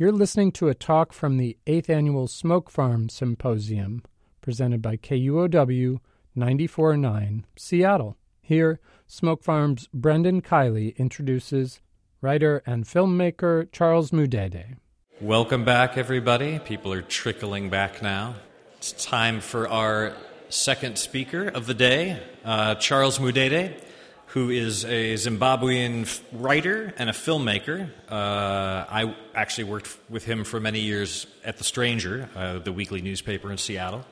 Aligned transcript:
You're 0.00 0.12
listening 0.12 0.52
to 0.52 0.68
a 0.68 0.76
talk 0.76 1.12
from 1.12 1.38
the 1.38 1.56
8th 1.66 1.90
Annual 1.90 2.28
Smoke 2.28 2.70
Farm 2.70 3.08
Symposium, 3.08 4.04
presented 4.40 4.80
by 4.80 4.96
KUOW 4.96 5.98
94.9 6.36 7.42
Seattle. 7.56 8.16
Here, 8.40 8.78
Smoke 9.08 9.42
Farm's 9.42 9.88
Brendan 9.92 10.40
Kiley 10.40 10.96
introduces 10.98 11.80
writer 12.20 12.62
and 12.64 12.84
filmmaker 12.84 13.66
Charles 13.72 14.12
Mudede. 14.12 14.76
Welcome 15.20 15.64
back, 15.64 15.98
everybody. 15.98 16.60
People 16.60 16.92
are 16.92 17.02
trickling 17.02 17.68
back 17.68 18.00
now. 18.00 18.36
It's 18.76 18.92
time 18.92 19.40
for 19.40 19.68
our 19.68 20.14
second 20.48 20.96
speaker 20.96 21.48
of 21.48 21.66
the 21.66 21.74
day, 21.74 22.22
uh, 22.44 22.76
Charles 22.76 23.18
Mudede 23.18 23.74
who 24.28 24.50
is 24.50 24.84
a 24.84 25.14
Zimbabwean 25.14 26.20
writer 26.32 26.92
and 26.98 27.08
a 27.08 27.12
filmmaker. 27.14 27.88
Uh, 28.10 28.84
I 28.88 29.14
actually 29.34 29.64
worked 29.64 29.96
with 30.10 30.24
him 30.24 30.44
for 30.44 30.60
many 30.60 30.80
years 30.80 31.26
at 31.44 31.56
The 31.56 31.64
Stranger, 31.64 32.28
uh, 32.36 32.58
the 32.58 32.72
weekly 32.72 33.00
newspaper 33.00 33.50
in 33.50 33.56
Seattle, 33.56 34.04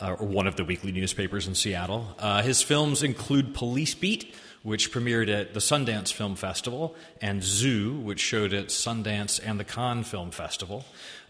uh, 0.00 0.12
or 0.12 0.26
one 0.26 0.46
of 0.46 0.56
the 0.56 0.64
weekly 0.64 0.92
newspapers 0.92 1.46
in 1.46 1.54
Seattle. 1.54 2.14
Uh, 2.18 2.42
his 2.42 2.60
films 2.60 3.02
include 3.02 3.54
Police 3.54 3.94
Beat, 3.94 4.34
which 4.62 4.92
premiered 4.92 5.32
at 5.32 5.54
the 5.54 5.60
Sundance 5.60 6.12
Film 6.12 6.36
Festival, 6.36 6.94
and 7.22 7.42
Zoo, 7.42 7.94
which 7.94 8.20
showed 8.20 8.52
at 8.52 8.66
Sundance 8.66 9.40
and 9.42 9.58
the 9.58 9.64
Cannes 9.64 10.04
Film 10.04 10.32
Festival. 10.32 10.84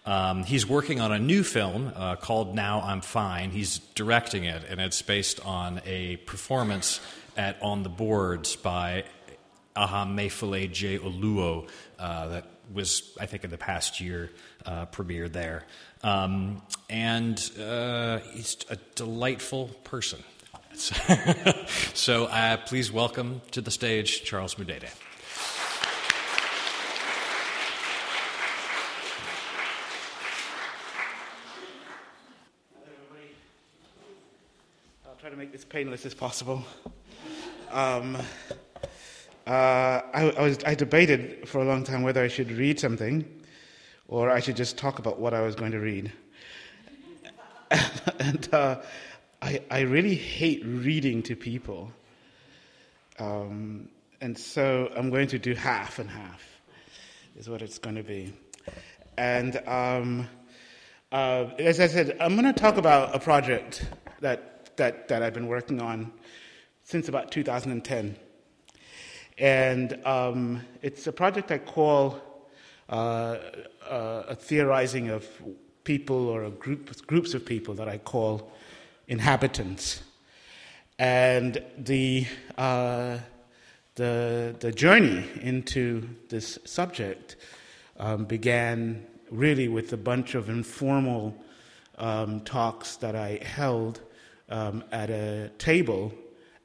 Um, 0.05 0.43
he's 0.43 0.67
working 0.67 1.01
on 1.01 1.13
a 1.13 1.19
new 1.19 1.45
film 1.45 1.93
uh, 1.95 2.17
called 2.17 2.57
Now 2.57 2.81
I'm 2.81 3.03
Fine. 3.03 3.51
He's 3.51 3.79
directing 3.95 4.45
it, 4.45 4.65
and 4.69 4.81
it's 4.81 5.01
based 5.01 5.39
on 5.47 5.81
a 5.87 6.17
performance 6.17 7.01
at 7.37 7.61
On 7.63 7.83
the 7.83 7.89
Boards 7.89 8.57
by 8.57 9.05
Ahamefule 9.77 10.71
J. 10.71 10.99
Oluo 10.99 11.69
uh, 11.99 12.29
that 12.29 12.47
was, 12.73 13.17
I 13.21 13.27
think, 13.27 13.45
in 13.45 13.51
the 13.51 13.59
past 13.59 14.01
year 14.01 14.31
uh, 14.67 14.87
premiered 14.87 15.33
there. 15.33 15.65
Um, 16.03 16.63
and 16.91 17.39
uh, 17.61 18.19
he's 18.33 18.57
a 18.71 18.77
delightful 18.95 19.69
person. 19.85 20.23
so 21.95 22.25
uh, 22.27 22.57
please 22.57 22.91
welcome 22.91 23.43
to 23.51 23.61
the 23.61 23.71
stage 23.71 24.25
Charles 24.25 24.57
Mudede. 24.57 24.89
I'll 35.05 35.15
try 35.21 35.31
to 35.31 35.37
make 35.37 35.53
this 35.53 35.65
painless 35.65 36.07
as 36.07 36.15
possible. 36.15 36.65
Um, 37.73 38.17
uh, 39.47 39.51
I, 39.51 40.35
I, 40.37 40.43
was, 40.43 40.59
I 40.65 40.75
debated 40.75 41.49
for 41.49 41.63
a 41.63 41.65
long 41.65 41.85
time 41.85 42.03
whether 42.03 42.23
I 42.23 42.29
should 42.29 42.53
read 42.53 42.79
something 42.79 43.25
or 44.09 44.31
I 44.31 44.41
should 44.41 44.57
just 44.57 44.77
talk 44.77 44.99
about 44.99 45.19
what 45.19 45.33
I 45.33 45.41
was 45.41 45.55
going 45.55 45.73
to 45.73 45.81
read. 45.81 46.13
and 48.19 48.53
uh, 48.53 48.83
I, 49.41 49.63
I 49.71 49.81
really 49.81 50.15
hate 50.15 50.63
reading 50.67 51.23
to 51.25 51.35
people. 51.35 51.91
Um, 53.19 53.89
and 54.21 54.37
so 54.37 54.93
I'm 54.95 55.09
going 55.09 55.29
to 55.29 55.39
do 55.39 55.55
half 55.55 55.99
and 55.99 56.11
half, 56.11 56.43
is 57.39 57.49
what 57.49 57.63
it's 57.63 57.79
going 57.79 57.97
to 57.97 58.03
be. 58.03 58.35
And 59.17 59.57
um, 59.67 60.29
uh, 61.11 61.47
as 61.59 61.81
I 61.81 61.87
said, 61.87 62.19
I'm 62.21 62.37
going 62.37 62.53
to 62.53 62.61
talk 62.61 62.77
about 62.77 63.17
a 63.17 63.19
project 63.19 63.87
that, 64.21 64.77
that, 64.77 65.09
that 65.09 65.23
I've 65.23 65.35
been 65.35 65.49
working 65.49 65.81
on 65.81 66.13
since 66.85 67.09
about 67.09 67.31
2010. 67.31 68.17
And 69.39 70.07
um, 70.07 70.61
it's 70.83 71.07
a 71.07 71.13
project 71.13 71.51
I 71.51 71.59
call 71.59 72.21
uh, 72.89 73.39
uh, 73.89 74.25
a 74.29 74.35
theorizing 74.35 75.09
of 75.09 75.27
people 75.85 76.29
or 76.29 76.51
group, 76.51 77.07
groups 77.07 77.35
of 77.35 77.45
people 77.45 77.75
that 77.75 77.89
I 77.89 77.99
call 77.99 78.53
inhabitants. 79.09 80.03
And 80.99 81.63
the, 81.79 82.27
uh, 82.57 83.19
the, 83.95 84.55
the 84.61 84.73
journey 84.73 85.27
into 85.41 86.09
this 86.29 86.59
subject 86.65 87.37
um, 87.99 88.25
began 88.25 89.07
really 89.31 89.69
with 89.69 89.93
a 89.93 89.97
bunch 89.97 90.35
of 90.35 90.49
informal 90.49 91.35
um, 91.99 92.41
talks 92.41 92.97
that 92.97 93.17
I 93.17 93.41
held 93.43 94.01
um, 94.51 94.85
at 94.93 95.11
a 95.11 95.51
table 95.59 96.13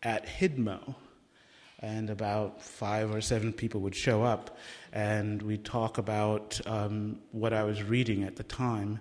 at 0.07 0.25
Hidmo, 0.25 0.95
and 1.79 2.09
about 2.09 2.63
five 2.63 3.13
or 3.13 3.19
seven 3.19 3.51
people 3.51 3.81
would 3.81 3.93
show 3.93 4.23
up, 4.23 4.57
and 4.93 5.41
we'd 5.41 5.65
talk 5.65 5.97
about 5.97 6.59
um, 6.65 7.19
what 7.33 7.51
I 7.51 7.63
was 7.63 7.83
reading 7.83 8.23
at 8.23 8.37
the 8.37 8.43
time 8.43 8.99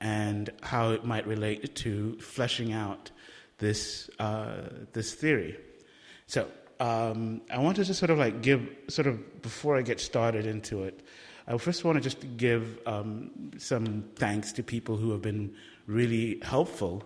and 0.00 0.50
how 0.62 0.92
it 0.92 1.04
might 1.04 1.26
relate 1.26 1.74
to 1.74 2.16
fleshing 2.20 2.72
out 2.72 3.10
this 3.58 4.08
uh, 4.20 4.68
this 4.92 5.14
theory. 5.14 5.58
So 6.28 6.46
um, 6.78 7.40
I 7.50 7.58
want 7.58 7.76
to 7.76 7.84
just 7.84 7.98
sort 7.98 8.10
of 8.10 8.18
like 8.18 8.40
give 8.40 8.60
sort 8.86 9.08
of 9.08 9.42
before 9.42 9.76
I 9.76 9.82
get 9.82 9.98
started 9.98 10.46
into 10.46 10.84
it. 10.84 11.00
I 11.48 11.58
first 11.58 11.84
want 11.84 11.96
to 11.96 12.00
just 12.00 12.36
give 12.36 12.78
um, 12.86 13.50
some 13.58 14.04
thanks 14.14 14.52
to 14.52 14.62
people 14.62 14.96
who 14.96 15.10
have 15.10 15.20
been 15.20 15.52
really 15.88 16.40
helpful 16.42 17.02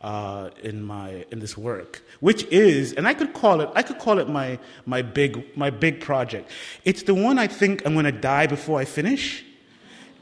uh, 0.00 0.48
in 0.62 0.82
my 0.82 1.24
in 1.30 1.40
this 1.40 1.56
work, 1.58 2.02
which 2.20 2.44
is, 2.44 2.92
and 2.94 3.06
I 3.06 3.14
could 3.14 3.34
call 3.34 3.60
it, 3.60 3.68
I 3.74 3.82
could 3.82 3.98
call 3.98 4.18
it 4.18 4.28
my 4.28 4.58
my 4.86 5.02
big 5.02 5.56
my 5.56 5.70
big 5.70 6.00
project. 6.00 6.50
It's 6.84 7.02
the 7.02 7.14
one 7.14 7.38
I 7.38 7.46
think 7.46 7.84
I'm 7.84 7.92
going 7.92 8.06
to 8.06 8.12
die 8.12 8.46
before 8.46 8.80
I 8.80 8.84
finish, 8.86 9.44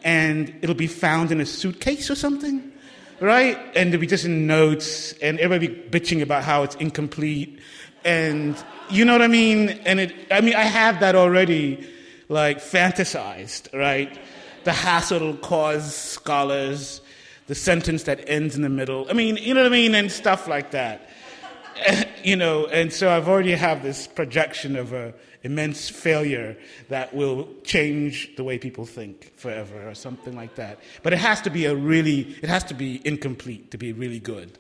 and 0.02 0.52
it'll 0.62 0.74
be 0.74 0.88
found 0.88 1.30
in 1.30 1.40
a 1.40 1.46
suitcase 1.46 2.10
or 2.10 2.16
something, 2.16 2.72
right? 3.20 3.56
And 3.76 3.88
it'll 3.90 4.00
be 4.00 4.06
just 4.06 4.24
in 4.24 4.46
notes, 4.46 5.12
and 5.22 5.38
everybody 5.38 5.68
bitching 5.68 6.22
about 6.22 6.42
how 6.42 6.64
it's 6.64 6.74
incomplete, 6.76 7.60
and 8.04 8.56
you 8.90 9.04
know 9.04 9.12
what 9.12 9.22
I 9.22 9.28
mean. 9.28 9.68
And 9.68 10.00
it, 10.00 10.14
I 10.30 10.40
mean, 10.40 10.56
I 10.56 10.62
have 10.64 10.98
that 11.00 11.14
already, 11.14 11.86
like 12.28 12.58
fantasized, 12.58 13.72
right? 13.78 14.18
The 14.64 14.72
hassle 14.72 15.16
it'll 15.16 15.36
cause 15.36 15.94
scholars 15.94 17.00
the 17.48 17.54
sentence 17.54 18.04
that 18.04 18.28
ends 18.28 18.54
in 18.54 18.62
the 18.62 18.68
middle. 18.68 19.06
I 19.10 19.14
mean, 19.14 19.36
you 19.36 19.54
know 19.54 19.62
what 19.62 19.72
I 19.72 19.74
mean? 19.74 19.94
And 19.94 20.12
stuff 20.12 20.46
like 20.46 20.70
that. 20.70 21.08
you 22.22 22.36
know, 22.36 22.66
and 22.66 22.92
so 22.92 23.10
I've 23.10 23.28
already 23.28 23.52
have 23.52 23.82
this 23.82 24.06
projection 24.06 24.76
of 24.76 24.92
a 24.92 25.14
immense 25.42 25.88
failure 25.88 26.56
that 26.88 27.14
will 27.14 27.48
change 27.62 28.34
the 28.36 28.44
way 28.44 28.58
people 28.58 28.84
think 28.84 29.32
forever 29.36 29.88
or 29.88 29.94
something 29.94 30.36
like 30.36 30.56
that. 30.56 30.80
But 31.02 31.12
it 31.12 31.18
has 31.18 31.40
to 31.42 31.50
be 31.50 31.66
a 31.66 31.74
really, 31.74 32.36
it 32.42 32.48
has 32.48 32.64
to 32.64 32.74
be 32.74 33.00
incomplete 33.04 33.70
to 33.70 33.78
be 33.78 33.92
really 33.92 34.18
good. 34.18 34.58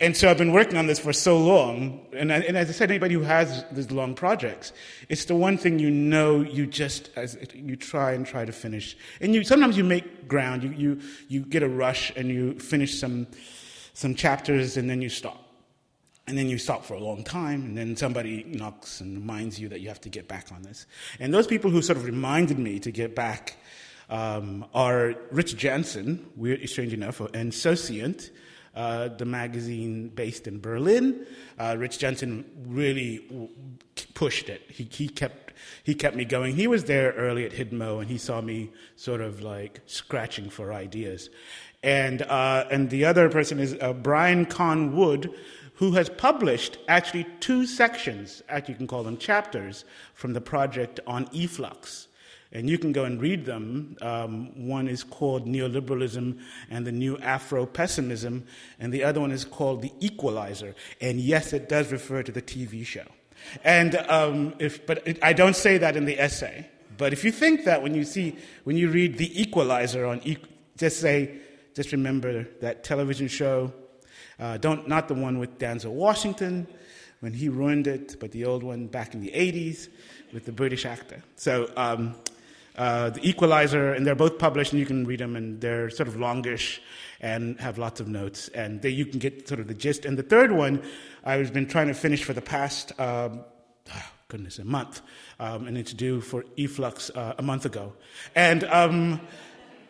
And 0.00 0.16
so 0.16 0.28
I've 0.28 0.38
been 0.38 0.52
working 0.52 0.76
on 0.76 0.86
this 0.86 0.98
for 0.98 1.12
so 1.12 1.38
long, 1.38 2.00
and, 2.12 2.32
I, 2.32 2.38
and 2.38 2.56
as 2.56 2.68
I 2.68 2.72
said, 2.72 2.90
anybody 2.90 3.14
who 3.14 3.22
has 3.22 3.64
these 3.70 3.90
long 3.90 4.14
projects, 4.14 4.72
it's 5.08 5.26
the 5.26 5.36
one 5.36 5.56
thing 5.56 5.78
you 5.78 5.90
know 5.90 6.40
you 6.40 6.66
just 6.66 7.10
as 7.16 7.38
you 7.54 7.76
try 7.76 8.12
and 8.12 8.26
try 8.26 8.44
to 8.44 8.52
finish, 8.52 8.96
and 9.20 9.34
you 9.34 9.44
sometimes 9.44 9.76
you 9.76 9.84
make 9.84 10.26
ground, 10.26 10.62
you 10.64 10.70
you 10.70 11.00
you 11.28 11.40
get 11.40 11.62
a 11.62 11.68
rush 11.68 12.12
and 12.16 12.28
you 12.28 12.58
finish 12.58 12.98
some 12.98 13.28
some 13.92 14.14
chapters, 14.14 14.76
and 14.76 14.90
then 14.90 15.00
you 15.00 15.08
stop, 15.08 15.48
and 16.26 16.36
then 16.36 16.48
you 16.48 16.58
stop 16.58 16.84
for 16.84 16.94
a 16.94 17.00
long 17.00 17.22
time, 17.22 17.64
and 17.64 17.78
then 17.78 17.96
somebody 17.96 18.42
knocks 18.48 19.00
and 19.00 19.16
reminds 19.16 19.60
you 19.60 19.68
that 19.68 19.80
you 19.80 19.88
have 19.88 20.00
to 20.00 20.08
get 20.08 20.26
back 20.26 20.50
on 20.50 20.62
this, 20.62 20.86
and 21.20 21.32
those 21.32 21.46
people 21.46 21.70
who 21.70 21.80
sort 21.80 21.96
of 21.96 22.04
reminded 22.04 22.58
me 22.58 22.80
to 22.80 22.90
get 22.90 23.14
back 23.14 23.56
um, 24.10 24.66
are 24.74 25.14
Rich 25.30 25.56
Jensen, 25.56 26.28
weird, 26.36 26.68
strange 26.68 26.92
enough, 26.92 27.20
and 27.20 27.52
Sociant 27.52 28.30
uh, 28.74 29.08
the 29.08 29.24
magazine 29.24 30.08
based 30.08 30.46
in 30.46 30.60
Berlin. 30.60 31.26
Uh, 31.58 31.76
Rich 31.78 31.98
Jensen 31.98 32.44
really 32.66 33.50
pushed 34.14 34.48
it. 34.48 34.62
He, 34.68 34.88
he 34.90 35.08
kept 35.08 35.52
he 35.82 35.94
kept 35.94 36.16
me 36.16 36.24
going. 36.24 36.56
He 36.56 36.66
was 36.66 36.84
there 36.84 37.12
early 37.12 37.44
at 37.44 37.52
Hidmo, 37.52 38.00
and 38.00 38.10
he 38.10 38.18
saw 38.18 38.40
me 38.40 38.70
sort 38.96 39.20
of 39.20 39.40
like 39.40 39.80
scratching 39.86 40.50
for 40.50 40.72
ideas. 40.72 41.30
And 41.82 42.22
uh, 42.22 42.64
and 42.70 42.90
the 42.90 43.04
other 43.04 43.28
person 43.28 43.58
is 43.60 43.76
uh, 43.80 43.92
Brian 43.92 44.46
Kuan 44.46 44.96
Wood, 44.96 45.32
who 45.74 45.92
has 45.92 46.08
published 46.08 46.78
actually 46.88 47.26
two 47.40 47.66
sections, 47.66 48.42
actually 48.48 48.74
you 48.74 48.78
can 48.78 48.86
call 48.86 49.04
them 49.04 49.16
chapters, 49.16 49.84
from 50.14 50.32
the 50.32 50.40
project 50.40 51.00
on 51.06 51.28
e-flux 51.32 52.08
and 52.54 52.70
you 52.70 52.78
can 52.78 52.92
go 52.92 53.04
and 53.04 53.20
read 53.20 53.44
them. 53.44 53.96
Um, 54.00 54.66
one 54.68 54.86
is 54.86 55.02
called 55.02 55.46
Neoliberalism 55.46 56.38
and 56.70 56.86
the 56.86 56.92
New 56.92 57.18
Afro 57.18 57.66
Pessimism, 57.66 58.46
and 58.78 58.92
the 58.92 59.02
other 59.02 59.20
one 59.20 59.32
is 59.32 59.44
called 59.44 59.82
The 59.82 59.92
Equalizer. 60.00 60.74
And 61.00 61.20
yes, 61.20 61.52
it 61.52 61.68
does 61.68 61.90
refer 61.90 62.22
to 62.22 62.30
the 62.30 62.40
TV 62.40 62.86
show. 62.86 63.06
And 63.64 63.96
um, 64.08 64.54
if, 64.60 64.86
but 64.86 65.06
it, 65.06 65.18
I 65.22 65.32
don't 65.32 65.56
say 65.56 65.78
that 65.78 65.96
in 65.96 66.04
the 66.04 66.18
essay. 66.18 66.68
But 66.96 67.12
if 67.12 67.24
you 67.24 67.32
think 67.32 67.64
that 67.64 67.82
when 67.82 67.94
you 67.94 68.04
see, 68.04 68.36
when 68.62 68.76
you 68.76 68.88
read 68.88 69.18
The 69.18 69.42
Equalizer 69.42 70.06
on, 70.06 70.20
just 70.78 71.00
say, 71.00 71.40
just 71.74 71.90
remember 71.90 72.44
that 72.60 72.84
television 72.84 73.26
show. 73.26 73.72
Uh, 74.38 74.56
don't, 74.58 74.88
not 74.88 75.08
the 75.08 75.14
one 75.14 75.38
with 75.38 75.58
Denzel 75.58 75.92
Washington 75.92 76.66
when 77.20 77.32
he 77.32 77.48
ruined 77.48 77.86
it, 77.86 78.16
but 78.20 78.30
the 78.32 78.44
old 78.44 78.62
one 78.62 78.86
back 78.86 79.14
in 79.14 79.20
the 79.20 79.30
80s 79.30 79.88
with 80.32 80.44
the 80.44 80.52
British 80.52 80.84
actor. 80.84 81.22
So 81.36 81.70
um, 81.76 82.14
uh, 82.76 83.10
The 83.10 83.28
Equalizer, 83.28 83.92
and 83.92 84.06
they're 84.06 84.14
both 84.14 84.38
published, 84.38 84.72
and 84.72 84.80
you 84.80 84.86
can 84.86 85.06
read 85.06 85.20
them, 85.20 85.36
and 85.36 85.60
they're 85.60 85.90
sort 85.90 86.08
of 86.08 86.16
longish 86.16 86.80
and 87.20 87.58
have 87.60 87.78
lots 87.78 88.00
of 88.00 88.08
notes, 88.08 88.48
and 88.48 88.84
you 88.84 89.06
can 89.06 89.18
get 89.18 89.48
sort 89.48 89.60
of 89.60 89.66
the 89.66 89.74
gist. 89.74 90.04
And 90.04 90.18
the 90.18 90.22
third 90.22 90.52
one, 90.52 90.82
I've 91.24 91.52
been 91.52 91.66
trying 91.66 91.88
to 91.88 91.94
finish 91.94 92.22
for 92.24 92.34
the 92.34 92.42
past, 92.42 92.92
um, 93.00 93.44
oh, 93.94 94.12
goodness, 94.28 94.58
a 94.58 94.64
month, 94.64 95.00
um, 95.40 95.66
and 95.66 95.78
it's 95.78 95.92
due 95.92 96.20
for 96.20 96.44
e-flux 96.56 97.10
uh, 97.10 97.34
a 97.38 97.42
month 97.42 97.64
ago. 97.64 97.94
And, 98.34 98.64
um, 98.64 99.20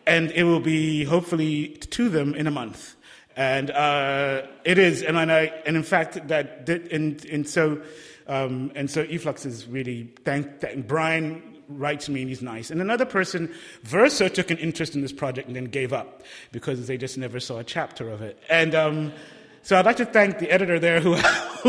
and 0.05 0.31
it 0.31 0.43
will 0.43 0.59
be 0.59 1.03
hopefully 1.03 1.69
to 1.69 2.09
them 2.09 2.35
in 2.35 2.47
a 2.47 2.51
month. 2.51 2.95
And 3.35 3.69
uh, 3.71 4.43
it 4.63 4.77
is, 4.77 5.01
and, 5.01 5.19
I, 5.19 5.51
and 5.65 5.75
in 5.75 5.83
fact, 5.83 6.27
that, 6.29 6.69
and, 6.69 7.25
and 7.25 7.49
so, 7.49 7.81
um, 8.27 8.71
and 8.75 8.89
so 8.89 9.05
e-flux 9.09 9.45
is 9.45 9.67
really, 9.67 10.13
thank, 10.23 10.61
thank 10.61 10.87
Brian 10.87 11.54
writes 11.67 12.09
me 12.09 12.21
and 12.21 12.29
he's 12.29 12.41
nice. 12.41 12.71
And 12.71 12.81
another 12.81 13.05
person, 13.05 13.53
Verso, 13.83 14.27
took 14.27 14.51
an 14.51 14.57
interest 14.57 14.95
in 14.95 15.01
this 15.01 15.11
project 15.11 15.47
and 15.47 15.55
then 15.55 15.65
gave 15.65 15.93
up 15.93 16.23
because 16.51 16.87
they 16.87 16.97
just 16.97 17.17
never 17.17 17.39
saw 17.39 17.59
a 17.59 17.63
chapter 17.63 18.09
of 18.09 18.21
it. 18.21 18.41
And 18.49 18.75
um, 18.75 19.13
so 19.61 19.77
I'd 19.77 19.85
like 19.85 19.97
to 19.97 20.05
thank 20.05 20.39
the 20.39 20.51
editor 20.51 20.79
there 20.79 20.99
who, 21.01 21.15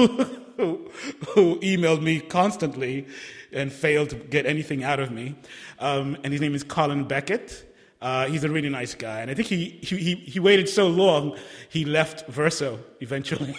who, 0.56 0.90
who, 1.28 1.58
emailed 1.60 2.02
me 2.02 2.20
constantly 2.20 3.06
and 3.52 3.72
failed 3.72 4.10
to 4.10 4.16
get 4.16 4.46
anything 4.46 4.84
out 4.84 5.00
of 5.00 5.10
me. 5.10 5.34
Um, 5.78 6.16
and 6.22 6.32
his 6.32 6.40
name 6.40 6.54
is 6.54 6.62
Colin 6.62 7.04
Beckett. 7.04 7.72
Uh, 8.02 8.26
he's 8.26 8.44
a 8.44 8.50
really 8.50 8.68
nice 8.68 8.94
guy. 8.94 9.20
And 9.20 9.30
I 9.30 9.34
think 9.34 9.48
he, 9.48 9.78
he, 9.82 10.14
he 10.16 10.40
waited 10.40 10.68
so 10.68 10.88
long, 10.88 11.36
he 11.68 11.84
left 11.84 12.26
Verso 12.28 12.78
eventually. 13.00 13.56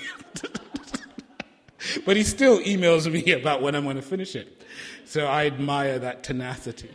but 2.05 2.15
he 2.15 2.23
still 2.23 2.59
emails 2.59 3.11
me 3.11 3.31
about 3.31 3.61
when 3.61 3.75
I'm 3.75 3.83
going 3.83 3.95
to 3.95 4.01
finish 4.01 4.35
it. 4.35 4.56
So 5.07 5.25
I 5.25 5.45
admire 5.45 5.99
that 5.99 6.23
tenacity. 6.23 6.91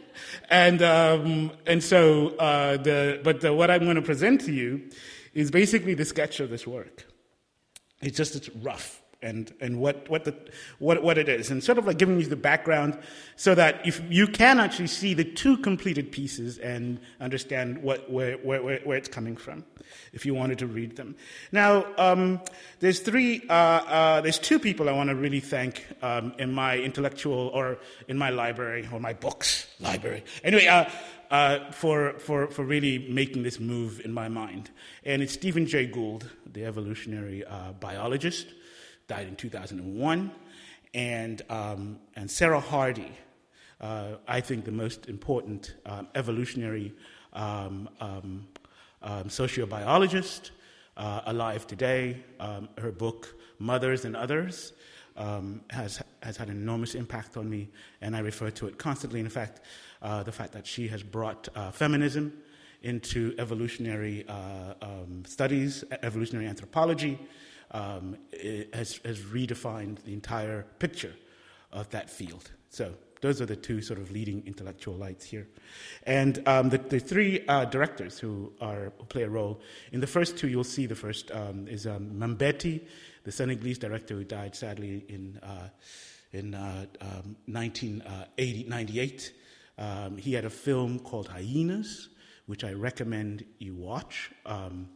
And, 0.50 0.82
um, 0.82 1.50
and 1.66 1.82
so, 1.82 2.36
uh, 2.36 2.76
the, 2.76 3.20
but 3.24 3.40
the, 3.40 3.52
what 3.52 3.70
I'm 3.70 3.84
going 3.84 3.96
to 3.96 4.02
present 4.02 4.42
to 4.42 4.52
you 4.52 4.90
is 5.34 5.50
basically 5.50 5.94
the 5.94 6.04
sketch 6.04 6.38
of 6.38 6.50
this 6.50 6.66
work. 6.66 7.06
It's 8.02 8.16
just 8.16 8.36
it's 8.36 8.48
rough 8.56 9.01
and, 9.22 9.52
and 9.60 9.78
what, 9.78 10.08
what, 10.10 10.24
the, 10.24 10.34
what, 10.78 11.02
what 11.02 11.18
it 11.18 11.28
is, 11.28 11.50
and 11.50 11.62
sort 11.62 11.78
of 11.78 11.86
like 11.86 11.98
giving 11.98 12.20
you 12.20 12.26
the 12.26 12.36
background 12.36 12.98
so 13.36 13.54
that 13.54 13.86
if 13.86 14.02
you 14.10 14.26
can 14.26 14.58
actually 14.58 14.88
see 14.88 15.14
the 15.14 15.24
two 15.24 15.56
completed 15.58 16.12
pieces 16.12 16.58
and 16.58 17.00
understand 17.20 17.82
what, 17.82 18.10
where, 18.10 18.36
where, 18.38 18.80
where 18.80 18.96
it's 18.96 19.08
coming 19.08 19.36
from, 19.36 19.64
if 20.12 20.26
you 20.26 20.34
wanted 20.34 20.58
to 20.58 20.66
read 20.66 20.96
them. 20.96 21.14
Now, 21.50 21.86
um, 21.98 22.40
there's 22.80 23.00
three, 23.00 23.42
uh, 23.48 23.52
uh, 23.52 24.20
there's 24.20 24.38
two 24.38 24.58
people 24.58 24.88
I 24.88 24.92
want 24.92 25.10
to 25.10 25.14
really 25.16 25.40
thank 25.40 25.86
um, 26.02 26.34
in 26.38 26.52
my 26.52 26.78
intellectual 26.78 27.48
or 27.54 27.78
in 28.08 28.18
my 28.18 28.30
library 28.30 28.88
or 28.92 29.00
my 29.00 29.12
books 29.12 29.66
library. 29.80 30.24
Anyway, 30.44 30.66
uh, 30.66 30.88
uh, 31.30 31.72
for, 31.72 32.18
for, 32.18 32.48
for 32.48 32.62
really 32.62 32.98
making 33.08 33.42
this 33.42 33.58
move 33.58 34.02
in 34.04 34.12
my 34.12 34.28
mind. 34.28 34.70
And 35.04 35.22
it's 35.22 35.32
Stephen 35.32 35.66
Jay 35.66 35.86
Gould, 35.86 36.30
the 36.52 36.66
evolutionary 36.66 37.42
uh, 37.44 37.72
biologist 37.72 38.48
died 39.08 39.28
in 39.28 39.36
2001, 39.36 40.30
and, 40.94 41.42
um, 41.48 41.98
and 42.16 42.30
Sarah 42.30 42.60
Hrdy, 42.60 43.10
uh, 43.80 44.16
I 44.28 44.40
think 44.40 44.64
the 44.64 44.72
most 44.72 45.08
important 45.08 45.74
um, 45.86 46.08
evolutionary 46.14 46.94
um, 47.32 47.88
um, 48.00 48.46
um 49.02 49.24
sociobiologist 49.24 50.50
uh, 50.96 51.22
alive 51.26 51.66
today. 51.66 52.22
Her 52.78 52.92
book, 52.92 53.34
Mothers 53.58 54.04
and 54.04 54.14
Others, 54.16 54.72
has, 55.16 56.02
has 56.22 56.36
had 56.36 56.48
an 56.48 56.56
enormous 56.56 56.94
impact 56.94 57.36
on 57.36 57.48
me, 57.48 57.68
and 58.00 58.14
I 58.14 58.20
refer 58.20 58.50
to 58.50 58.68
it 58.68 58.78
constantly. 58.78 59.20
In 59.20 59.28
fact, 59.28 59.60
uh, 60.02 60.22
the 60.22 60.32
fact 60.32 60.52
that 60.52 60.66
she 60.66 60.88
has 60.88 61.02
brought 61.02 61.48
uh, 61.54 61.70
feminism 61.70 62.32
into 62.82 63.34
evolutionary 63.38 64.24
uh, 64.28 64.74
studies, 65.24 65.84
evolutionary 66.02 66.46
anthropology, 66.46 67.18
um, 67.72 68.16
has, 68.72 69.00
has 69.04 69.20
redefined 69.20 70.02
the 70.04 70.12
entire 70.12 70.66
picture 70.78 71.14
of 71.72 71.88
that 71.90 72.10
field. 72.10 72.50
So 72.70 72.94
those 73.22 73.40
are 73.40 73.46
the 73.46 73.56
two 73.56 73.80
sort 73.80 73.98
of 74.00 74.10
leading 74.10 74.42
intellectual 74.46 74.94
lights 74.94 75.24
here. 75.24 75.48
And 76.06 76.46
um, 76.46 76.68
the, 76.68 76.78
the, 76.78 76.98
three 76.98 77.46
uh, 77.46 77.64
directors 77.66 78.18
who, 78.18 78.52
are, 78.60 78.92
who 78.98 79.04
play 79.04 79.22
a 79.22 79.28
role, 79.28 79.60
in 79.92 80.00
the 80.00 80.06
first 80.06 80.36
two, 80.36 80.48
you'll 80.48 80.64
see 80.64 80.86
the 80.86 80.94
first 80.94 81.30
um, 81.30 81.68
is 81.68 81.86
um, 81.86 82.10
Mambéty, 82.10 82.80
the 83.24 83.32
Senegalese 83.32 83.78
director 83.78 84.14
who 84.14 84.24
died 84.24 84.56
sadly 84.56 85.04
in, 85.08 85.38
uh, 85.42 85.68
in 86.32 86.54
uh, 86.54 86.86
um, 87.00 87.36
1998. 87.46 89.32
Um, 89.78 90.18
he 90.18 90.32
had 90.34 90.44
a 90.44 90.50
film 90.50 90.98
called 90.98 91.28
Hyenas, 91.28 92.08
which 92.46 92.64
I 92.64 92.72
recommend 92.72 93.44
you 93.58 93.74
watch. 93.74 94.32
Um, 94.44 94.88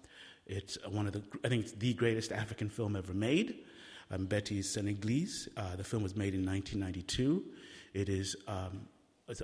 it's 0.46 0.78
one 0.88 1.06
of 1.06 1.12
the, 1.12 1.22
I 1.44 1.48
think 1.48 1.64
it's 1.64 1.72
the 1.72 1.94
greatest 1.94 2.32
African 2.32 2.68
film 2.68 2.96
ever 2.96 3.12
made. 3.12 3.64
Um, 4.10 4.26
Betty's 4.26 4.70
Senegalese. 4.70 5.48
Uh, 5.56 5.76
the 5.76 5.84
film 5.84 6.02
was 6.02 6.14
made 6.14 6.34
in 6.34 6.46
1992. 6.46 7.44
It 7.94 8.08
is 8.08 8.36
um, 8.46 8.86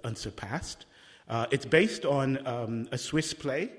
unsurpassed. 0.04 0.86
Uh, 1.28 1.46
it's 1.50 1.64
based 1.64 2.04
on 2.04 2.46
um, 2.46 2.88
a 2.92 2.98
Swiss 2.98 3.34
play 3.34 3.70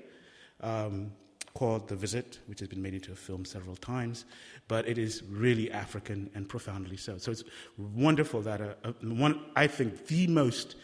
um, 0.60 1.12
called 1.54 1.88
The 1.88 1.96
Visit, 1.96 2.40
which 2.46 2.60
has 2.60 2.68
been 2.68 2.82
made 2.82 2.94
into 2.94 3.12
a 3.12 3.16
film 3.16 3.44
several 3.44 3.76
times, 3.76 4.24
but 4.68 4.86
it 4.88 4.98
is 4.98 5.22
really 5.30 5.70
African 5.70 6.30
and 6.34 6.48
profoundly 6.48 6.96
so. 6.96 7.16
So 7.18 7.30
it's 7.30 7.44
wonderful 7.78 8.42
that 8.42 8.60
a, 8.60 8.76
a, 8.84 8.92
one, 9.02 9.40
I 9.54 9.66
think 9.66 10.06
the 10.06 10.26
most 10.26 10.76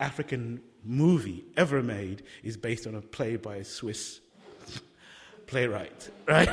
African 0.00 0.62
movie 0.84 1.44
ever 1.56 1.82
made 1.82 2.22
is 2.42 2.56
based 2.56 2.86
on 2.86 2.94
a 2.94 3.00
play 3.00 3.36
by 3.36 3.56
a 3.56 3.64
Swiss 3.64 4.20
playwright, 5.46 6.10
right? 6.28 6.48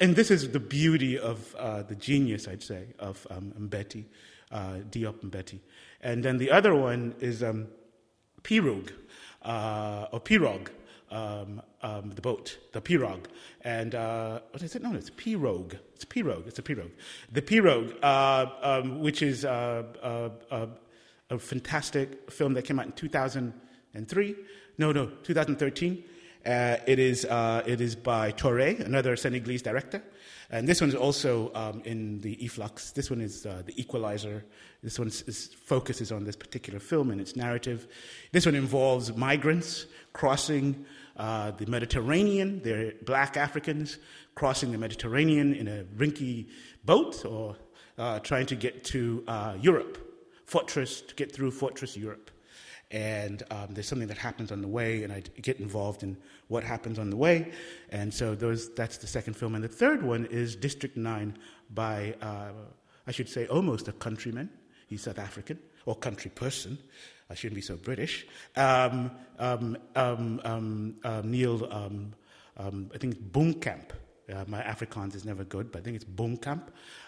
and 0.00 0.16
this 0.16 0.30
is 0.30 0.50
the 0.50 0.60
beauty 0.60 1.18
of 1.18 1.54
uh, 1.56 1.82
the 1.82 1.94
genius, 1.94 2.48
I'd 2.48 2.62
say, 2.62 2.86
of 2.98 3.26
um, 3.30 3.52
Mambéty, 3.58 4.04
uh, 4.50 4.78
Diop 4.90 5.22
Mambéty. 5.22 5.60
And 6.00 6.24
then 6.24 6.38
the 6.38 6.50
other 6.50 6.74
one 6.74 7.14
is 7.20 7.42
um, 7.42 7.68
Pirug, 8.42 8.92
uh, 9.42 10.06
or 10.12 10.20
Pirog, 10.20 10.68
um, 11.10 11.62
um, 11.82 12.10
the 12.10 12.20
boat, 12.20 12.58
the 12.72 12.80
pirog. 12.80 13.24
And 13.62 13.94
uh, 13.94 14.40
what 14.50 14.62
is 14.62 14.74
it 14.74 14.82
known 14.82 14.96
as? 14.96 15.10
Pirog. 15.10 15.78
It's 15.94 16.04
pirog. 16.04 16.46
It's 16.46 16.58
a 16.58 16.62
pirog. 16.62 16.90
The 17.32 17.42
pirog, 17.42 17.94
uh, 18.02 18.46
um, 18.62 19.00
which 19.00 19.22
is 19.22 19.44
uh, 19.44 19.84
uh, 20.02 20.30
uh, 20.50 20.66
a 21.30 21.38
fantastic 21.38 22.30
film 22.30 22.54
that 22.54 22.62
came 22.62 22.78
out 22.78 22.86
in 22.86 22.92
2003. 22.92 24.36
No, 24.78 24.92
no, 24.92 25.06
2013. 25.22 26.04
Uh, 26.48 26.78
it, 26.86 26.98
is, 26.98 27.26
uh, 27.26 27.62
it 27.66 27.78
is 27.78 27.94
by 27.94 28.32
Touré, 28.32 28.80
another 28.80 29.16
Senegalese 29.16 29.60
director. 29.60 30.02
And 30.50 30.66
this 30.66 30.80
one 30.80 30.88
is 30.88 30.94
also 30.94 31.52
um, 31.54 31.82
in 31.84 32.22
the 32.22 32.42
e-flux. 32.42 32.90
This 32.92 33.10
one 33.10 33.20
is 33.20 33.44
uh, 33.44 33.62
The 33.66 33.78
Equalizer. 33.78 34.46
This 34.82 34.98
one 34.98 35.10
focuses 35.10 36.10
on 36.10 36.24
this 36.24 36.36
particular 36.36 36.78
film 36.78 37.10
and 37.10 37.20
its 37.20 37.36
narrative. 37.36 37.86
This 38.32 38.46
one 38.46 38.54
involves 38.54 39.14
migrants 39.14 39.84
crossing 40.14 40.86
uh, 41.18 41.50
the 41.50 41.66
Mediterranean. 41.66 42.62
They're 42.64 42.94
black 43.04 43.36
Africans 43.36 43.98
crossing 44.34 44.72
the 44.72 44.78
Mediterranean 44.78 45.52
in 45.52 45.68
a 45.68 45.84
rinky 45.98 46.48
boat 46.82 47.26
or 47.26 47.56
uh, 47.98 48.20
trying 48.20 48.46
to 48.46 48.56
get 48.56 48.84
to 48.84 49.22
uh, 49.28 49.54
Europe, 49.60 49.98
fortress, 50.46 51.02
to 51.02 51.14
get 51.14 51.30
through 51.30 51.50
Fortress 51.50 51.94
Europe 51.94 52.30
and 52.90 53.42
um, 53.50 53.68
there's 53.70 53.86
something 53.86 54.08
that 54.08 54.18
happens 54.18 54.50
on 54.50 54.62
the 54.62 54.68
way, 54.68 55.02
and 55.04 55.12
I 55.12 55.22
get 55.42 55.60
involved 55.60 56.02
in 56.02 56.16
what 56.48 56.64
happens 56.64 56.98
on 56.98 57.10
the 57.10 57.16
way. 57.16 57.52
And 57.90 58.12
so 58.12 58.34
those, 58.34 58.72
that's 58.74 58.96
the 58.96 59.06
second 59.06 59.34
film. 59.34 59.54
And 59.54 59.62
the 59.62 59.68
third 59.68 60.02
one 60.02 60.24
is 60.26 60.56
District 60.56 60.96
9 60.96 61.36
by, 61.70 62.14
uh, 62.22 62.52
I 63.06 63.10
should 63.10 63.28
say, 63.28 63.46
almost 63.46 63.88
a 63.88 63.92
countryman. 63.92 64.48
He's 64.86 65.02
South 65.02 65.18
African, 65.18 65.58
or 65.84 65.96
country 65.96 66.30
person. 66.30 66.78
I 67.28 67.34
shouldn't 67.34 67.56
be 67.56 67.60
so 67.62 67.76
British. 67.76 68.26
Um, 68.56 69.10
um, 69.38 69.76
um, 69.94 70.40
um, 70.44 70.96
uh, 71.04 71.20
Neil, 71.24 71.70
um, 71.70 72.14
I 72.58 72.98
think 72.98 73.16
Blomkamp. 73.32 73.90
Uh, 74.32 74.44
my 74.46 74.60
Afrikaans 74.60 75.14
is 75.14 75.24
never 75.24 75.44
good, 75.44 75.72
but 75.72 75.80
I 75.80 75.82
think 75.82 75.96
it's 75.96 76.04
Blomkamp. 76.04 76.64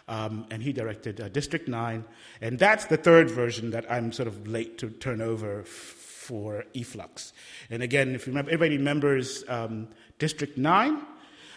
Um, 0.09 0.47
and 0.51 0.63
he 0.63 0.73
directed 0.73 1.21
uh, 1.21 1.29
District 1.29 1.69
9. 1.69 2.05
And 2.41 2.59
that's 2.59 2.87
the 2.87 2.97
third 2.97 3.31
version 3.31 3.71
that 3.71 3.91
I'm 3.91 4.13
sort 4.13 4.27
of 4.27 4.47
late 4.49 4.79
to 4.79 4.91
turn 4.91 5.21
over 5.21 5.61
f- 5.61 5.67
for 5.67 6.65
e-flux. 6.73 7.33
And 7.69 7.83
again, 7.83 8.15
if 8.15 8.27
you 8.27 8.33
remember, 8.33 8.51
everybody 8.51 8.79
remembers 8.79 9.45
um, 9.49 9.89
District 10.19 10.57
9. 10.57 11.03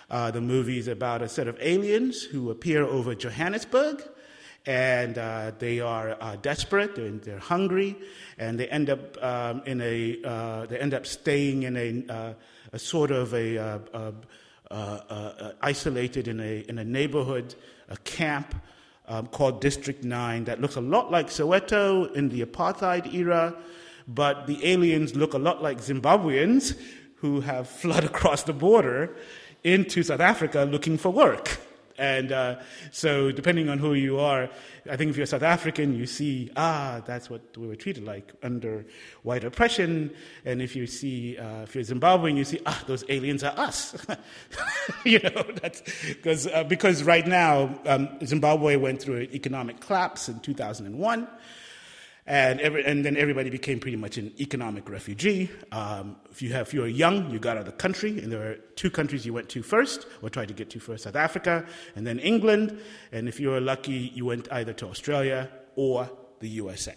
Uh, 0.10 0.32
the 0.32 0.42
movie 0.42 0.78
is 0.78 0.88
about 0.88 1.22
a 1.22 1.30
set 1.30 1.48
of 1.48 1.58
aliens 1.62 2.24
who 2.24 2.52
appear 2.52 2.84
over 2.84 3.16
Johannesburg. 3.16 4.04
And 4.66 5.18
uh, 5.18 5.52
they 5.60 5.80
are 5.80 6.18
uh, 6.22 6.38
desperate, 6.38 6.96
they're, 6.96 7.12
they're, 7.12 7.40
hungry, 7.40 7.98
and 8.38 8.58
they 8.58 8.70
end 8.70 8.90
up 8.90 9.22
um, 9.22 9.62
in 9.66 9.82
a, 9.82 10.22
uh, 10.24 10.66
they 10.68 10.78
end 10.78 10.94
up 10.94 11.06
staying 11.06 11.64
in 11.64 11.76
a, 11.76 12.36
a 12.72 12.80
sort 12.80 13.12
of 13.12 13.34
a, 13.34 13.58
a 13.58 14.14
Uh, 14.72 15.02
uh, 15.10 15.14
uh, 15.14 15.52
isolated 15.62 16.28
in 16.28 16.40
a, 16.40 16.60
in 16.68 16.80
a 16.80 16.84
neighborhood, 16.84 17.54
a 17.90 17.98
camp 17.98 18.56
um, 19.08 19.28
called 19.28 19.62
District 19.62 20.04
9 20.04 20.46
that 20.46 20.62
looks 20.62 20.78
a 20.78 20.82
lot 20.82 21.12
like 21.12 21.28
Soweto 21.28 22.12
in 22.16 22.30
the 22.30 22.44
apartheid 22.44 23.14
era, 23.14 23.56
but 24.08 24.48
the 24.48 24.66
aliens 24.66 25.16
look 25.16 25.34
a 25.34 25.38
lot 25.38 25.62
like 25.62 25.80
Zimbabweans 25.80 26.80
who 27.18 27.42
have 27.42 27.68
flooded 27.82 28.10
across 28.10 28.44
the 28.44 28.54
border 28.54 29.16
into 29.64 30.02
South 30.02 30.22
Africa 30.22 30.68
looking 30.70 30.98
for 30.98 31.10
work. 31.10 31.60
And 31.98 32.32
uh, 32.32 32.60
so, 32.92 33.32
depending 33.32 33.70
on 33.70 33.78
who 33.78 33.94
you 33.94 34.20
are, 34.20 34.50
I 34.90 34.96
think 34.96 35.12
if 35.12 35.18
you're 35.18 35.26
South 35.26 35.44
African, 35.44 35.96
you 35.96 36.06
see, 36.06 36.52
ah, 36.56 37.02
that's 37.06 37.30
what 37.30 37.42
we 37.58 37.68
were 37.68 37.76
treated 37.76 38.04
like 38.04 38.34
under 38.42 38.86
white 39.22 39.44
oppression. 39.44 40.12
And 40.44 40.62
if 40.62 40.76
you 40.76 40.88
see, 40.88 41.38
uh, 41.38 41.64
if 41.64 41.76
you're 41.76 41.84
Zimbabwean, 41.84 42.36
you 42.36 42.46
see, 42.46 42.60
ah, 42.66 42.84
those 42.88 43.04
aliens 43.10 43.44
are 43.44 43.58
us. 43.58 43.96
you 45.06 45.20
know, 45.20 45.44
that's 45.62 45.82
because 46.08 46.48
uh, 46.48 46.64
because 46.64 47.04
right 47.04 47.28
now 47.28 47.80
um, 47.86 48.10
Zimbabwe 48.26 48.76
went 48.76 49.02
through 49.02 49.18
an 49.18 49.34
economic 49.34 49.80
collapse 49.80 50.30
in 50.30 50.40
2001. 50.40 51.28
And, 52.26 52.62
every, 52.62 52.86
and 52.86 53.04
then 53.04 53.18
everybody 53.18 53.50
became 53.50 53.80
pretty 53.80 53.98
much 53.98 54.18
an 54.18 54.34
economic 54.40 54.90
refugee. 54.90 55.50
Um, 55.74 56.16
if, 56.32 56.42
you 56.42 56.54
have, 56.54 56.68
if 56.68 56.74
you 56.74 56.82
were 56.82 56.88
young, 56.88 57.30
you 57.30 57.38
got 57.38 57.58
out 57.58 57.62
of 57.62 57.66
the 57.66 57.74
country, 57.74 58.20
and 58.20 58.32
there 58.32 58.40
were 58.40 58.56
two 58.76 58.90
countries 58.90 59.26
you 59.26 59.34
went 59.34 59.50
to 59.50 59.62
first, 59.62 60.08
or 60.22 60.30
tried 60.30 60.48
to 60.48 60.54
get 60.54 60.70
to 60.70 60.80
first 60.80 61.04
South 61.04 61.18
Africa, 61.18 61.66
and 61.96 62.08
then 62.08 62.20
England. 62.20 62.80
And 63.12 63.28
if 63.28 63.42
you 63.42 63.50
were 63.50 63.60
lucky, 63.60 64.12
you 64.16 64.26
went 64.26 64.48
either 64.54 64.72
to 64.74 64.88
Australia 64.88 65.50
or 65.76 66.10
the 66.40 66.48
USA. 66.48 66.96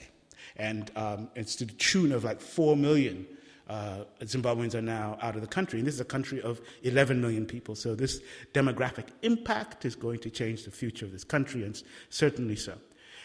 And 0.56 0.92
um, 0.94 1.28
it's 1.34 1.56
to 1.56 1.64
the 1.64 1.72
tune 1.72 2.12
of 2.12 2.22
like 2.22 2.40
4 2.40 2.76
million 2.76 3.26
uh, 3.68 4.04
Zimbabweans 4.20 4.74
are 4.74 4.82
now 4.82 5.18
out 5.20 5.34
of 5.34 5.40
the 5.40 5.48
country. 5.48 5.80
And 5.80 5.86
this 5.86 5.94
is 5.94 6.00
a 6.00 6.04
country 6.04 6.40
of 6.40 6.60
11 6.82 7.20
million 7.20 7.46
people. 7.46 7.74
So 7.74 7.94
this 7.94 8.20
demographic 8.54 9.06
impact 9.22 9.84
is 9.84 9.96
going 9.96 10.20
to 10.20 10.30
change 10.30 10.64
the 10.64 10.70
future 10.70 11.04
of 11.04 11.12
this 11.12 11.24
country, 11.24 11.64
and 11.64 11.80
certainly 12.08 12.56
so. 12.56 12.74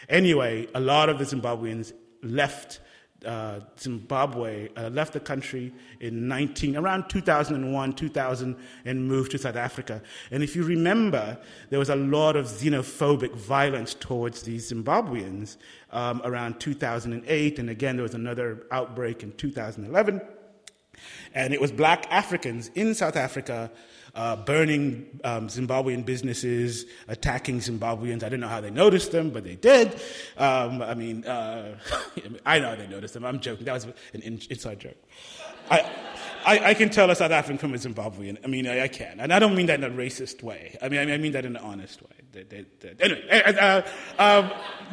Anyway, 0.08 0.66
a 0.74 0.80
lot 0.80 1.08
of 1.08 1.18
the 1.18 1.24
Zimbabweans 1.24 1.92
left 2.22 2.80
uh, 3.24 3.60
Zimbabwe, 3.78 4.68
uh, 4.76 4.88
left 4.90 5.12
the 5.12 5.20
country 5.20 5.72
in 6.00 6.28
19, 6.28 6.76
around 6.76 7.08
2001, 7.08 7.92
2000, 7.92 8.56
and 8.84 9.08
moved 9.08 9.30
to 9.32 9.38
South 9.38 9.56
Africa. 9.56 10.02
And 10.30 10.42
if 10.42 10.56
you 10.56 10.64
remember, 10.64 11.38
there 11.70 11.78
was 11.78 11.90
a 11.90 11.96
lot 11.96 12.36
of 12.36 12.46
xenophobic 12.46 13.34
violence 13.34 13.94
towards 13.94 14.42
these 14.42 14.72
Zimbabweans 14.72 15.56
um, 15.90 16.20
around 16.24 16.58
2008, 16.60 17.58
and 17.58 17.70
again, 17.70 17.96
there 17.96 18.02
was 18.02 18.14
another 18.14 18.66
outbreak 18.70 19.22
in 19.22 19.32
2011. 19.32 20.20
And 21.34 21.54
it 21.54 21.60
was 21.60 21.72
black 21.72 22.06
Africans 22.10 22.70
in 22.74 22.94
South 22.94 23.16
Africa 23.16 23.70
uh, 24.14 24.36
burning 24.36 25.20
um, 25.24 25.48
Zimbabwean 25.48 26.04
businesses, 26.04 26.86
attacking 27.08 27.60
Zimbabweans. 27.60 28.22
I 28.22 28.28
don't 28.28 28.40
know 28.40 28.48
how 28.48 28.60
they 28.60 28.70
noticed 28.70 29.12
them, 29.12 29.30
but 29.30 29.44
they 29.44 29.56
did. 29.56 30.00
Um, 30.36 30.82
I 30.82 30.94
mean, 30.94 31.24
uh, 31.24 31.78
I 32.46 32.58
know 32.58 32.76
they 32.76 32.86
noticed 32.86 33.14
them. 33.14 33.24
I'm 33.24 33.40
joking. 33.40 33.64
That 33.64 33.74
was 33.74 33.84
an 33.84 34.22
inside 34.22 34.80
joke. 34.80 34.96
I, 35.70 35.90
I, 36.44 36.58
I, 36.70 36.74
can 36.74 36.90
tell 36.90 37.08
a 37.10 37.14
South 37.14 37.30
African 37.30 37.56
from 37.56 37.72
a 37.72 37.78
Zimbabwean. 37.78 38.36
I 38.44 38.48
mean, 38.48 38.66
I, 38.66 38.82
I, 38.82 38.88
can. 38.88 39.20
And 39.20 39.32
I 39.32 39.38
don't 39.38 39.54
mean 39.54 39.66
that 39.66 39.82
in 39.82 39.84
a 39.84 39.90
racist 39.90 40.42
way. 40.42 40.76
I 40.82 40.88
mean, 40.88 41.00
I 41.00 41.04
mean, 41.06 41.14
I 41.14 41.18
mean 41.18 41.32
that 41.32 41.44
in 41.44 41.56
an 41.56 41.62
honest 41.62 42.02
way. 42.02 42.08
Anyway, 43.00 43.24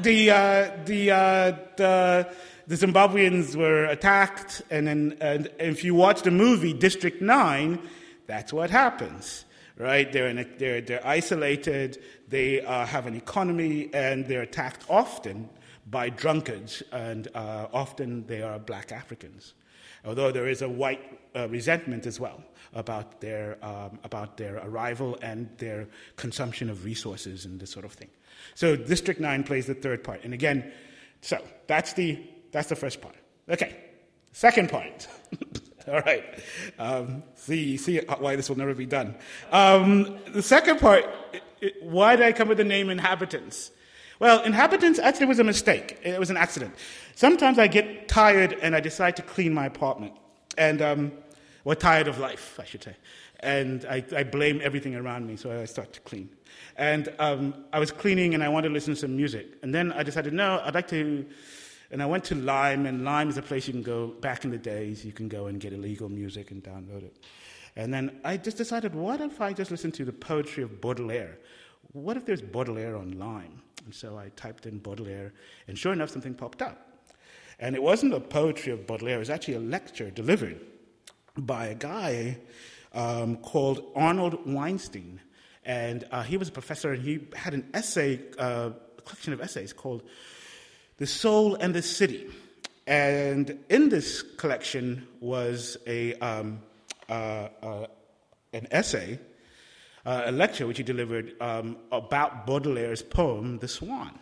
the, 0.01 1.59
the, 1.77 2.27
the, 2.67 2.75
Zimbabweans 2.75 3.55
were 3.55 3.85
attacked, 3.85 4.61
and, 4.69 4.87
then, 4.87 5.17
and 5.21 5.49
if 5.57 5.83
you 5.83 5.95
watch 5.95 6.21
the 6.21 6.31
movie 6.31 6.73
District 6.73 7.21
9, 7.21 7.79
that's 8.29 8.53
what 8.53 8.69
happens, 8.69 9.43
right? 9.75 10.13
They're, 10.13 10.27
a, 10.27 10.43
they're, 10.43 10.81
they're 10.81 11.05
isolated, 11.05 11.97
they 12.27 12.61
uh, 12.61 12.85
have 12.85 13.07
an 13.07 13.15
economy, 13.15 13.89
and 13.91 14.27
they're 14.27 14.43
attacked 14.43 14.85
often 14.87 15.49
by 15.89 16.09
drunkards, 16.09 16.83
and 16.91 17.27
uh, 17.33 17.65
often 17.73 18.27
they 18.27 18.43
are 18.43 18.59
black 18.59 18.91
Africans. 18.91 19.55
Although 20.05 20.31
there 20.31 20.47
is 20.47 20.61
a 20.61 20.69
white 20.69 21.19
uh, 21.35 21.49
resentment 21.49 22.05
as 22.05 22.19
well 22.19 22.43
about 22.75 23.19
their, 23.19 23.57
um, 23.65 23.97
about 24.03 24.37
their 24.37 24.57
arrival 24.57 25.17
and 25.23 25.49
their 25.57 25.87
consumption 26.15 26.69
of 26.69 26.85
resources 26.85 27.45
and 27.45 27.59
this 27.59 27.71
sort 27.71 27.83
of 27.83 27.93
thing. 27.93 28.09
So 28.53 28.75
District 28.75 29.19
9 29.19 29.43
plays 29.43 29.65
the 29.65 29.73
third 29.73 30.03
part. 30.03 30.23
And 30.23 30.35
again, 30.35 30.71
so 31.21 31.43
that's 31.65 31.93
the, 31.93 32.23
that's 32.51 32.69
the 32.69 32.75
first 32.75 33.01
part. 33.01 33.15
Okay, 33.49 33.75
second 34.33 34.69
part. 34.69 35.07
All 35.93 36.01
right. 36.01 36.23
Um, 36.77 37.23
see, 37.35 37.77
see 37.77 37.99
why 38.19 38.35
this 38.35 38.47
will 38.49 38.57
never 38.57 38.75
be 38.75 38.85
done. 38.85 39.15
Um, 39.51 40.19
the 40.27 40.41
second 40.41 40.79
part, 40.79 41.05
why 41.81 42.15
did 42.15 42.25
I 42.25 42.31
come 42.31 42.47
with 42.47 42.59
the 42.59 42.63
name 42.63 42.89
inhabitants? 42.89 43.71
Well, 44.19 44.43
inhabitants 44.43 44.99
actually 44.99 45.27
was 45.27 45.39
a 45.39 45.43
mistake. 45.43 45.97
It 46.03 46.19
was 46.19 46.29
an 46.29 46.37
accident. 46.37 46.75
Sometimes 47.15 47.57
I 47.57 47.67
get 47.67 48.07
tired 48.07 48.53
and 48.61 48.75
I 48.75 48.81
decide 48.81 49.15
to 49.15 49.21
clean 49.23 49.53
my 49.53 49.65
apartment. 49.65 50.13
And, 50.57 50.81
um, 50.81 51.11
or 51.63 51.75
tired 51.75 52.07
of 52.07 52.19
life, 52.19 52.59
I 52.59 52.65
should 52.65 52.83
say. 52.83 52.95
And 53.39 53.85
I, 53.85 54.03
I 54.15 54.23
blame 54.23 54.59
everything 54.61 54.95
around 54.95 55.25
me, 55.25 55.37
so 55.37 55.51
I 55.51 55.65
start 55.65 55.93
to 55.93 56.01
clean. 56.01 56.29
And 56.77 57.09
um, 57.19 57.53
I 57.73 57.79
was 57.79 57.91
cleaning 57.91 58.33
and 58.33 58.43
I 58.43 58.49
wanted 58.49 58.67
to 58.69 58.73
listen 58.73 58.93
to 58.93 58.99
some 58.99 59.15
music. 59.15 59.57
And 59.63 59.73
then 59.73 59.91
I 59.93 60.03
decided, 60.03 60.33
no, 60.33 60.61
I'd 60.63 60.75
like 60.75 60.87
to 60.89 61.25
and 61.91 62.03
I 62.03 62.05
went 62.05 62.23
to 62.25 62.35
Lime, 62.35 62.85
and 62.85 63.03
Lime 63.03 63.29
is 63.29 63.37
a 63.37 63.41
place 63.41 63.67
you 63.67 63.73
can 63.73 63.83
go, 63.83 64.07
back 64.07 64.45
in 64.45 64.51
the 64.51 64.57
days, 64.57 65.03
you 65.03 65.11
can 65.11 65.27
go 65.27 65.47
and 65.47 65.59
get 65.59 65.73
illegal 65.73 66.09
music 66.09 66.51
and 66.51 66.63
download 66.63 67.03
it. 67.03 67.17
And 67.75 67.93
then 67.93 68.19
I 68.23 68.37
just 68.37 68.57
decided, 68.57 68.93
what 68.93 69.21
if 69.21 69.41
I 69.41 69.53
just 69.53 69.71
listen 69.71 69.91
to 69.93 70.05
the 70.05 70.13
poetry 70.13 70.63
of 70.63 70.81
Baudelaire? 70.81 71.39
What 71.93 72.17
if 72.17 72.25
there's 72.25 72.41
Baudelaire 72.41 72.95
on 72.95 73.17
Lime? 73.17 73.61
And 73.85 73.95
so 73.95 74.17
I 74.17 74.29
typed 74.35 74.65
in 74.65 74.77
Baudelaire, 74.79 75.33
and 75.67 75.77
sure 75.77 75.93
enough, 75.93 76.09
something 76.09 76.33
popped 76.33 76.61
up. 76.61 76.85
And 77.59 77.75
it 77.75 77.81
wasn't 77.81 78.11
the 78.11 78.21
poetry 78.21 78.71
of 78.71 78.85
Baudelaire, 78.85 79.15
it 79.15 79.19
was 79.19 79.29
actually 79.29 79.55
a 79.55 79.59
lecture 79.59 80.11
delivered 80.11 80.59
by 81.37 81.67
a 81.67 81.75
guy 81.75 82.37
um, 82.93 83.37
called 83.37 83.91
Arnold 83.95 84.45
Weinstein. 84.45 85.21
And 85.65 86.07
uh, 86.11 86.23
he 86.23 86.37
was 86.37 86.49
a 86.49 86.51
professor, 86.51 86.93
and 86.93 87.01
he 87.01 87.27
had 87.35 87.53
an 87.53 87.69
essay, 87.73 88.19
uh, 88.37 88.71
a 88.97 89.01
collection 89.01 89.33
of 89.33 89.41
essays 89.41 89.73
called 89.73 90.03
the 90.99 91.07
Soul 91.07 91.55
and 91.55 91.73
the 91.73 91.81
City. 91.81 92.27
And 92.85 93.57
in 93.69 93.89
this 93.89 94.21
collection 94.21 95.07
was 95.21 95.77
a, 95.87 96.13
um, 96.15 96.59
uh, 97.07 97.47
uh, 97.63 97.87
an 98.53 98.67
essay, 98.69 99.19
uh, 100.05 100.23
a 100.25 100.31
lecture 100.31 100.67
which 100.67 100.77
he 100.77 100.83
delivered 100.83 101.35
um, 101.41 101.77
about 101.91 102.45
Baudelaire's 102.45 103.01
poem, 103.01 103.59
The 103.59 103.67
Swan. 103.67 104.19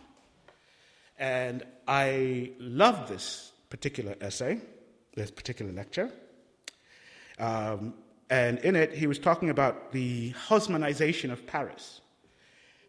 And 1.18 1.64
I 1.88 2.52
loved 2.60 3.08
this 3.08 3.52
particular 3.70 4.14
essay, 4.20 4.60
this 5.14 5.32
particular 5.32 5.72
lecture. 5.72 6.12
Um, 7.40 7.94
and 8.30 8.58
in 8.60 8.76
it, 8.76 8.92
he 8.92 9.08
was 9.08 9.18
talking 9.18 9.50
about 9.50 9.90
the 9.90 10.32
Haussmannization 10.48 11.32
of 11.32 11.44
Paris 11.46 12.02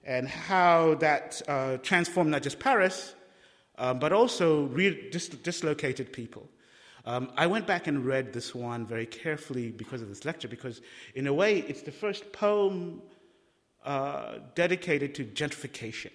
and 0.04 0.28
how 0.28 0.96
that 0.96 1.42
uh, 1.48 1.78
transformed 1.78 2.32
not 2.32 2.44
just 2.44 2.60
Paris, 2.60 3.16
um, 3.80 3.98
but 3.98 4.14
also 4.14 4.66
re- 4.66 5.10
dis- 5.10 5.30
dislocated 5.30 6.14
people. 6.14 6.48
Um, 7.06 7.32
I 7.38 7.48
went 7.48 7.66
back 7.66 7.88
and 7.88 8.06
read 8.06 8.34
this 8.34 8.54
one 8.54 8.86
very 8.86 9.06
carefully 9.06 9.72
because 9.72 10.02
of 10.02 10.10
this 10.10 10.26
lecture, 10.26 10.48
because 10.48 10.82
in 11.16 11.26
a 11.26 11.34
way, 11.34 11.60
it's 11.60 11.82
the 11.82 11.92
first 11.92 12.32
poem 12.34 13.02
uh, 13.84 14.40
dedicated 14.54 15.16
to 15.16 15.24
gentrification. 15.24 16.12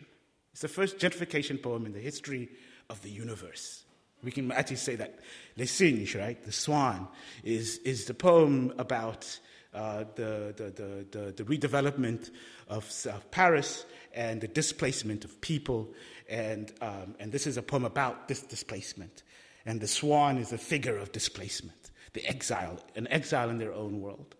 It's 0.52 0.60
the 0.60 0.68
first 0.68 0.98
gentrification 0.98 1.60
poem 1.60 1.86
in 1.86 1.92
the 1.92 1.98
history 2.00 2.50
of 2.90 3.02
the 3.02 3.10
universe. 3.10 3.82
We 4.22 4.30
can 4.30 4.52
actually 4.52 4.76
say 4.76 4.94
that 4.96 5.18
Les 5.56 5.66
Cygnes, 5.66 6.14
right, 6.14 6.42
the 6.44 6.52
swan, 6.52 7.08
is, 7.42 7.78
is 7.78 8.04
the 8.04 8.14
poem 8.14 8.72
about 8.78 9.38
uh, 9.74 10.04
the, 10.14 10.54
the, 10.56 10.70
the, 10.70 11.18
the, 11.18 11.32
the 11.32 11.44
redevelopment 11.44 12.30
of, 12.68 12.90
of 13.06 13.30
Paris 13.30 13.84
and 14.14 14.40
the 14.40 14.48
displacement 14.48 15.24
of 15.24 15.40
people 15.40 15.92
and, 16.28 16.72
um, 16.80 17.14
and 17.18 17.32
this 17.32 17.46
is 17.46 17.56
a 17.56 17.62
poem 17.62 17.84
about 17.84 18.28
this 18.28 18.42
displacement. 18.42 19.22
And 19.66 19.80
the 19.80 19.88
swan 19.88 20.38
is 20.38 20.52
a 20.52 20.58
figure 20.58 20.96
of 20.96 21.12
displacement, 21.12 21.90
the 22.12 22.24
exile, 22.26 22.78
an 22.96 23.08
exile 23.08 23.50
in 23.50 23.58
their 23.58 23.72
own 23.72 24.00
world. 24.00 24.34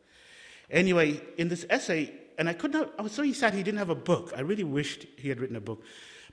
Anyway, 0.71 1.21
in 1.37 1.49
this 1.49 1.65
essay, 1.71 2.13
and 2.39 2.49
I 2.49 2.53
could 2.53 2.73
not, 2.73 2.93
I 2.99 3.03
was 3.03 3.13
so 3.13 3.31
sad 3.33 3.55
he 3.55 3.63
didn't 3.63 3.79
have 3.79 3.91
a 3.91 3.95
book. 3.95 4.33
I 4.37 4.41
really 4.41 4.65
wished 4.65 5.07
he 5.17 5.29
had 5.29 5.41
written 5.41 5.57
a 5.57 5.61
book, 5.61 5.83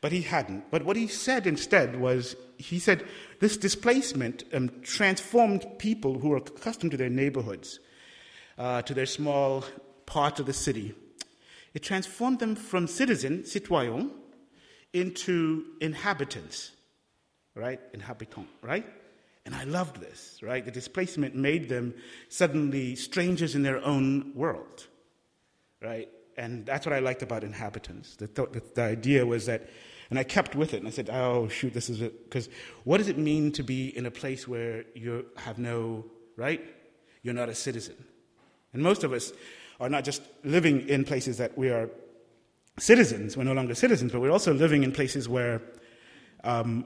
but 0.01 0.11
he 0.11 0.21
hadn't. 0.21 0.71
But 0.71 0.83
what 0.83 0.95
he 0.95 1.07
said 1.07 1.45
instead 1.47 1.99
was 1.99 2.35
he 2.57 2.79
said 2.79 3.05
this 3.39 3.57
displacement 3.57 4.43
um, 4.53 4.71
transformed 4.81 5.65
people 5.77 6.19
who 6.19 6.29
were 6.29 6.37
accustomed 6.37 6.91
to 6.91 6.97
their 6.97 7.09
neighborhoods, 7.09 7.79
uh, 8.57 8.81
to 8.83 8.93
their 8.93 9.05
small 9.05 9.63
parts 10.05 10.39
of 10.39 10.45
the 10.45 10.53
city. 10.53 10.93
It 11.73 11.83
transformed 11.83 12.39
them 12.39 12.55
from 12.55 12.87
citizen, 12.87 13.45
citoyen, 13.45 14.11
into 14.93 15.65
inhabitants, 15.79 16.71
right? 17.55 17.79
Inhabitant, 17.93 18.47
right? 18.61 18.85
And 19.45 19.55
I 19.55 19.63
loved 19.63 19.99
this, 19.99 20.39
right? 20.43 20.63
The 20.63 20.71
displacement 20.71 21.35
made 21.35 21.69
them 21.69 21.93
suddenly 22.29 22.95
strangers 22.95 23.55
in 23.55 23.63
their 23.63 23.83
own 23.83 24.33
world, 24.35 24.87
right? 25.81 26.09
And 26.37 26.65
that's 26.65 26.85
what 26.85 26.93
I 26.93 26.99
liked 26.99 27.23
about 27.23 27.43
inhabitants. 27.43 28.15
The, 28.15 28.27
th- 28.27 28.49
the 28.75 28.81
idea 28.83 29.25
was 29.25 29.45
that 29.47 29.67
And 30.11 30.19
I 30.19 30.25
kept 30.25 30.55
with 30.55 30.73
it, 30.73 30.77
and 30.77 30.87
I 30.87 30.91
said, 30.91 31.09
"Oh 31.09 31.47
shoot, 31.47 31.73
this 31.73 31.89
is 31.89 32.01
it." 32.01 32.25
Because 32.25 32.49
what 32.83 32.97
does 32.97 33.07
it 33.07 33.17
mean 33.17 33.53
to 33.53 33.63
be 33.63 33.97
in 33.97 34.05
a 34.05 34.11
place 34.11 34.45
where 34.45 34.83
you 34.93 35.25
have 35.37 35.57
no 35.57 36.05
right? 36.35 36.61
You're 37.23 37.33
not 37.33 37.47
a 37.47 37.55
citizen, 37.55 37.95
and 38.73 38.83
most 38.83 39.05
of 39.05 39.13
us 39.13 39.31
are 39.79 39.89
not 39.89 40.03
just 40.03 40.21
living 40.43 40.87
in 40.89 41.05
places 41.05 41.37
that 41.37 41.57
we 41.57 41.69
are 41.69 41.89
citizens. 42.79 43.37
We're 43.37 43.43
no 43.43 43.53
longer 43.53 43.75
citizens, 43.75 44.11
but 44.11 44.21
we're 44.21 44.31
also 44.31 44.53
living 44.53 44.83
in 44.83 44.91
places 44.91 45.27
where 45.27 45.61
um, 46.43 46.85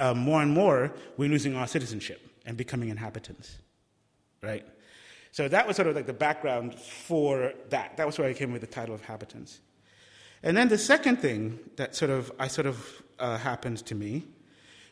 uh, 0.00 0.14
more 0.14 0.42
and 0.42 0.52
more 0.52 0.92
we're 1.16 1.28
losing 1.28 1.56
our 1.56 1.66
citizenship 1.66 2.20
and 2.46 2.56
becoming 2.56 2.88
inhabitants, 2.88 3.58
right? 4.42 4.66
So 5.32 5.48
that 5.48 5.66
was 5.66 5.76
sort 5.76 5.88
of 5.88 5.94
like 5.94 6.06
the 6.06 6.12
background 6.12 6.74
for 6.74 7.52
that. 7.70 7.96
That 7.96 8.06
was 8.06 8.18
where 8.18 8.28
I 8.28 8.32
came 8.32 8.52
with 8.52 8.60
the 8.60 8.66
title 8.66 8.94
of 8.94 9.04
Habitants. 9.04 9.60
And 10.42 10.56
then 10.56 10.68
the 10.68 10.78
second 10.78 11.18
thing 11.18 11.58
that 11.76 11.94
sort 11.94 12.10
of 12.10 12.32
I 12.38 12.48
sort 12.48 12.66
of 12.66 13.02
uh, 13.18 13.38
happened 13.38 13.84
to 13.86 13.94
me 13.94 14.24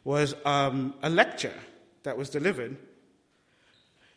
was 0.05 0.35
um, 0.45 0.95
a 1.03 1.11
lecture 1.11 1.55
that 2.03 2.17
was 2.17 2.31
delivered 2.31 2.77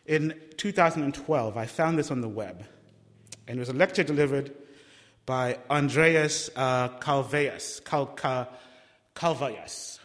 in 0.05 0.33
2012. 0.57 1.57
I 1.57 1.65
found 1.65 1.97
this 1.97 2.11
on 2.11 2.21
the 2.21 2.29
web, 2.29 2.65
and 3.47 3.57
it 3.57 3.59
was 3.59 3.69
a 3.69 3.73
lecture 3.73 4.03
delivered 4.03 4.53
by 5.29 5.59
Andreas 5.69 6.50
uh, 6.55 6.88
Cal- 6.98 7.24
Cal- 8.07 8.50
Kalyvas, 9.13 10.00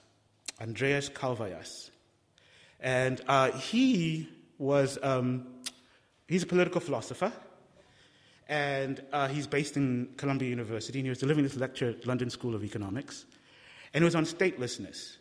Andreas 0.61 1.09
Calvayas, 1.09 1.89
and 2.79 3.23
uh, 3.27 3.51
he 3.53 4.29
was 4.59 4.99
um, 5.03 5.47
he's 6.29 6.43
a 6.43 6.47
political 6.47 6.79
philosopher. 6.79 7.33
And 8.51 9.03
uh, 9.15 9.29
he's 9.29 9.47
based 9.47 9.79
in 9.79 10.11
Columbia 10.19 10.51
University, 10.51 10.99
and 10.99 11.07
he 11.07 11.09
was 11.09 11.21
delivering 11.21 11.45
this 11.45 11.57
lecture 11.57 11.89
at 11.89 12.07
London 12.07 12.29
School 12.29 12.55
of 12.55 12.63
Economics, 12.63 13.25
and 13.95 14.03
it 14.03 14.05
was 14.05 14.15
on 14.15 14.27
statelessness. 14.27 15.17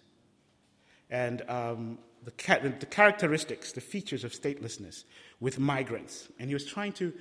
And 1.10 1.43
um, 1.50 1.98
the, 2.25 2.74
the 2.77 2.86
characteristics, 2.86 3.72
the 3.72 3.79
features 3.79 4.25
of 4.25 4.33
statelessness 4.33 5.05
with 5.39 5.60
migrants. 5.60 6.27
And 6.39 6.50
he 6.50 6.53
was 6.53 6.65
trying 6.65 6.91
to 6.93 7.13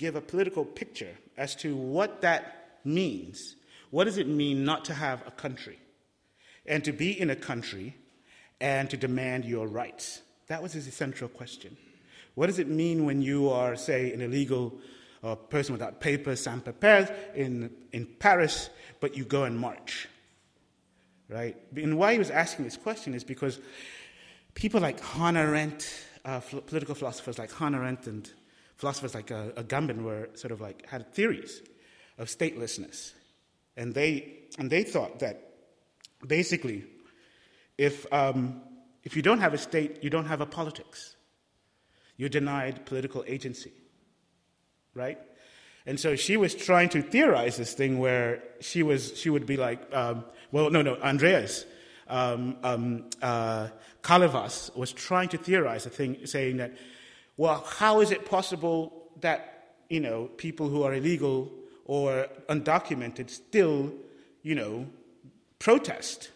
give 0.00 0.16
a 0.16 0.20
political 0.20 0.64
picture 0.64 1.14
as 1.36 1.54
to 1.56 1.76
what 1.76 2.22
that 2.22 2.78
means. 2.84 3.56
What 3.90 4.04
does 4.04 4.16
it 4.16 4.26
mean 4.26 4.64
not 4.64 4.86
to 4.86 4.94
have 4.94 5.22
a 5.26 5.30
country 5.30 5.78
and 6.64 6.82
to 6.84 6.92
be 6.92 7.20
in 7.20 7.28
a 7.28 7.36
country 7.36 7.96
and 8.60 8.88
to 8.88 8.96
demand 8.96 9.44
your 9.44 9.68
rights? 9.68 10.22
That 10.46 10.62
was 10.62 10.72
his 10.72 10.86
essential 10.86 11.28
question. 11.28 11.76
What 12.34 12.46
does 12.46 12.58
it 12.58 12.68
mean 12.68 13.04
when 13.04 13.20
you 13.20 13.50
are, 13.50 13.76
say, 13.76 14.12
an 14.12 14.22
illegal 14.22 14.72
a 15.22 15.36
person 15.36 15.74
without 15.74 16.00
papers, 16.00 16.40
sans 16.40 16.62
papiers, 16.62 17.10
in, 17.34 17.70
in 17.92 18.06
Paris, 18.06 18.70
but 19.00 19.16
you 19.16 19.24
go 19.24 19.44
and 19.44 19.58
march. 19.58 20.08
Right? 21.28 21.56
And 21.76 21.98
why 21.98 22.14
he 22.14 22.18
was 22.18 22.30
asking 22.30 22.64
this 22.64 22.78
question 22.78 23.12
is 23.12 23.22
because 23.22 23.60
people 24.54 24.80
like 24.80 24.98
Hannah 25.00 25.40
Arendt, 25.40 25.86
uh, 26.24 26.40
political 26.40 26.94
philosophers 26.94 27.38
like 27.38 27.52
Hannah 27.52 27.78
Arendt 27.78 28.06
and 28.06 28.30
philosophers 28.80 29.14
like 29.14 29.30
uh, 29.30 29.50
Agamben 29.56 30.02
were 30.02 30.30
sort 30.34 30.52
of 30.52 30.60
like 30.60 30.86
had 30.86 31.12
theories 31.12 31.62
of 32.18 32.28
statelessness. 32.28 33.12
And 33.76 33.94
they, 33.94 34.40
and 34.58 34.70
they 34.70 34.82
thought 34.82 35.20
that 35.20 35.52
basically, 36.26 36.84
if, 37.78 38.10
um, 38.12 38.62
if 39.04 39.16
you 39.16 39.22
don't 39.22 39.40
have 39.40 39.54
a 39.54 39.58
state, 39.58 40.02
you 40.02 40.10
don't 40.10 40.26
have 40.26 40.40
a 40.40 40.46
politics. 40.46 41.16
You're 42.16 42.28
denied 42.28 42.84
political 42.84 43.24
agency 43.26 43.72
right? 44.94 45.18
And 45.86 45.98
so 45.98 46.16
she 46.16 46.36
was 46.36 46.54
trying 46.54 46.88
to 46.90 47.02
theorize 47.02 47.56
this 47.56 47.74
thing 47.74 47.98
where 47.98 48.42
she, 48.60 48.82
was, 48.82 49.18
she 49.18 49.30
would 49.30 49.46
be 49.46 49.56
like, 49.56 49.80
um, 49.94 50.24
well, 50.52 50.70
no, 50.70 50.82
no, 50.82 50.96
Andreas 50.96 51.64
um, 52.08 52.56
um, 52.62 53.04
uh, 53.22 53.68
was 54.74 54.92
trying 54.92 55.28
to 55.28 55.38
theorize 55.38 55.86
a 55.86 55.90
thing, 55.90 56.26
saying 56.26 56.58
that, 56.58 56.72
well, 57.40 57.64
how 57.66 58.02
is 58.02 58.10
it 58.10 58.26
possible 58.26 59.08
that, 59.22 59.76
you 59.88 59.98
know, 59.98 60.26
people 60.36 60.68
who 60.68 60.82
are 60.82 60.92
illegal 60.92 61.50
or 61.86 62.26
undocumented 62.50 63.30
still, 63.30 63.94
you 64.42 64.54
know, 64.54 64.86
protest, 65.58 66.28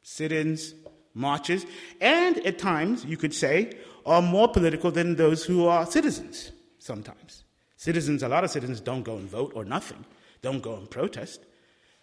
sit-ins, 0.00 0.72
marches, 1.12 1.66
and 2.00 2.38
at 2.46 2.58
times, 2.58 3.04
you 3.04 3.18
could 3.18 3.34
say, 3.34 3.70
are 4.06 4.22
more 4.22 4.48
political 4.48 4.90
than 4.90 5.16
those 5.16 5.44
who 5.44 5.66
are 5.66 5.84
citizens 5.84 6.52
sometimes. 6.78 7.44
Citizens, 7.76 8.22
a 8.22 8.28
lot 8.28 8.42
of 8.42 8.50
citizens 8.50 8.80
don't 8.80 9.02
go 9.02 9.16
and 9.18 9.28
vote 9.28 9.52
or 9.54 9.62
nothing, 9.62 10.06
don't 10.40 10.62
go 10.62 10.74
and 10.76 10.90
protest. 10.90 11.44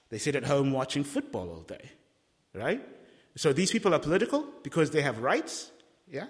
They 0.09 0.19
sit 0.19 0.35
at 0.35 0.43
home 0.43 0.71
watching 0.71 1.03
football 1.03 1.49
all 1.49 1.63
day, 1.63 1.89
right? 2.53 2.87
So 3.35 3.51
these 3.51 3.71
people 3.71 3.95
are 3.95 3.99
political 3.99 4.45
because 4.61 4.91
they 4.91 5.01
have 5.01 5.23
rights, 5.23 5.71
yeah? 6.07 6.27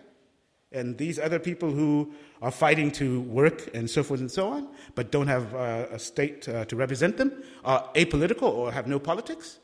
And 0.73 0.97
these 0.97 1.19
other 1.19 1.39
people 1.39 1.71
who 1.71 2.11
are 2.41 2.51
fighting 2.51 2.91
to 2.93 3.21
work 3.21 3.69
and 3.75 3.89
so 3.89 4.03
forth 4.03 4.19
and 4.19 4.31
so 4.31 4.49
on, 4.49 4.67
but 4.95 5.11
don't 5.11 5.27
have 5.27 5.53
uh, 5.53 5.85
a 5.91 5.99
state 5.99 6.49
uh, 6.49 6.65
to 6.65 6.75
represent 6.75 7.17
them, 7.17 7.43
are 7.63 7.87
apolitical 7.95 8.51
or 8.51 8.71
have 8.71 8.87
no 8.87 8.99
politics, 8.99 9.59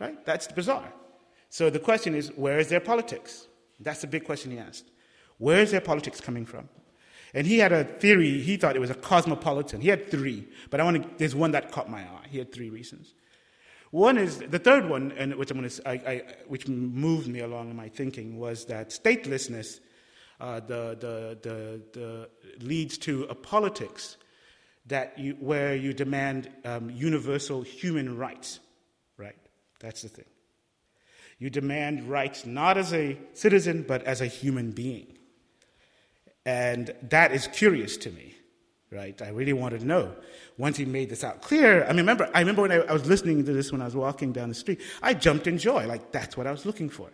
right? 0.00 0.24
That's 0.24 0.46
bizarre. 0.48 0.92
So 1.50 1.68
the 1.68 1.80
question 1.80 2.14
is, 2.14 2.28
where 2.36 2.58
is 2.58 2.68
their 2.68 2.80
politics? 2.80 3.48
That's 3.80 4.00
the 4.00 4.06
big 4.06 4.24
question 4.24 4.52
he 4.52 4.58
asked. 4.58 4.84
Where 5.38 5.60
is 5.60 5.72
their 5.72 5.80
politics 5.80 6.20
coming 6.20 6.46
from? 6.46 6.68
And 7.34 7.46
he 7.46 7.58
had 7.58 7.72
a 7.72 7.84
theory, 7.84 8.40
he 8.40 8.56
thought 8.56 8.76
it 8.76 8.80
was 8.80 8.90
a 8.90 8.94
cosmopolitan. 8.94 9.80
He 9.80 9.88
had 9.88 10.10
three, 10.10 10.46
but 10.70 10.80
I 10.80 10.84
want 10.84 11.02
to, 11.02 11.10
there's 11.18 11.34
one 11.34 11.50
that 11.52 11.72
caught 11.72 11.90
my 11.90 12.00
eye. 12.00 12.26
He 12.30 12.38
had 12.38 12.52
three 12.52 12.70
reasons. 12.70 13.14
One 13.90 14.16
is, 14.16 14.38
the 14.38 14.58
third 14.58 14.88
one, 14.88 15.12
and 15.12 15.34
which, 15.34 15.50
I'm 15.50 15.68
to, 15.68 15.88
I, 15.88 15.92
I, 15.92 16.22
which 16.46 16.68
moved 16.68 17.28
me 17.28 17.40
along 17.40 17.70
in 17.70 17.76
my 17.76 17.88
thinking, 17.88 18.38
was 18.38 18.64
that 18.66 18.90
statelessness 18.90 19.80
uh, 20.42 20.58
the, 20.58 20.96
the, 20.98 21.38
the, 21.48 21.82
the, 21.92 22.28
leads 22.66 22.98
to 22.98 23.22
a 23.30 23.34
politics 23.34 24.16
that 24.86 25.16
you, 25.16 25.36
where 25.38 25.76
you 25.76 25.92
demand 25.92 26.50
um, 26.64 26.90
universal 26.90 27.62
human 27.62 28.18
rights, 28.18 28.58
right? 29.16 29.36
That's 29.78 30.02
the 30.02 30.08
thing. 30.08 30.24
You 31.38 31.48
demand 31.48 32.10
rights 32.10 32.44
not 32.44 32.76
as 32.76 32.92
a 32.92 33.16
citizen, 33.34 33.84
but 33.86 34.02
as 34.02 34.20
a 34.20 34.26
human 34.26 34.72
being. 34.72 35.16
And 36.44 36.92
that 37.10 37.30
is 37.30 37.46
curious 37.46 37.96
to 37.98 38.10
me, 38.10 38.34
right? 38.90 39.20
I 39.22 39.28
really 39.28 39.52
wanted 39.52 39.80
to 39.80 39.86
know. 39.86 40.12
Once 40.58 40.76
he 40.76 40.84
made 40.84 41.08
this 41.08 41.22
out 41.22 41.40
clear, 41.40 41.84
I 41.84 41.92
remember, 41.92 42.28
I 42.34 42.40
remember 42.40 42.62
when 42.62 42.72
I, 42.72 42.78
I 42.78 42.92
was 42.92 43.06
listening 43.06 43.44
to 43.44 43.52
this 43.52 43.70
when 43.70 43.80
I 43.80 43.84
was 43.84 43.94
walking 43.94 44.32
down 44.32 44.48
the 44.48 44.56
street, 44.56 44.80
I 45.02 45.14
jumped 45.14 45.46
in 45.46 45.56
joy. 45.56 45.86
Like, 45.86 46.10
that's 46.10 46.36
what 46.36 46.48
I 46.48 46.50
was 46.50 46.66
looking 46.66 46.88
for. 46.88 47.10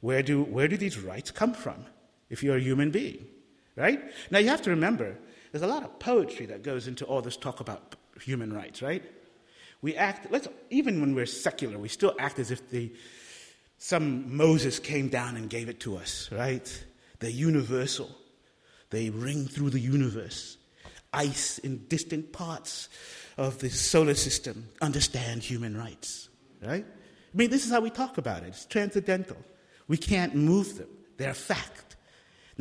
Where 0.00 0.22
do, 0.22 0.44
where 0.44 0.68
do 0.68 0.76
these 0.76 0.96
rights 0.96 1.32
come 1.32 1.54
from 1.54 1.86
if 2.32 2.42
you're 2.42 2.56
a 2.56 2.60
human 2.60 2.90
being, 2.90 3.26
right? 3.76 4.02
Now, 4.30 4.38
you 4.38 4.48
have 4.48 4.62
to 4.62 4.70
remember, 4.70 5.18
there's 5.52 5.62
a 5.62 5.66
lot 5.66 5.84
of 5.84 5.98
poetry 5.98 6.46
that 6.46 6.62
goes 6.62 6.88
into 6.88 7.04
all 7.04 7.20
this 7.20 7.36
talk 7.36 7.60
about 7.60 7.94
human 8.20 8.52
rights, 8.52 8.80
right? 8.80 9.04
We 9.82 9.94
act, 9.96 10.32
let's, 10.32 10.48
even 10.70 11.02
when 11.02 11.14
we're 11.14 11.26
secular, 11.26 11.78
we 11.78 11.88
still 11.88 12.14
act 12.18 12.38
as 12.38 12.50
if 12.50 12.70
the, 12.70 12.90
some 13.76 14.34
Moses 14.34 14.78
came 14.78 15.08
down 15.08 15.36
and 15.36 15.50
gave 15.50 15.68
it 15.68 15.78
to 15.80 15.98
us, 15.98 16.30
right? 16.32 16.84
They're 17.20 17.30
universal. 17.30 18.10
They 18.88 19.10
ring 19.10 19.46
through 19.46 19.70
the 19.70 19.80
universe. 19.80 20.56
Ice 21.12 21.58
in 21.58 21.84
distant 21.88 22.32
parts 22.32 22.88
of 23.36 23.58
the 23.58 23.68
solar 23.68 24.14
system 24.14 24.68
understand 24.80 25.42
human 25.42 25.76
rights, 25.76 26.30
right? 26.62 26.86
I 26.86 27.36
mean, 27.36 27.50
this 27.50 27.66
is 27.66 27.70
how 27.70 27.80
we 27.80 27.90
talk 27.90 28.16
about 28.16 28.42
it. 28.42 28.48
It's 28.48 28.64
transcendental. 28.64 29.36
We 29.86 29.98
can't 29.98 30.34
move 30.34 30.78
them, 30.78 30.88
they're 31.18 31.34
fact. 31.34 31.91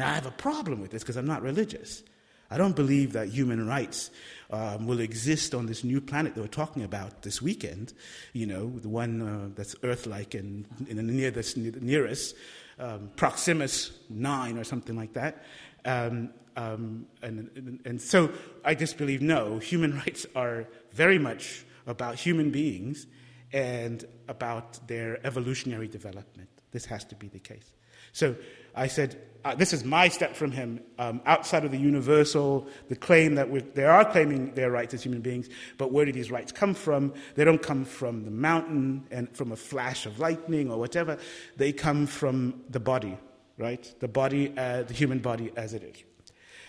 Now, 0.02 0.10
I 0.10 0.16
have 0.16 0.26
a 0.26 0.32
problem 0.32 0.82
with 0.82 0.90
this 0.90 1.04
because 1.04 1.16
I'm 1.16 1.28
not 1.28 1.44
religious. 1.44 2.02
I 2.50 2.58
don't 2.58 2.76
believe 2.76 3.14
that 3.14 3.30
human 3.30 3.68
rights 3.68 4.10
um, 4.50 4.88
will 4.88 5.00
exist 5.00 5.54
on 5.54 5.68
this 5.68 5.84
new 5.84 6.02
planet 6.02 6.34
that 6.34 6.42
we're 6.42 6.48
talking 6.48 6.82
about 6.84 7.22
this 7.22 7.40
weekend, 7.40 7.94
you 8.34 8.48
know, 8.48 8.68
the 8.80 8.90
one 8.90 9.22
uh, 9.22 9.50
that's 9.54 9.76
Earth 9.84 10.08
like 10.08 10.34
and, 10.34 10.66
and 10.90 11.06
near 11.06 11.30
the 11.30 11.78
nearest, 11.80 12.36
um, 12.80 13.12
Proximus 13.16 13.92
9 14.10 14.58
or 14.58 14.64
something 14.64 14.96
like 14.96 15.14
that. 15.14 15.44
Um, 15.86 16.32
um, 16.58 17.06
and, 17.22 17.52
and, 17.56 17.80
and, 17.86 18.02
so 18.02 18.32
I 18.66 18.74
just 18.74 18.98
believe 18.98 19.22
no, 19.22 19.60
human 19.60 19.96
rights 20.06 20.26
are 20.36 20.68
very 20.94 21.20
much 21.20 21.64
about 21.86 22.16
human 22.16 22.50
beings 22.50 23.06
and 23.54 24.06
about 24.28 24.88
their 24.88 25.26
evolutionary 25.26 25.88
development. 25.88 26.50
This 26.72 26.86
has 26.86 27.04
to 27.06 27.16
be 27.16 27.28
the 27.28 27.40
case. 27.40 27.74
So 28.14 28.36
I 28.76 28.88
said, 28.88 29.22
uh, 29.44 29.56
this 29.56 29.74
is 29.74 29.84
my 29.84 30.08
step 30.08 30.36
from 30.36 30.52
him 30.52 30.82
um, 31.00 31.22
outside 31.26 31.66
of 31.66 31.72
the 31.72 31.78
universal, 31.78 32.68
the 32.90 32.96
claim 32.96 33.36
that 33.36 33.76
they 33.76 33.86
are 33.86 34.06
claiming 34.06 34.54
their 34.54 34.70
rights 34.70 34.94
as 34.94 35.04
human 35.04 35.22
beings, 35.22 35.50
but 35.78 35.92
where 35.92 36.06
do 36.06 36.12
these 36.12 36.30
rights 36.30 36.52
come 36.52 36.74
from? 36.74 37.14
They 37.36 37.44
don't 37.44 37.62
come 37.62 37.86
from 37.86 38.24
the 38.24 38.32
mountain 38.32 39.08
and 39.12 39.34
from 39.36 39.52
a 39.52 39.56
flash 39.56 40.06
of 40.06 40.20
lightning 40.20 40.70
or 40.70 40.78
whatever. 40.78 41.18
They 41.58 41.72
come 41.72 42.06
from 42.06 42.62
the 42.70 42.80
body, 42.80 43.18
right? 43.58 43.94
The 44.00 44.08
body, 44.08 44.54
uh, 44.58 44.84
the 44.84 44.94
human 44.94 45.20
body 45.20 45.52
as 45.56 45.74
it 45.74 45.84
is. 45.84 46.04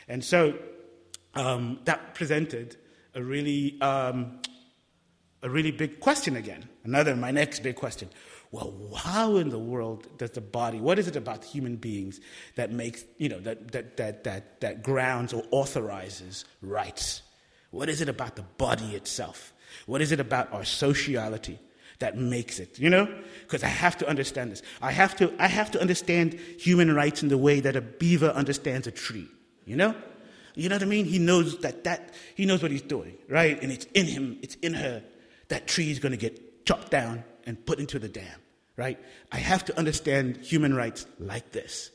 And 0.09 0.25
so 0.25 0.55
um, 1.35 1.81
that 1.85 2.14
presented 2.14 2.77
a 3.14 3.23
really 3.23 3.81
um, 3.81 4.40
a 5.42 5.51
really 5.51 5.73
big 5.73 6.01
question 6.01 6.37
again. 6.37 6.68
Another, 6.85 7.14
my 7.14 7.31
next 7.31 7.61
big 7.62 7.77
question. 7.77 8.09
Well, 8.51 8.75
how 8.97 9.37
in 9.37 9.49
the 9.49 9.59
world 9.59 10.07
does 10.18 10.33
the 10.33 10.42
body, 10.42 10.79
what 10.79 10.99
is 10.99 11.09
it 11.09 11.16
about 11.16 11.42
human 11.42 11.77
beings 11.77 12.21
that 12.57 12.71
makes, 12.71 13.05
you 13.16 13.31
know, 13.31 13.40
that, 13.40 13.73
that, 13.73 13.97
that, 13.97 14.25
that, 14.25 14.61
that 14.61 14.83
grounds 14.83 15.33
or 15.33 15.42
authorizes 15.51 16.45
rights? 16.61 17.23
What 17.71 17.88
is 17.88 18.03
it 18.03 18.11
about 18.11 18.37
the 18.37 18.42
body 18.42 18.95
itself? 18.95 19.55
What 19.87 20.03
is 20.03 20.12
it 20.12 20.21
about 20.21 20.53
our 20.53 20.64
sociality 20.64 21.59
that 21.99 22.18
makes 22.18 22.59
it? 22.59 22.79
You 22.79 22.90
know? 22.90 23.09
Because 23.42 23.64
I 23.64 23.68
have 23.68 23.97
to 23.99 24.09
understand 24.09 24.53
this. 24.53 24.62
I 24.83 24.92
have 24.92 25.16
to, 25.16 25.33
I 25.38 25.47
have 25.47 25.71
to 25.71 25.81
understand 25.81 26.35
human 26.35 26.95
rights 26.95 27.23
in 27.23 27.31
the 27.31 27.38
way 27.38 27.61
that 27.61 27.75
a 27.75 27.81
beaver 27.81 28.29
understands 28.29 28.87
a 28.87 28.90
tree. 28.90 29.29
You 29.64 29.77
know? 29.77 29.95
You 30.55 30.68
know 30.68 30.75
what 30.75 30.83
I 30.83 30.87
mean? 30.87 31.07
He 31.07 31.18
knows 31.18 31.59
that, 31.61 31.85
that 31.85 32.12
he 32.35 32.45
knows 32.45 32.62
what 32.62 32.71
he's 32.71 32.83
doing, 32.83 33.16
right? 33.29 33.61
And 33.62 33.73
it's 33.73 33.87
in 33.95 34.05
him, 34.05 34.38
it's 34.42 34.57
in 34.57 34.75
her. 34.75 35.03
That 35.49 35.66
tree 35.66 35.90
is 35.90 35.99
going 35.99 36.12
to 36.12 36.18
get 36.18 36.52
chopped 36.64 36.90
down 36.90 37.25
and 37.44 37.64
put 37.66 37.79
into 37.79 37.98
the 37.98 38.09
dam, 38.09 38.40
right? 38.77 38.98
I 39.31 39.38
have 39.38 39.64
to 39.66 39.79
understand 39.79 40.37
human 40.38 40.75
rights 40.75 41.07
like 41.18 41.53
this. 41.53 41.90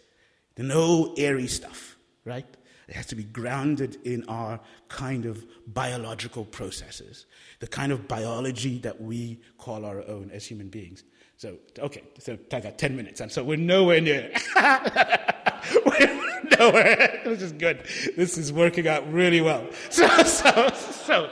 No 0.58 1.14
airy 1.18 1.48
stuff, 1.48 1.98
right? 2.26 2.46
It 2.88 2.96
has 2.96 3.06
to 3.08 3.16
be 3.16 3.24
grounded 3.24 3.98
in 4.06 4.24
our 4.30 4.60
kind 4.88 5.26
of 5.26 5.46
biological 5.68 6.46
processes, 6.46 7.26
the 7.60 7.68
kind 7.68 7.92
of 7.92 8.08
biology 8.08 8.80
that 8.80 9.02
we 9.02 9.42
call 9.58 9.86
our 9.86 10.08
own 10.08 10.32
as 10.32 10.46
human 10.46 10.70
beings. 10.70 11.04
So, 11.36 11.58
okay, 11.78 12.04
so 12.18 12.38
I 12.52 12.60
got 12.62 12.78
10 12.78 12.96
minutes, 12.96 13.22
and 13.22 13.32
so 13.32 13.44
we're 13.44 13.58
nowhere 13.58 14.02
near. 14.02 14.32
we're 15.86 16.17
nowhere. 16.60 17.22
This 17.28 17.42
is 17.42 17.52
good. 17.52 17.84
This 18.16 18.38
is 18.38 18.54
working 18.54 18.88
out 18.88 19.12
really 19.12 19.42
well. 19.42 19.68
So, 19.90 20.08
so, 20.24 20.70
so 20.74 21.30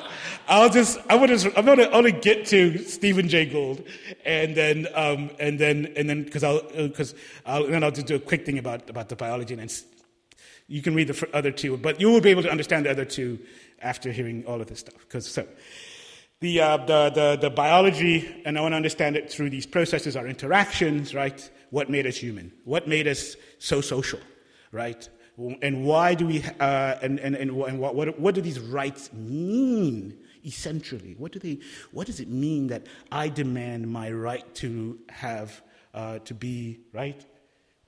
I'll 0.48 0.70
just, 0.70 1.00
I'm 1.10 1.20
gonna, 1.20 1.38
I'm 1.56 1.66
gonna 1.66 1.90
only 1.90 2.12
get 2.12 2.46
to 2.48 2.78
Stephen 2.80 3.28
Jay 3.30 3.46
Gould, 3.46 3.84
and 4.26 4.56
then, 4.56 4.88
um, 4.94 5.32
and 5.40 5.60
then, 5.60 5.94
and 5.96 6.10
then, 6.10 6.24
because 6.24 6.44
I'll, 6.44 6.62
because 6.62 7.16
I'll, 7.46 7.66
then 7.66 7.84
I'll 7.84 7.92
just 7.92 8.08
do 8.08 8.16
a 8.16 8.20
quick 8.20 8.46
thing 8.46 8.60
about 8.60 8.90
about 8.90 9.10
the 9.10 9.16
biology, 9.16 9.54
and 9.54 9.62
then 9.62 9.76
you 10.68 10.82
can 10.82 10.96
read 10.96 11.08
the 11.08 11.30
other 11.34 11.52
two, 11.52 11.78
but 11.78 12.00
you 12.00 12.10
will 12.10 12.22
be 12.22 12.30
able 12.30 12.44
to 12.44 12.52
understand 12.52 12.86
the 12.86 12.92
other 12.92 13.06
two 13.06 13.40
after 13.82 14.12
hearing 14.12 14.46
all 14.46 14.62
of 14.62 14.68
this 14.68 14.80
stuff. 14.80 15.00
Because 15.00 15.28
so, 15.28 15.48
the, 16.42 16.60
uh, 16.60 16.78
the, 16.78 17.10
the, 17.10 17.38
the 17.42 17.50
biology, 17.50 18.42
and 18.46 18.58
I 18.58 18.62
want 18.62 18.74
to 18.74 18.78
understand 18.78 19.16
it 19.16 19.32
through 19.32 19.50
these 19.50 19.66
processes, 19.66 20.16
our 20.16 20.28
interactions, 20.28 21.16
right? 21.16 21.50
What 21.70 21.90
made 21.90 22.06
us 22.06 22.18
human? 22.18 22.52
What 22.66 22.88
made 22.88 23.08
us 23.08 23.36
so 23.60 23.82
social, 23.82 24.20
right? 24.72 25.08
And 25.62 25.86
why 25.86 26.14
do 26.14 26.28
we, 26.28 26.44
uh, 26.60 26.96
and, 27.02 27.20
and, 27.20 27.36
and, 27.36 27.52
and 27.52 27.80
what, 27.80 27.96
what, 27.96 28.20
what 28.20 28.36
do 28.36 28.42
these 28.42 28.60
rights 28.60 29.12
mean 29.12 30.18
essentially? 30.46 31.16
What, 31.18 31.32
do 31.32 31.40
they, 31.40 31.60
what 31.92 32.08
does 32.08 32.20
it 32.20 32.30
mean 32.30 32.68
that 32.68 32.88
I 33.12 33.28
demand 33.30 33.88
my 33.90 34.12
right 34.12 34.56
to 34.56 35.00
have, 35.10 35.62
uh, 35.94 36.20
to 36.20 36.34
be, 36.34 36.80
right? 36.94 37.26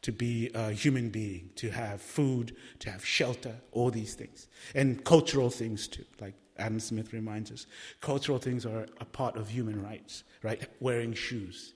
to 0.03 0.11
be 0.11 0.49
a 0.53 0.71
human 0.71 1.09
being, 1.09 1.49
to 1.55 1.69
have 1.69 2.01
food, 2.01 2.55
to 2.79 2.89
have 2.89 3.05
shelter, 3.05 3.53
all 3.71 3.91
these 3.91 4.13
things. 4.13 4.47
And 4.75 5.03
cultural 5.03 5.49
things 5.49 5.87
too, 5.87 6.05
like 6.21 6.35
Adam 6.57 6.79
Smith 6.79 7.13
reminds 7.13 7.51
us. 7.51 7.65
Cultural 7.99 8.37
things 8.37 8.65
are 8.65 8.85
a 9.01 9.05
part 9.05 9.35
of 9.35 9.49
human 9.49 9.83
rights, 9.83 10.23
right? 10.43 10.65
Wearing 10.79 11.13
shoes. 11.13 11.73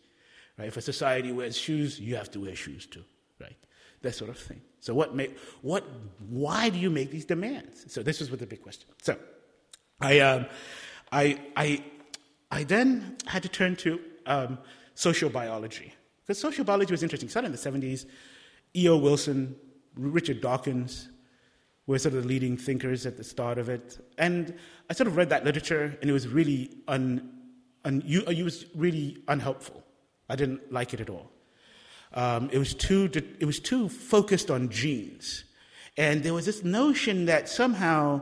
Right? 0.57 0.67
If 0.67 0.77
a 0.77 0.81
society 0.81 1.31
wears 1.31 1.57
shoes, 1.57 1.99
you 1.99 2.15
have 2.15 2.31
to 2.31 2.39
wear 2.39 2.55
shoes 2.55 2.85
too, 2.85 3.03
right? 3.39 3.57
That 4.01 4.13
sort 4.13 4.29
of 4.29 4.37
thing. 4.37 4.61
So 4.81 4.95
what 4.95 5.15
what, 5.61 5.83
why 6.27 6.69
do 6.69 6.79
you 6.79 6.89
make 6.89 7.11
these 7.11 7.25
demands? 7.25 7.91
So 7.93 8.03
this 8.03 8.19
was 8.19 8.29
what 8.31 8.39
the 8.39 8.47
big 8.47 8.61
question. 8.63 8.89
So 9.01 9.15
I, 10.01 10.19
um, 10.19 10.47
I, 11.11 11.39
I, 11.55 11.83
I 12.49 12.63
then 12.63 13.17
had 13.27 13.43
to 13.43 13.49
turn 13.49 13.75
to 13.77 13.99
um, 14.25 14.57
social 14.95 15.29
biology. 15.29 15.93
Because 16.25 16.39
social 16.39 16.65
biology 16.65 16.91
was 16.91 17.03
interesting. 17.03 17.29
Started 17.29 17.47
in 17.47 17.51
the 17.51 17.87
70s. 17.87 18.05
E.O. 18.75 18.97
Wilson, 18.97 19.55
Richard 19.95 20.41
Dawkins 20.41 21.09
were 21.85 21.99
sort 21.99 22.15
of 22.15 22.23
the 22.23 22.27
leading 22.27 22.57
thinkers 22.57 23.05
at 23.05 23.17
the 23.17 23.23
start 23.23 23.57
of 23.59 23.69
it. 23.69 24.03
And 24.17 24.53
I 24.89 24.93
sort 24.93 25.07
of 25.07 25.15
read 25.15 25.29
that 25.29 25.43
literature, 25.45 25.97
and 26.01 26.09
it 26.09 26.13
was 26.13 26.27
really, 26.27 26.77
un, 26.87 27.29
un, 27.85 28.01
it 28.05 28.43
was 28.43 28.65
really 28.75 29.21
unhelpful. 29.27 29.83
I 30.29 30.35
didn't 30.35 30.71
like 30.71 30.93
it 30.93 31.01
at 31.01 31.09
all. 31.09 31.31
Um, 32.13 32.49
it, 32.51 32.57
was 32.57 32.73
too, 32.73 33.09
it 33.13 33.45
was 33.45 33.59
too 33.59 33.89
focused 33.89 34.51
on 34.51 34.69
genes. 34.69 35.45
And 35.97 36.23
there 36.23 36.33
was 36.33 36.45
this 36.45 36.63
notion 36.63 37.25
that 37.25 37.49
somehow 37.49 38.21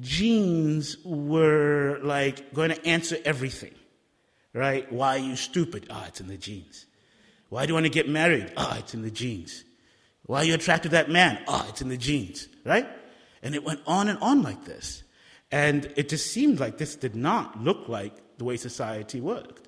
genes 0.00 0.96
were 1.04 1.98
like 2.02 2.52
going 2.52 2.70
to 2.70 2.86
answer 2.86 3.16
everything, 3.24 3.74
right? 4.52 4.90
Why 4.92 5.16
are 5.16 5.18
you 5.18 5.36
stupid? 5.36 5.86
Ah, 5.90 6.02
oh, 6.02 6.08
it's 6.08 6.20
in 6.20 6.28
the 6.28 6.36
genes. 6.36 6.86
Why 7.48 7.64
do 7.64 7.70
you 7.70 7.74
want 7.74 7.86
to 7.86 7.90
get 7.90 8.08
married? 8.08 8.52
Ah, 8.56 8.72
oh, 8.74 8.78
it's 8.78 8.94
in 8.94 9.02
the 9.02 9.10
genes. 9.10 9.64
Why 10.24 10.38
are 10.38 10.44
you 10.44 10.54
attracted 10.54 10.90
to 10.90 10.96
that 10.96 11.10
man? 11.10 11.38
Ah, 11.46 11.64
oh, 11.64 11.68
it's 11.68 11.80
in 11.80 11.88
the 11.88 11.96
genes, 11.96 12.48
right? 12.64 12.88
And 13.42 13.54
it 13.54 13.64
went 13.64 13.80
on 13.86 14.08
and 14.08 14.18
on 14.18 14.42
like 14.42 14.64
this. 14.64 15.02
And 15.52 15.90
it 15.96 16.08
just 16.08 16.32
seemed 16.32 16.58
like 16.58 16.78
this 16.78 16.96
did 16.96 17.14
not 17.14 17.62
look 17.62 17.88
like 17.88 18.12
the 18.38 18.44
way 18.44 18.56
society 18.56 19.20
worked. 19.20 19.65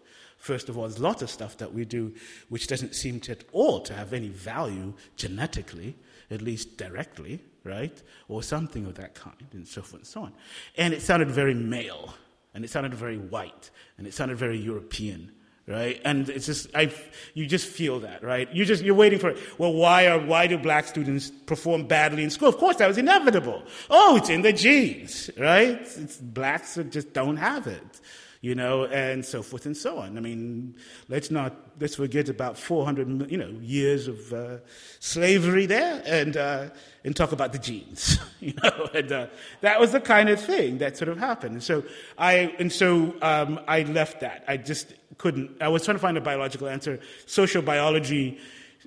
First 0.48 0.70
of 0.70 0.78
all, 0.78 0.84
there's 0.84 0.98
lots 0.98 1.20
of 1.20 1.28
stuff 1.28 1.58
that 1.58 1.74
we 1.74 1.84
do 1.84 2.14
which 2.48 2.68
doesn't 2.68 2.94
seem 2.94 3.20
to 3.20 3.32
at 3.32 3.44
all 3.52 3.80
to 3.80 3.92
have 3.92 4.14
any 4.14 4.30
value 4.30 4.94
genetically, 5.14 5.94
at 6.30 6.40
least 6.40 6.78
directly, 6.78 7.40
right? 7.64 8.02
Or 8.28 8.42
something 8.42 8.86
of 8.86 8.94
that 8.94 9.14
kind, 9.14 9.46
and 9.52 9.68
so 9.68 9.82
forth 9.82 10.00
and 10.00 10.06
so 10.06 10.22
on. 10.22 10.32
And 10.78 10.94
it 10.94 11.02
sounded 11.02 11.30
very 11.30 11.52
male, 11.52 12.14
and 12.54 12.64
it 12.64 12.70
sounded 12.70 12.94
very 12.94 13.18
white, 13.18 13.70
and 13.98 14.06
it 14.06 14.14
sounded 14.14 14.38
very 14.38 14.58
European 14.58 15.32
right? 15.66 16.00
And 16.02 16.30
it's 16.30 16.46
just, 16.46 16.74
I, 16.74 16.90
you 17.34 17.46
just 17.46 17.66
feel 17.66 18.00
that, 18.00 18.24
right? 18.24 18.50
You 18.54 18.64
just, 18.64 18.82
you're 18.82 18.94
waiting 18.94 19.18
for 19.18 19.28
it. 19.28 19.38
Well, 19.58 19.74
why 19.74 20.06
are, 20.06 20.18
why 20.18 20.46
do 20.46 20.56
black 20.56 20.86
students 20.86 21.30
perform 21.30 21.86
badly 21.86 22.24
in 22.24 22.30
school? 22.30 22.48
Of 22.48 22.56
course, 22.56 22.76
that 22.76 22.88
was 22.88 22.96
inevitable. 22.96 23.62
Oh, 23.90 24.16
it's 24.16 24.30
in 24.30 24.40
the 24.40 24.54
genes, 24.54 25.28
right? 25.36 25.78
It's, 25.78 26.16
blacks 26.16 26.78
just 26.88 27.12
don't 27.12 27.36
have 27.36 27.66
it, 27.66 28.00
you 28.40 28.54
know, 28.54 28.84
and 28.84 29.24
so 29.24 29.42
forth 29.42 29.66
and 29.66 29.76
so 29.76 29.98
on. 29.98 30.16
I 30.16 30.20
mean, 30.20 30.76
let's 31.08 31.30
not, 31.30 31.54
let's 31.80 31.96
forget 31.96 32.28
about 32.28 32.56
400, 32.56 33.30
you 33.30 33.36
know, 33.36 33.48
years 33.60 34.08
of 34.08 34.32
uh, 34.32 34.58
slavery 35.00 35.66
there 35.66 36.02
and, 36.06 36.36
uh, 36.36 36.70
and 37.04 37.16
talk 37.16 37.32
about 37.32 37.52
the 37.52 37.58
genes, 37.58 38.18
you 38.40 38.54
know, 38.62 38.88
and 38.94 39.10
uh, 39.10 39.26
that 39.60 39.80
was 39.80 39.92
the 39.92 40.00
kind 40.00 40.28
of 40.28 40.40
thing 40.40 40.78
that 40.78 40.96
sort 40.96 41.08
of 41.08 41.18
happened. 41.18 41.54
And 41.54 41.62
so 41.62 41.82
I, 42.16 42.54
and 42.58 42.72
so 42.72 43.14
um, 43.22 43.60
I 43.66 43.82
left 43.82 44.20
that. 44.20 44.44
I 44.46 44.56
just, 44.56 44.92
couldn't. 45.18 45.50
I 45.60 45.68
was 45.68 45.84
trying 45.84 45.96
to 45.96 46.00
find 46.00 46.16
a 46.16 46.20
biological 46.20 46.68
answer. 46.68 47.00
Social 47.26 47.60
biology 47.60 48.38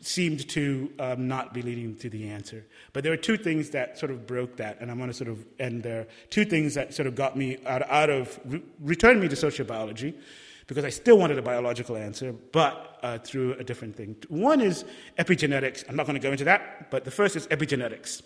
seemed 0.01 0.47
to 0.49 0.91
um, 0.99 1.27
not 1.27 1.53
be 1.53 1.61
leading 1.61 1.95
to 1.95 2.09
the 2.09 2.29
answer. 2.29 2.65
But 2.93 3.03
there 3.03 3.11
were 3.11 3.17
two 3.17 3.37
things 3.37 3.69
that 3.69 3.97
sort 3.97 4.11
of 4.11 4.27
broke 4.27 4.57
that, 4.57 4.77
and 4.81 4.89
I'm 4.89 4.97
going 4.97 5.09
to 5.09 5.13
sort 5.13 5.29
of 5.29 5.45
end 5.59 5.83
there. 5.83 6.07
Two 6.29 6.45
things 6.45 6.73
that 6.73 6.93
sort 6.93 7.07
of 7.07 7.15
got 7.15 7.37
me 7.37 7.57
out, 7.65 7.87
out 7.89 8.09
of, 8.09 8.39
re- 8.45 8.63
returned 8.79 9.21
me 9.21 9.27
to 9.27 9.35
social 9.35 9.65
biology, 9.65 10.13
because 10.67 10.85
I 10.85 10.89
still 10.89 11.17
wanted 11.17 11.37
a 11.37 11.41
biological 11.41 11.97
answer, 11.97 12.33
but 12.51 12.99
uh, 13.03 13.17
through 13.17 13.53
a 13.55 13.63
different 13.63 13.95
thing. 13.95 14.15
One 14.29 14.61
is 14.61 14.85
epigenetics. 15.19 15.83
I'm 15.89 15.95
not 15.95 16.05
going 16.05 16.19
to 16.19 16.25
go 16.25 16.31
into 16.31 16.45
that, 16.45 16.89
but 16.91 17.03
the 17.03 17.11
first 17.11 17.35
is 17.35 17.47
epigenetics. 17.47 18.21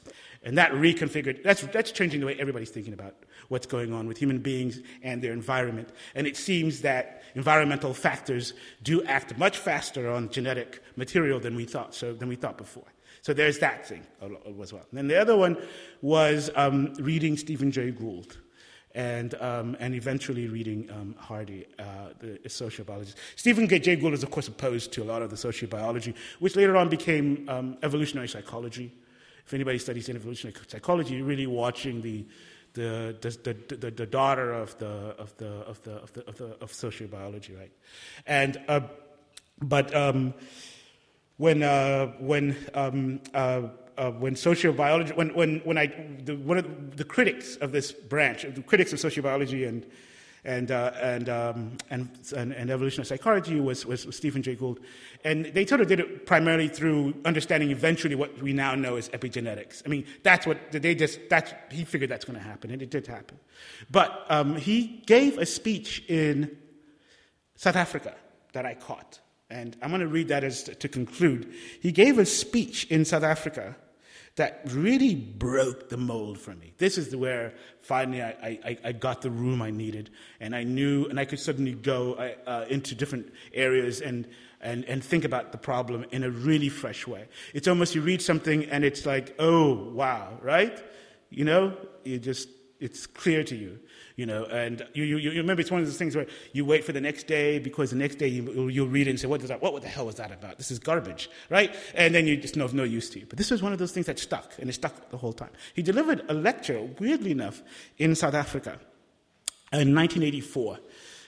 And 0.45 0.60
that 0.60 0.71
reconfigured, 0.73 1.41
that's, 1.41 1.62
that's 1.62 1.91
changing 1.91 2.19
the 2.19 2.27
way 2.27 2.38
everybody's 2.39 2.69
thinking 2.69 2.93
about 2.93 3.15
what's 3.47 3.65
going 3.65 3.91
on 3.91 4.08
with 4.08 4.19
human 4.19 4.38
beings 4.38 4.79
and 5.01 5.21
their 5.21 5.34
environment. 5.34 5.89
And 6.13 6.27
it 6.27 6.38
seems 6.38 6.81
that 6.81 7.23
environmental 7.34 7.95
factors 7.95 8.53
do 8.84 9.03
act 9.05 9.36
much 9.39 9.58
faster 9.58 10.10
on 10.12 10.29
genetic 10.29 10.84
material 10.95 11.39
than 11.39 11.55
we 11.55 11.65
thought, 11.65 11.95
so, 11.95 12.13
than 12.13 12.29
we 12.29 12.36
thought 12.36 12.60
before. 12.60 12.86
So 13.23 13.34
there's 13.34 13.58
that 13.60 13.88
thing 13.88 14.05
as 14.62 14.71
well. 14.71 14.86
And 14.91 14.99
then 14.99 15.08
the 15.08 15.19
other 15.19 15.36
one 15.36 15.58
was 16.03 16.51
um, 16.55 16.93
reading 16.99 17.38
Stephen 17.38 17.71
Jay 17.71 17.89
Gould 17.89 18.38
and, 18.93 19.34
um, 19.41 19.75
and 19.79 19.95
eventually 19.95 20.47
reading 20.47 20.88
um, 20.91 21.15
Hrdy, 21.27 21.65
uh, 21.79 22.10
the 22.19 22.39
sociobiologist. 22.45 23.15
Stephen 23.36 23.67
Jay 23.67 23.95
Gould 23.95 24.13
is, 24.13 24.21
of 24.21 24.29
course, 24.29 24.47
opposed 24.47 24.93
to 24.93 25.01
a 25.01 25.05
lot 25.05 25.23
of 25.23 25.31
the 25.31 25.36
sociobiology, 25.36 26.13
which 26.38 26.55
later 26.55 26.77
on 26.77 26.88
became 26.88 27.49
um, 27.49 27.77
evolutionary 27.81 28.27
psychology 28.27 28.93
if 29.45 29.53
anybody 29.53 29.77
studies 29.77 30.10
evolutionary 30.10 30.58
psychology, 30.67 31.15
you're 31.15 31.25
really 31.25 31.47
watching 31.47 32.01
the 32.01 32.25
the, 32.73 33.15
the, 33.21 33.75
the, 33.77 33.89
the, 33.89 34.05
daughter 34.05 34.51
of 34.51 34.77
the, 34.79 34.86
of 34.86 35.36
the, 35.38 35.47
of 35.47 35.81
the, 35.84 35.91
of 35.93 36.12
the, 36.12 36.27
of, 36.27 36.36
the, 36.36 36.45
of 36.60 36.71
sociobiology, 36.73 37.58
right? 37.58 37.71
And, 38.27 38.60
uh, 38.67 38.81
but 39.62 39.95
um, 39.95 40.34
when, 41.38 41.63
uh, 41.63 42.08
when, 42.19 42.58
um, 42.73 43.21
uh, 43.34 43.62
uh, 43.97 44.12
when 44.12 44.36
sociobiology, 44.36 45.15
when, 45.15 45.34
when, 45.34 45.62
when 45.63 45.77
I, 45.77 45.88
the, 46.25 46.36
one 46.36 46.58
of 46.58 46.97
the 46.97 47.05
critics 47.05 47.55
of 47.55 47.71
this 47.71 47.93
branch, 47.93 48.43
the 48.43 48.62
critics 48.62 48.91
of 48.91 48.99
sociobiology 48.99 49.65
and 49.67 49.86
and, 50.45 50.69
uh, 50.71 50.91
and, 51.01 51.27
um, 51.27 51.77
and, 51.89 52.08
and, 52.36 52.53
and, 52.53 52.69
evolutionary 52.69 53.05
psychology 53.05 53.60
was, 53.60 53.86
was 53.86 54.08
Stephen 54.15 54.43
Jay 54.43 54.55
Gould. 54.55 54.79
And 55.23 55.45
they 55.45 55.65
sort 55.65 55.81
of 55.81 55.88
did 55.88 55.99
it 55.99 56.25
primarily 56.25 56.67
through 56.67 57.15
understanding 57.25 57.71
eventually 57.71 58.13
what 58.13 58.41
we 58.41 58.53
now 58.53 58.75
know 58.75 58.95
as 58.95 59.10
epigenetics. 59.10 59.81
I 59.86 59.89
mean, 59.89 60.05
that's 60.23 60.45
what 60.45 60.71
they 60.71 60.93
just, 60.93 61.19
that's, 61.29 61.53
he 61.71 61.84
figured 61.84 62.12
that's 62.12 62.25
going 62.25 62.38
to 62.38 62.45
happen, 62.45 62.71
and 62.71 62.81
it 62.81 62.91
did 62.91 63.08
happen. 63.08 63.39
But 63.89 64.25
um, 64.29 64.55
he 64.55 65.01
gave 65.08 65.39
a 65.39 65.45
speech 65.45 66.03
in 66.08 66.55
South 67.55 67.75
Africa 67.75 68.15
that 68.53 68.65
I 68.65 68.75
caught. 68.75 69.19
And 69.49 69.75
I'm 69.81 69.89
going 69.89 70.01
to 70.01 70.08
read 70.08 70.27
that 70.29 70.43
as 70.43 70.63
to, 70.63 70.75
to 70.75 70.88
conclude. 70.88 71.53
He 71.81 71.91
gave 71.91 72.19
a 72.19 72.25
speech 72.25 72.86
in 72.86 73.03
South 73.05 73.23
Africa 73.23 73.75
that 74.36 74.62
really 74.71 75.15
broke 75.15 75.89
the 75.89 75.98
mold 75.98 76.38
for 76.38 76.54
me. 76.56 76.74
This 76.78 76.98
is 76.98 77.15
where 77.15 77.54
finally 77.82 78.21
I, 78.21 78.60
I, 78.63 78.78
I 78.84 78.91
got 78.91 79.21
the 79.21 79.30
room 79.30 79.62
I 79.62 79.71
needed, 79.71 80.10
and 80.39 80.54
I 80.54 80.63
knew, 80.63 81.06
and 81.06 81.19
I 81.19 81.26
could 81.26 81.39
suddenly 81.39 81.74
go 81.74 82.13
uh, 82.13 82.65
into 82.69 82.95
different 82.95 83.32
areas 83.54 84.02
and, 84.02 84.28
and, 84.60 84.84
and 84.86 85.04
think 85.04 85.24
about 85.24 85.52
the 85.54 85.58
problem 85.58 86.06
in 86.12 86.24
a 86.24 86.30
really 86.30 86.69
fresh 86.69 87.08
way. 87.08 87.28
It's 87.54 87.67
almost 87.67 87.95
you 87.95 88.02
read 88.02 88.21
something 88.21 88.65
and 88.65 88.84
it's 88.84 89.06
like, 89.06 89.36
oh, 89.39 89.91
wow, 89.91 90.38
right? 90.41 90.84
You 91.30 91.45
know, 91.45 91.78
you 92.04 92.19
just, 92.19 92.50
it's 92.80 93.08
clear 93.08 93.43
to 93.45 93.56
you 93.56 93.80
you 94.15 94.25
know, 94.25 94.45
and 94.45 94.86
you, 94.93 95.04
you, 95.04 95.17
you, 95.17 95.32
remember 95.41 95.60
it's 95.60 95.71
one 95.71 95.82
of 95.82 95.88
those 95.88 95.97
things 95.97 96.15
where 96.15 96.25
you 96.54 96.63
wait 96.63 96.86
for 96.86 96.93
the 96.93 97.01
next 97.01 97.28
day 97.28 97.60
because 97.60 97.89
the 97.89 97.97
next 97.97 98.15
day 98.15 98.28
you, 98.28 98.69
you'll 98.69 98.88
read 98.88 99.08
it 99.08 99.10
and 99.10 99.19
say, 99.19 99.28
what, 99.28 99.41
is 99.41 99.49
that, 99.49 99.62
what 99.62 99.82
the 99.82 99.89
hell 99.89 100.06
was 100.06 100.15
that 100.15 100.32
about? 100.32 100.58
This 100.58 100.71
is 100.71 100.80
garbage, 100.80 101.30
right? 101.49 101.75
And 101.93 102.15
then 102.15 102.25
you 102.25 102.38
just 102.38 102.56
know 102.56 102.63
of 102.63 102.73
no 102.73 102.84
use 102.84 103.10
to 103.12 103.19
you. 103.19 103.25
But 103.28 103.38
this 103.38 103.51
was 103.51 103.62
one 103.62 103.73
of 103.73 103.80
those 103.80 103.91
things 103.91 104.06
that 104.06 104.17
stuck, 104.17 104.54
and 104.58 104.69
it 104.69 104.73
stuck 104.73 105.10
the 105.10 105.17
whole 105.17 105.34
time. 105.34 105.49
He 105.73 105.82
delivered 105.82 106.23
a 106.30 106.34
lecture, 106.34 106.82
weirdly 106.99 107.32
enough, 107.32 107.62
in 107.97 108.15
South 108.15 108.34
Africa 108.34 108.80
in 109.73 109.93
1984, 109.93 110.80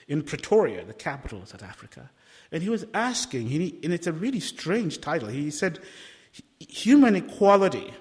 in 0.08 0.22
Pretoria, 0.22 0.84
the 0.84 0.94
capital 0.94 1.42
of 1.42 1.48
South 1.48 1.62
Africa. 1.62 2.10
And 2.50 2.62
he 2.62 2.70
was 2.70 2.86
asking, 2.94 3.52
and 3.84 3.92
it's 3.92 4.06
a 4.06 4.12
really 4.12 4.40
strange 4.40 5.02
title. 5.02 5.28
He 5.28 5.50
said, 5.50 5.80
Human 6.60 7.16
equality 7.16 7.92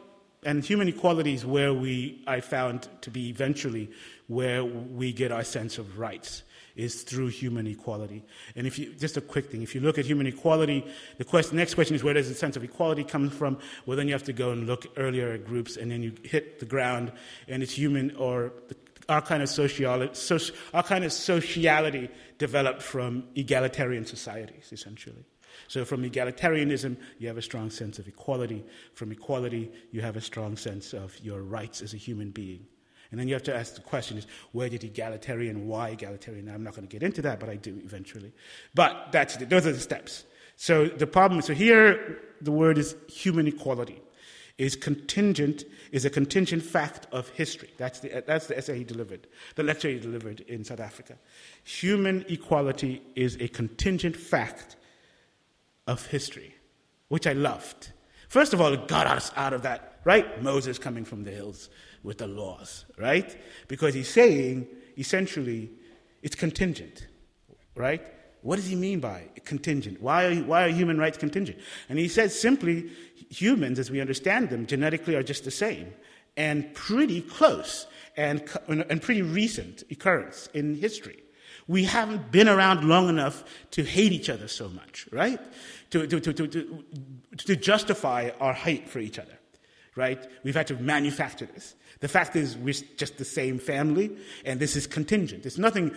and 0.44 0.64
human 0.64 0.88
equality 0.88 1.34
is 1.34 1.46
where 1.46 1.74
we, 1.74 2.24
I 2.28 2.40
found 2.40 2.88
to 3.02 3.10
be 3.10 3.30
eventually 3.30 3.90
where 4.28 4.64
we 4.64 5.14
get 5.14 5.32
our 5.32 5.44
sense 5.44 5.78
of 5.78 5.98
rights 5.98 6.44
is 6.76 7.02
through 7.02 7.28
human 7.28 7.66
equality. 7.66 8.24
And 8.56 8.68
if 8.68 8.78
you, 8.78 8.94
just 8.94 9.18
a 9.18 9.22
quick 9.22 9.50
thing, 9.50 9.64
if 9.64 9.74
you 9.74 9.82
look 9.82 9.98
at 9.98 10.06
human 10.06 10.28
equality, 10.28 10.86
the 11.18 11.26
question, 11.26 11.58
next 11.58 11.74
question 11.74 11.96
is 11.96 12.04
where 12.04 12.14
does 12.14 12.30
the 12.30 12.36
sense 12.36 12.56
of 12.56 12.64
equality 12.64 13.04
come 13.04 13.30
from? 13.30 13.58
Well, 13.86 13.98
then 13.98 14.08
you 14.08 14.14
have 14.14 14.24
to 14.24 14.34
go 14.34 14.52
and 14.52 14.68
look 14.68 14.86
earlier 14.96 15.32
at 15.32 15.46
groups, 15.46 15.76
and 15.76 15.90
then 15.90 16.04
you 16.04 16.14
hit 16.24 16.60
the 16.60 16.66
ground, 16.66 17.12
and 17.48 17.64
it's 17.64 17.74
human 17.74 18.16
or 18.16 18.54
the, 18.68 18.76
our 19.10 19.22
kind 19.22 19.42
of 19.42 19.50
sociality, 19.50 20.14
soci, 20.14 20.52
our 20.74 20.84
kind 20.84 21.04
of 21.04 21.12
sociality 21.12 22.10
developed 22.38 22.84
from 22.84 23.24
egalitarian 23.36 24.06
societies, 24.06 24.70
essentially. 24.72 25.26
So 25.68 25.84
from 25.84 26.04
egalitarianism, 26.04 26.98
you 27.18 27.28
have 27.28 27.38
a 27.38 27.42
strong 27.42 27.72
sense 27.72 27.98
of 27.98 28.08
equality. 28.08 28.64
From 28.94 29.12
equality, 29.12 29.72
you 29.92 30.02
have 30.02 30.16
a 30.16 30.22
strong 30.22 30.56
sense 30.56 30.94
of 30.94 31.18
your 31.22 31.42
rights 31.42 31.82
as 31.82 31.94
a 31.94 31.98
human 31.98 32.30
being. 32.30 32.68
And 33.12 33.20
then 33.20 33.28
you 33.28 33.34
have 33.34 33.44
to 33.44 33.56
ask 33.56 33.76
the 33.76 33.82
question 33.82 34.18
is, 34.18 34.28
where 34.52 34.70
did 34.70 34.84
egalitarian, 34.84 35.68
why 35.68 35.90
egalitarian? 35.90 36.50
I'm 36.50 36.64
not 36.64 36.76
going 36.76 36.88
to 36.88 36.92
get 36.92 37.04
into 37.04 37.22
that, 37.24 37.40
but 37.40 37.50
I 37.50 37.56
do 37.56 37.80
eventually. 37.84 38.34
But 38.76 39.12
that's 39.12 39.38
the, 39.38 39.46
those 39.46 39.66
are 39.66 39.72
the 39.72 39.80
steps. 39.80 40.26
So 40.56 40.88
the 40.88 41.08
problem, 41.08 41.42
so 41.42 41.54
here 41.54 42.20
the 42.42 42.52
word 42.52 42.78
is 42.78 42.96
human 43.08 43.48
equality 43.48 44.02
is 44.58 44.76
contingent, 44.76 45.64
is 45.92 46.06
a 46.06 46.10
contingent 46.10 46.64
fact 46.64 47.08
of 47.12 47.30
history. 47.30 47.70
That's 47.78 48.00
the, 48.00 48.24
that's 48.26 48.48
the 48.48 48.58
essay 48.58 48.80
he 48.80 48.84
delivered, 48.84 49.28
the 49.56 49.64
lecture 49.64 49.90
he 49.90 50.00
delivered 50.00 50.42
in 50.42 50.64
South 50.64 50.80
Africa. 50.80 51.16
Human 51.64 52.26
equality 52.28 53.04
is 53.16 53.38
a 53.40 53.48
contingent 53.48 54.16
fact 54.16 54.76
of 55.86 56.06
history, 56.08 56.56
which 57.08 57.28
I 57.28 57.34
loved. 57.34 57.92
First 58.30 58.54
of 58.54 58.60
all, 58.60 58.74
it 58.74 58.88
got 58.88 59.06
us 59.06 59.32
out 59.36 59.54
of 59.54 59.62
that, 59.62 60.00
right? 60.04 60.42
Moses 60.42 60.80
coming 60.80 61.06
from 61.06 61.24
the 61.24 61.32
hills 61.32 61.70
with 62.08 62.20
the 62.20 62.28
laws, 62.28 62.86
right? 62.98 63.38
Because 63.68 63.94
he's 63.94 64.08
saying, 64.08 64.66
essentially, 64.98 65.70
it's 66.24 66.36
contingent, 66.36 67.06
right? 67.76 68.02
What 68.42 68.56
does 68.56 68.66
he 68.66 68.78
mean 68.78 69.02
by 69.02 69.26
contingent? 69.44 70.02
Why 70.02 70.26
are, 70.26 70.36
why 70.36 70.64
are 70.64 70.70
human 70.70 70.98
rights 70.98 71.18
contingent? 71.18 71.60
And 71.90 72.00
he 72.00 72.08
says 72.08 72.40
simply, 72.40 72.90
humans, 73.30 73.78
as 73.78 73.92
we 73.92 74.00
understand 74.00 74.50
them, 74.50 74.66
genetically 74.66 75.16
are 75.16 75.22
just 75.22 75.44
the 75.44 75.52
same 75.52 75.94
and 76.38 76.74
pretty 76.74 77.22
close 77.22 77.88
and, 78.16 78.42
and 78.70 79.02
pretty 79.02 79.22
recent 79.22 79.84
occurrence 79.92 80.48
in 80.54 80.76
history. 80.76 81.22
We 81.68 81.84
haven't 81.84 82.32
been 82.32 82.48
around 82.48 82.88
long 82.88 83.10
enough 83.10 83.44
to 83.72 83.84
hate 83.84 84.14
each 84.14 84.30
other 84.30 84.48
so 84.48 84.70
much, 84.70 85.10
right? 85.12 85.42
To, 85.90 86.08
to, 86.08 86.22
to, 86.22 86.34
to, 86.48 86.86
to 87.36 87.56
justify 87.58 88.30
our 88.40 88.54
hate 88.54 88.88
for 88.88 89.00
each 89.00 89.20
other, 89.20 89.38
right? 89.98 90.26
We've 90.44 90.56
had 90.56 90.68
to 90.68 90.76
manufacture 90.76 91.48
this. 91.48 91.76
The 92.00 92.08
fact 92.08 92.36
is, 92.36 92.56
we're 92.56 92.76
just 92.96 93.18
the 93.18 93.26
same 93.26 93.60
family, 93.60 94.16
and 94.46 94.60
this 94.60 94.76
is 94.76 94.88
contingent. 94.88 95.46
It's 95.46 95.58
nothing, 95.58 95.96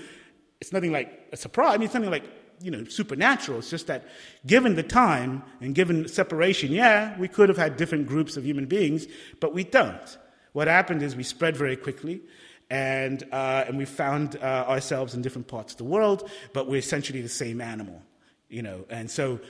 it's 0.60 0.72
nothing 0.72 0.92
like 0.92 1.28
a 1.32 1.36
surprise. 1.36 1.74
I 1.74 1.76
mean, 1.76 1.84
it's 1.84 1.92
something 1.92 2.10
like, 2.10 2.24
you 2.62 2.70
know, 2.70 2.84
supernatural. 2.84 3.58
It's 3.58 3.70
just 3.70 3.86
that 3.86 4.08
given 4.46 4.74
the 4.74 4.82
time 4.82 5.42
and 5.60 5.74
given 5.74 6.08
separation, 6.08 6.72
yeah, 6.72 7.18
we 7.18 7.28
could 7.28 7.48
have 7.48 7.58
had 7.58 7.76
different 7.76 8.06
groups 8.06 8.36
of 8.36 8.44
human 8.44 8.66
beings, 8.66 9.06
but 9.40 9.54
we 9.54 9.64
don't. 9.64 10.18
What 10.52 10.68
happened 10.68 11.02
is 11.02 11.14
we 11.14 11.22
spread 11.22 11.56
very 11.56 11.76
quickly 11.76 12.22
and, 12.70 13.22
uh, 13.32 13.64
and 13.66 13.78
we 13.78 13.84
found 13.84 14.36
uh, 14.36 14.64
ourselves 14.68 15.14
in 15.14 15.22
different 15.22 15.48
parts 15.48 15.72
of 15.72 15.78
the 15.78 15.84
world, 15.84 16.28
but 16.52 16.68
we're 16.68 16.76
essentially 16.76 17.20
the 17.20 17.28
same 17.28 17.60
animal, 17.60 18.02
you 18.48 18.62
know. 18.62 18.84
And 18.88 19.10
so 19.10 19.40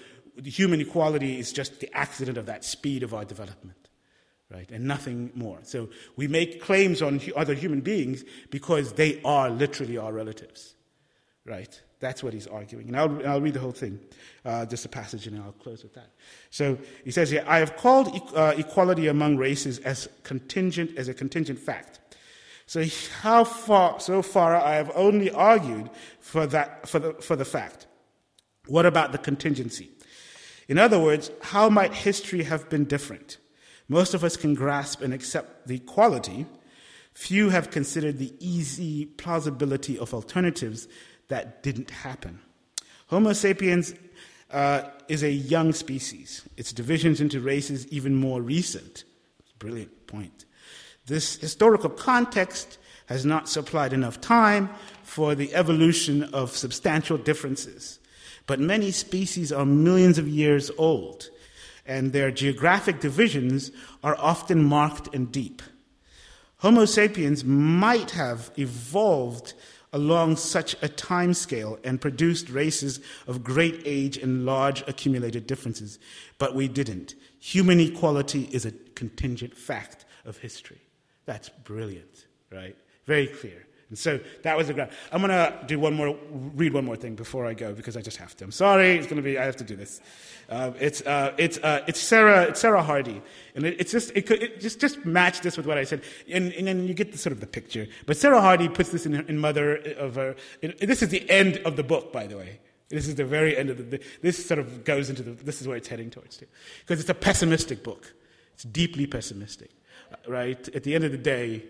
human 0.42 0.80
equality 0.80 1.38
is 1.38 1.52
just 1.52 1.80
the 1.80 1.94
accident 1.96 2.38
of 2.38 2.46
that 2.46 2.64
speed 2.64 3.02
of 3.02 3.12
our 3.14 3.24
development, 3.24 3.88
right? 4.50 4.70
And 4.70 4.84
nothing 4.84 5.30
more. 5.34 5.58
So 5.62 5.88
we 6.16 6.26
make 6.26 6.60
claims 6.60 7.02
on 7.02 7.20
other 7.36 7.54
human 7.54 7.80
beings 7.80 8.24
because 8.50 8.92
they 8.94 9.20
are 9.24 9.48
literally 9.48 9.96
our 9.96 10.12
relatives, 10.12 10.74
right? 11.44 11.80
That's 12.00 12.22
what 12.22 12.32
he's 12.32 12.46
arguing. 12.46 12.88
And 12.88 12.96
I'll, 12.96 13.26
I'll 13.26 13.40
read 13.40 13.54
the 13.54 13.60
whole 13.60 13.72
thing, 13.72 14.00
uh, 14.44 14.66
just 14.66 14.84
a 14.86 14.88
passage, 14.88 15.26
and 15.26 15.40
I'll 15.40 15.52
close 15.52 15.82
with 15.82 15.94
that. 15.94 16.10
So 16.50 16.78
he 17.04 17.10
says 17.10 17.30
here, 17.30 17.44
I 17.46 17.58
have 17.58 17.76
called 17.76 18.14
e- 18.14 18.22
uh, 18.34 18.54
equality 18.56 19.06
among 19.06 19.36
races 19.36 19.78
as 19.80 20.08
contingent, 20.22 20.96
as 20.96 21.08
a 21.08 21.14
contingent 21.14 21.58
fact. 21.58 22.00
So 22.66 22.84
how 23.20 23.44
far, 23.44 24.00
so 24.00 24.22
far, 24.22 24.56
I 24.56 24.76
have 24.76 24.90
only 24.94 25.30
argued 25.30 25.90
for 26.20 26.46
that, 26.46 26.88
for 26.88 26.98
the, 26.98 27.12
for 27.14 27.36
the 27.36 27.44
fact. 27.44 27.86
What 28.66 28.86
about 28.86 29.12
the 29.12 29.18
contingency? 29.18 29.90
In 30.68 30.78
other 30.78 30.98
words, 30.98 31.30
how 31.42 31.68
might 31.68 31.92
history 31.92 32.44
have 32.44 32.70
been 32.70 32.84
different? 32.84 33.38
Most 33.90 34.14
of 34.14 34.22
us 34.22 34.36
can 34.36 34.54
grasp 34.54 35.02
and 35.02 35.12
accept 35.12 35.66
the 35.66 35.74
equality. 35.74 36.46
Few 37.12 37.50
have 37.50 37.72
considered 37.72 38.18
the 38.18 38.32
easy 38.38 39.04
plausibility 39.04 39.98
of 39.98 40.14
alternatives 40.14 40.86
that 41.26 41.64
didn't 41.64 41.90
happen. 41.90 42.38
Homo 43.08 43.32
sapiens 43.32 43.92
uh, 44.52 44.82
is 45.08 45.24
a 45.24 45.30
young 45.32 45.72
species. 45.72 46.42
Its 46.56 46.72
divisions 46.72 47.20
into 47.20 47.40
races 47.40 47.84
even 47.88 48.14
more 48.14 48.40
recent. 48.40 49.02
Brilliant 49.58 50.06
point. 50.06 50.44
This 51.06 51.34
historical 51.38 51.90
context 51.90 52.78
has 53.06 53.26
not 53.26 53.48
supplied 53.48 53.92
enough 53.92 54.20
time 54.20 54.70
for 55.02 55.34
the 55.34 55.52
evolution 55.52 56.22
of 56.32 56.56
substantial 56.56 57.18
differences. 57.18 57.98
But 58.46 58.60
many 58.60 58.92
species 58.92 59.50
are 59.50 59.66
millions 59.66 60.16
of 60.16 60.28
years 60.28 60.70
old, 60.78 61.28
and 61.86 62.12
their 62.12 62.30
geographic 62.30 63.00
divisions 63.00 63.70
are 64.02 64.16
often 64.18 64.62
marked 64.64 65.14
and 65.14 65.30
deep. 65.32 65.62
Homo 66.58 66.84
sapiens 66.84 67.44
might 67.44 68.10
have 68.12 68.50
evolved 68.56 69.54
along 69.92 70.36
such 70.36 70.76
a 70.82 70.88
time 70.88 71.34
scale 71.34 71.78
and 71.82 72.00
produced 72.00 72.48
races 72.50 73.00
of 73.26 73.42
great 73.42 73.80
age 73.84 74.16
and 74.16 74.46
large 74.46 74.82
accumulated 74.86 75.46
differences, 75.46 75.98
but 76.38 76.54
we 76.54 76.68
didn't. 76.68 77.14
Human 77.40 77.80
equality 77.80 78.48
is 78.52 78.66
a 78.66 78.72
contingent 78.94 79.56
fact 79.56 80.04
of 80.24 80.36
history. 80.38 80.80
That's 81.24 81.48
brilliant, 81.48 82.26
right? 82.52 82.76
Very 83.06 83.26
clear. 83.26 83.66
And 83.90 83.98
so 83.98 84.20
that 84.42 84.56
was 84.56 84.68
the 84.68 84.74
ground. 84.74 84.92
I'm 85.12 85.20
going 85.20 85.30
to 85.30 85.66
do 85.66 85.78
one 85.78 85.94
more, 85.94 86.16
read 86.30 86.72
one 86.72 86.84
more 86.84 86.96
thing 86.96 87.16
before 87.16 87.44
I 87.44 87.54
go 87.54 87.74
because 87.74 87.96
I 87.96 88.00
just 88.00 88.16
have 88.16 88.36
to. 88.36 88.44
I'm 88.44 88.52
sorry. 88.52 88.92
It's 88.96 89.06
going 89.06 89.16
to 89.16 89.22
be, 89.22 89.36
I 89.36 89.44
have 89.44 89.56
to 89.56 89.64
do 89.64 89.76
this. 89.76 90.00
Uh, 90.48 90.72
it's, 90.78 91.02
uh, 91.02 91.34
it's, 91.36 91.58
uh, 91.58 91.84
it's 91.88 92.00
Sarah, 92.00 92.44
it's 92.44 92.60
Sarah 92.60 92.82
Hrdy. 92.82 93.20
And 93.56 93.66
it, 93.66 93.80
it's 93.80 93.92
just, 93.92 94.12
it 94.14 94.26
could, 94.26 94.42
it 94.42 94.60
just, 94.60 94.80
just 94.80 95.04
match 95.04 95.40
this 95.40 95.56
with 95.56 95.66
what 95.66 95.76
I 95.76 95.84
said. 95.84 96.02
And, 96.32 96.52
and 96.52 96.68
then 96.68 96.86
you 96.86 96.94
get 96.94 97.12
the 97.12 97.18
sort 97.18 97.32
of 97.32 97.40
the 97.40 97.46
picture. 97.46 97.88
But 98.06 98.16
Sarah 98.16 98.40
Hrdy 98.40 98.72
puts 98.72 98.90
this 98.90 99.06
in, 99.06 99.14
in 99.14 99.38
Mother 99.38 99.76
of 99.98 100.14
her, 100.14 100.36
in, 100.62 100.74
this 100.80 101.02
is 101.02 101.08
the 101.08 101.28
end 101.28 101.58
of 101.58 101.76
the 101.76 101.82
book, 101.82 102.12
by 102.12 102.26
the 102.26 102.36
way. 102.36 102.60
This 102.90 103.06
is 103.06 103.16
the 103.16 103.24
very 103.24 103.56
end 103.56 103.70
of 103.70 103.90
the, 103.90 104.00
this 104.22 104.44
sort 104.44 104.58
of 104.58 104.84
goes 104.84 105.10
into 105.10 105.22
the, 105.22 105.30
this 105.30 105.60
is 105.60 105.68
where 105.68 105.76
it's 105.76 105.88
heading 105.88 106.10
towards 106.10 106.36
too. 106.36 106.46
Because 106.80 107.00
it's 107.00 107.10
a 107.10 107.14
pessimistic 107.14 107.82
book. 107.82 108.14
It's 108.54 108.64
deeply 108.64 109.06
pessimistic 109.06 109.70
right? 110.26 110.68
At 110.74 110.82
the 110.82 110.94
end 110.94 111.04
of 111.04 111.12
the 111.12 111.18
day, 111.18 111.64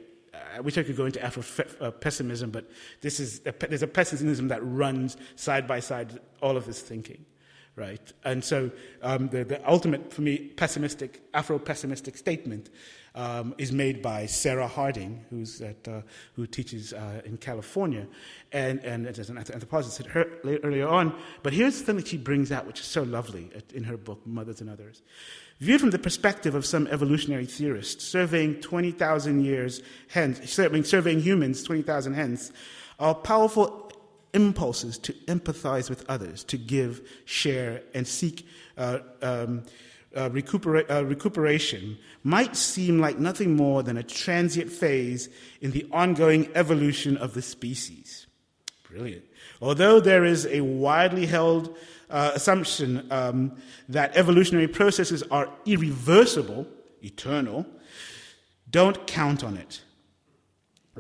I 0.55 0.61
wish 0.61 0.79
I 0.79 0.83
could 0.83 0.97
go 0.97 1.07
into 1.07 1.23
Afro 1.25 1.43
uh, 1.81 1.91
pessimism, 1.91 2.51
but 2.51 2.71
this 3.01 3.21
is 3.21 3.41
a, 3.47 3.53
there's 3.67 3.83
a 3.83 3.89
pessimism 3.89 4.49
that 4.49 4.61
runs 4.63 5.17
side 5.37 5.67
by 5.67 5.81
side 5.81 6.21
all 6.43 6.57
of 6.57 6.67
this 6.67 6.81
thinking, 6.81 7.25
right? 7.77 8.13
And 8.25 8.45
so 8.45 8.71
um, 9.03 9.29
the, 9.29 9.45
the 9.45 9.71
ultimate, 9.71 10.13
for 10.13 10.23
me, 10.23 10.39
pessimistic, 10.39 11.23
Afro-pessimistic 11.35 12.17
statement 12.17 12.71
um, 13.15 13.55
is 13.59 13.73
made 13.73 14.03
by 14.03 14.27
Sarah 14.27 14.69
Harding, 14.69 15.25
who's 15.31 15.61
at, 15.61 15.87
uh, 15.89 16.03
who 16.35 16.47
teaches 16.47 16.93
uh, 16.93 17.23
in 17.25 17.37
California, 17.39 18.07
and, 18.53 18.81
and 18.85 19.07
as 19.07 19.31
an 19.31 19.39
anthropologist 19.39 19.99
her, 20.07 20.27
earlier 20.45 20.89
on. 20.89 21.15
But 21.43 21.53
here's 21.53 21.79
the 21.79 21.85
thing 21.85 21.97
that 21.97 22.09
she 22.09 22.17
brings 22.17 22.53
out, 22.53 22.67
which 22.67 22.81
is 22.81 22.87
so 22.87 23.03
lovely 23.03 23.51
in 23.75 23.85
her 23.85 23.97
book, 23.97 24.25
Mothers 24.27 24.61
and 24.61 24.71
Others. 24.71 25.03
Viewed 25.59 25.81
from 25.81 25.91
the 25.91 25.99
perspective 25.99 26.55
of 26.55 26.65
some 26.65 26.87
evolutionary 26.87 27.47
theorists, 27.47 28.05
surveying 28.05 28.61
20,000 28.61 29.45
years 29.45 29.83
hence, 30.09 30.51
surveying 30.51 31.21
humans 31.21 31.63
20,000 31.63 32.15
hence, 32.15 32.53
our 32.99 33.15
powerful 33.15 33.90
impulses 34.33 34.99
to 34.99 35.13
empathize 35.27 35.89
with 35.91 36.09
others, 36.09 36.45
to 36.45 36.57
give, 36.57 37.01
share, 37.25 37.83
and 37.95 38.07
seek 38.07 38.47
uh, 38.77 38.99
um, 39.23 39.65
uh, 40.15 40.29
recupera- 40.31 40.91
uh, 40.91 41.05
recuperation 41.05 41.97
might 42.25 42.57
seem 42.57 42.99
like 42.99 43.19
nothing 43.19 43.55
more 43.55 43.83
than 43.83 43.97
a 43.97 44.03
transient 44.03 44.71
phase 44.71 45.29
in 45.61 45.71
the 45.71 45.87
ongoing 45.93 46.49
evolution 46.55 47.17
of 47.17 47.35
the 47.35 47.43
species. 47.43 48.27
Brilliant. 48.89 49.25
Although 49.63 50.01
there 50.01 50.25
is 50.25 50.47
a 50.47 50.63
widely 50.63 51.27
held 51.27 51.77
uh, 52.09 52.33
assumption 52.35 53.07
um, 53.13 53.53
that 53.89 54.17
evolutionary 54.17 54.67
processes 54.67 55.23
are 55.31 55.49
irreversible, 55.65 56.67
eternal, 57.03 57.65
don't 58.69 59.07
count 59.07 59.45
on 59.45 59.57
it. 59.57 59.83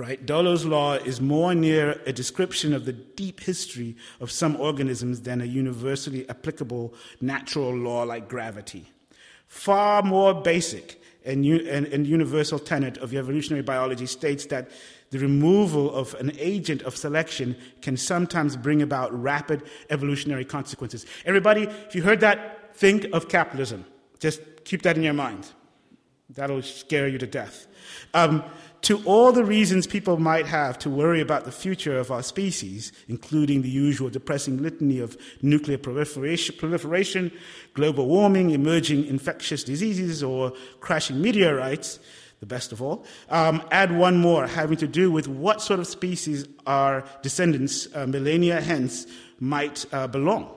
Right? 0.00 0.24
Dollo's 0.24 0.64
law 0.64 0.94
is 0.94 1.20
more 1.20 1.54
near 1.54 2.00
a 2.06 2.12
description 2.14 2.72
of 2.72 2.86
the 2.86 2.94
deep 2.94 3.38
history 3.38 3.96
of 4.18 4.30
some 4.30 4.56
organisms 4.56 5.20
than 5.20 5.42
a 5.42 5.44
universally 5.44 6.26
applicable 6.30 6.94
natural 7.20 7.76
law 7.76 8.04
like 8.04 8.26
gravity. 8.26 8.90
Far 9.46 10.02
more 10.02 10.32
basic 10.32 11.02
and, 11.26 11.44
and, 11.44 11.86
and 11.88 12.06
universal 12.06 12.58
tenet 12.58 12.96
of 12.96 13.12
evolutionary 13.12 13.62
biology 13.62 14.06
states 14.06 14.46
that 14.46 14.70
the 15.10 15.18
removal 15.18 15.94
of 15.94 16.14
an 16.14 16.32
agent 16.38 16.80
of 16.80 16.96
selection 16.96 17.54
can 17.82 17.98
sometimes 17.98 18.56
bring 18.56 18.80
about 18.80 19.12
rapid 19.12 19.64
evolutionary 19.90 20.46
consequences. 20.46 21.04
Everybody, 21.26 21.64
if 21.64 21.94
you 21.94 22.00
heard 22.00 22.20
that, 22.20 22.74
think 22.74 23.04
of 23.12 23.28
capitalism. 23.28 23.84
Just 24.18 24.40
keep 24.64 24.80
that 24.80 24.96
in 24.96 25.02
your 25.02 25.12
mind. 25.12 25.50
That'll 26.30 26.62
scare 26.62 27.08
you 27.08 27.18
to 27.18 27.26
death. 27.26 27.66
Um, 28.14 28.44
to 28.82 29.02
all 29.04 29.32
the 29.32 29.44
reasons 29.44 29.86
people 29.86 30.18
might 30.18 30.46
have 30.46 30.78
to 30.78 30.90
worry 30.90 31.20
about 31.20 31.44
the 31.44 31.52
future 31.52 31.98
of 31.98 32.10
our 32.10 32.22
species, 32.22 32.92
including 33.08 33.62
the 33.62 33.68
usual 33.68 34.08
depressing 34.08 34.62
litany 34.62 35.00
of 35.00 35.16
nuclear 35.42 35.78
proliferation, 35.78 37.32
global 37.74 38.06
warming, 38.06 38.50
emerging 38.50 39.06
infectious 39.06 39.64
diseases, 39.64 40.22
or 40.22 40.52
crashing 40.80 41.20
meteorites, 41.20 41.98
the 42.40 42.46
best 42.46 42.72
of 42.72 42.80
all. 42.80 43.04
Um, 43.28 43.62
add 43.70 43.96
one 43.96 44.16
more 44.16 44.46
having 44.46 44.78
to 44.78 44.88
do 44.88 45.10
with 45.10 45.28
what 45.28 45.60
sort 45.60 45.78
of 45.78 45.86
species 45.86 46.48
our 46.66 47.04
descendants, 47.22 47.86
uh, 47.94 48.06
millennia 48.06 48.60
hence, 48.60 49.06
might 49.38 49.84
uh, 49.92 50.06
belong. 50.06 50.50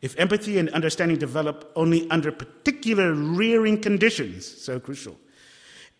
If 0.00 0.18
empathy 0.18 0.58
and 0.58 0.68
understanding 0.70 1.18
develop 1.18 1.70
only 1.76 2.10
under 2.10 2.32
particular 2.32 3.14
rearing 3.14 3.80
conditions, 3.80 4.46
so 4.46 4.80
crucial, 4.80 5.16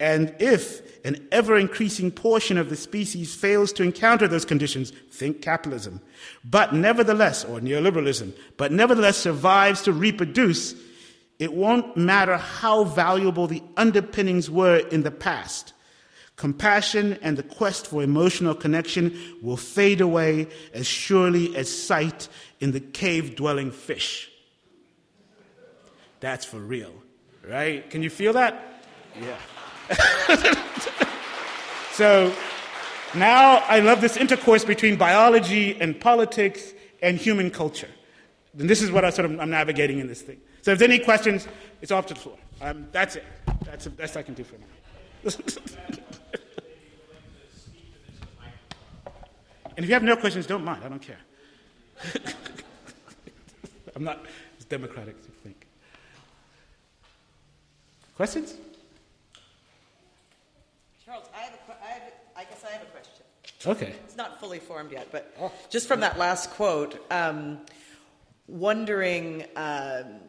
and 0.03 0.35
if 0.41 1.05
an 1.07 1.29
ever 1.31 1.57
increasing 1.57 2.11
portion 2.11 2.59
of 2.59 2.69
the 2.69 2.75
species 2.75 3.37
fails 3.37 3.73
to 3.75 3.85
encounter 3.85 4.27
those 4.27 4.45
conditions, 4.45 4.91
think 5.13 5.41
capitalism, 5.43 6.01
but 6.45 6.75
nevertheless, 6.75 7.45
or 7.45 7.61
neoliberalism, 7.61 8.33
but 8.57 8.73
nevertheless 8.73 9.17
survives 9.17 9.81
to 9.83 9.93
reproduce, 9.93 10.75
it 11.39 11.53
won't 11.53 11.97
matter 11.97 12.37
how 12.37 12.83
valuable 12.83 13.47
the 13.47 13.63
underpinnings 13.77 14.51
were 14.51 14.79
in 14.79 15.05
the 15.05 15.13
past. 15.13 15.73
Compassion 16.35 17.17
and 17.23 17.37
the 17.37 17.45
quest 17.45 17.87
for 17.87 18.03
emotional 18.03 18.57
connection 18.57 19.17
will 19.41 19.57
fade 19.57 20.01
away 20.01 20.49
as 20.75 20.85
surely 20.85 21.55
as 21.55 21.71
sight 21.71 22.29
in 22.59 22.73
the 22.73 22.81
cave 22.81 23.37
dwelling 23.37 23.71
fish. 23.71 24.29
That's 26.19 26.45
for 26.45 26.59
real, 26.59 26.93
right? 27.49 27.89
Can 27.89 28.03
you 28.03 28.11
feel 28.11 28.33
that? 28.33 28.85
Yeah. 29.21 29.37
so 31.93 32.33
now 33.15 33.59
I 33.69 33.81
love 33.81 34.01
this 34.01 34.17
intercourse 34.17 34.65
between 34.65 34.97
biology 34.97 35.79
and 35.81 36.01
politics 36.01 36.73
and 37.03 37.19
human 37.19 37.51
culture. 37.51 37.91
And 38.59 38.69
this 38.69 38.83
is 38.83 38.91
what 38.91 39.05
I 39.05 39.11
sort 39.11 39.31
of, 39.31 39.41
I'm 39.41 39.51
navigating 39.51 39.99
in 39.99 40.07
this 40.07 40.23
thing. 40.23 40.41
So 40.63 40.73
if 40.73 40.79
there's 40.79 40.91
any 40.91 40.99
questions, 40.99 41.47
it's 41.81 41.91
off 41.91 42.07
to 42.07 42.15
the 42.15 42.21
floor. 42.21 42.39
Um, 42.61 42.87
that's 42.93 43.17
it. 43.17 43.25
That's 43.65 43.85
the 43.85 43.91
best 43.91 44.17
I 44.17 44.23
can 44.23 44.35
do 44.35 44.45
for 44.45 44.57
now. 44.57 44.67
and 49.77 49.79
if 49.79 49.87
you 49.87 49.95
have 49.95 50.03
no 50.03 50.17
questions, 50.17 50.47
don't 50.47 50.65
mind. 50.65 50.83
I 50.85 50.89
don't 50.89 51.03
care. 51.03 51.21
I'm 53.97 54.05
not 54.05 54.25
as 54.59 54.65
democratic 54.65 55.17
as 55.21 55.27
you 55.27 55.35
think. 55.43 55.67
Questions? 58.17 58.55
Charles, 61.05 61.27
I, 61.35 61.41
have 61.41 61.55
a, 61.55 61.85
I, 61.85 61.89
have, 61.89 62.03
I 62.37 62.45
guess 62.45 62.65
I 62.65 62.71
have 62.73 62.83
a 62.83 62.87
question. 62.87 63.25
Okay. 63.67 63.95
It's 64.05 64.17
not 64.17 64.41
fully 64.41 64.59
formed 64.59 64.93
yet, 64.93 65.09
but 65.13 65.35
oh. 65.41 65.53
just 65.71 65.89
from 65.89 66.01
that 66.01 66.19
last 66.19 66.51
quote, 66.51 66.99
um, 67.11 67.61
wondering. 68.47 69.45
Um, 69.57 70.21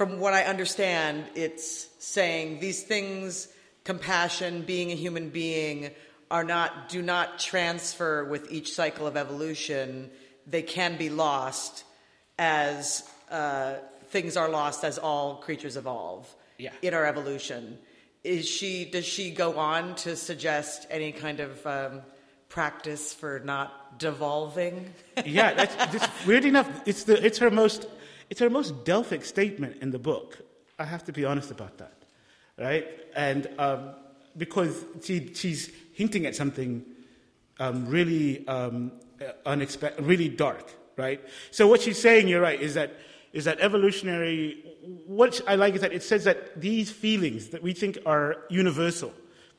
from 0.00 0.18
what 0.18 0.32
I 0.32 0.44
understand, 0.44 1.26
it's 1.34 1.88
saying 1.98 2.60
these 2.60 2.82
things, 2.82 3.48
compassion, 3.84 4.62
being 4.62 4.90
a 4.90 4.94
human 4.94 5.28
being, 5.28 5.90
are 6.30 6.42
not 6.42 6.88
do 6.88 7.02
not 7.02 7.38
transfer 7.38 8.24
with 8.24 8.50
each 8.50 8.72
cycle 8.72 9.06
of 9.06 9.18
evolution. 9.18 10.10
They 10.46 10.62
can 10.62 10.96
be 10.96 11.10
lost 11.10 11.84
as 12.38 13.06
uh, 13.30 13.74
things 14.08 14.38
are 14.38 14.48
lost 14.48 14.84
as 14.84 14.96
all 14.96 15.36
creatures 15.36 15.76
evolve 15.76 16.34
yeah. 16.56 16.70
in 16.80 16.94
our 16.94 17.04
evolution. 17.04 17.76
Is 18.24 18.48
she 18.48 18.84
does 18.86 19.04
she 19.04 19.30
go 19.30 19.58
on 19.58 19.96
to 19.96 20.16
suggest 20.16 20.86
any 20.90 21.12
kind 21.12 21.40
of 21.40 21.66
um, 21.66 22.00
practice 22.50 23.14
for 23.14 23.40
not 23.40 23.98
devolving? 23.98 24.92
yeah, 25.24 25.54
that's, 25.54 25.74
that's 25.76 26.26
weird 26.26 26.44
enough. 26.44 26.68
It's 26.84 27.04
the 27.04 27.24
it's 27.24 27.38
her 27.38 27.50
most 27.50 27.86
it's 28.28 28.40
her 28.40 28.50
most 28.50 28.84
Delphic 28.84 29.24
statement 29.24 29.78
in 29.80 29.90
the 29.90 29.98
book. 29.98 30.38
I 30.78 30.84
have 30.84 31.04
to 31.04 31.12
be 31.12 31.24
honest 31.24 31.50
about 31.50 31.78
that, 31.78 32.04
right? 32.58 32.86
And 33.16 33.48
um, 33.58 33.90
because 34.36 34.84
she, 35.02 35.32
she's 35.34 35.70
hinting 35.94 36.26
at 36.26 36.36
something 36.36 36.84
um, 37.58 37.86
really 37.86 38.46
um, 38.46 38.92
unexpected, 39.44 40.04
really 40.04 40.28
dark, 40.28 40.72
right? 40.96 41.20
So 41.50 41.66
what 41.66 41.82
she's 41.82 42.00
saying, 42.00 42.28
you're 42.28 42.40
right, 42.40 42.60
is 42.60 42.74
that 42.74 42.94
is 43.32 43.44
that 43.44 43.60
evolutionary. 43.60 44.64
What 45.06 45.40
I 45.46 45.54
like 45.54 45.74
is 45.74 45.82
that 45.82 45.92
it 45.92 46.02
says 46.02 46.24
that 46.24 46.60
these 46.60 46.90
feelings 46.90 47.48
that 47.48 47.62
we 47.62 47.72
think 47.72 47.98
are 48.06 48.36
universal, 48.48 49.12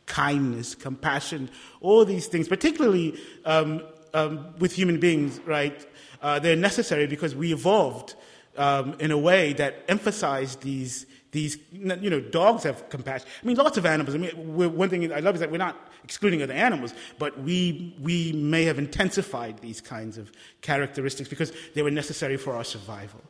kindness, 0.06 0.76
compassion, 0.76 1.50
all 1.80 2.06
these 2.06 2.28
things, 2.28 2.48
particularly 2.48 3.20
um, 3.46 3.82
um, 4.14 4.54
with 4.60 4.74
human 4.74 5.00
beings, 5.00 5.40
right? 5.46 5.86
Uh, 6.22 6.40
they're 6.40 6.56
necessary 6.56 7.08
because 7.08 7.36
we 7.36 7.54
evolved 7.54 8.16
um, 8.58 8.96
in 9.00 9.12
a 9.12 9.18
way 9.18 9.54
that 9.54 9.84
emphasized 9.88 10.62
these, 10.62 11.06
these, 11.32 11.58
you 11.72 12.10
know, 12.10 12.20
dogs 12.20 12.64
have 12.64 12.90
compassion. 12.90 13.28
I 13.42 13.46
mean, 13.46 13.58
lots 13.58 13.78
of 13.78 13.86
animals. 13.86 14.16
I 14.16 14.18
mean, 14.18 14.56
one 14.76 14.90
thing 14.90 15.12
I 15.14 15.20
love 15.20 15.36
is 15.36 15.42
that 15.42 15.52
we're 15.52 15.58
not 15.58 15.92
excluding 16.04 16.42
other 16.42 16.54
animals, 16.54 16.94
but 17.18 17.40
we, 17.40 17.96
we 18.02 18.34
may 18.34 18.66
have 18.66 18.78
intensified 18.78 19.60
these 19.60 19.80
kinds 19.82 20.18
of 20.18 20.32
characteristics 20.62 21.30
because 21.30 21.54
they 21.74 21.82
were 21.82 21.92
necessary 21.92 22.38
for 22.38 22.56
our 22.56 22.64
survival, 22.64 23.22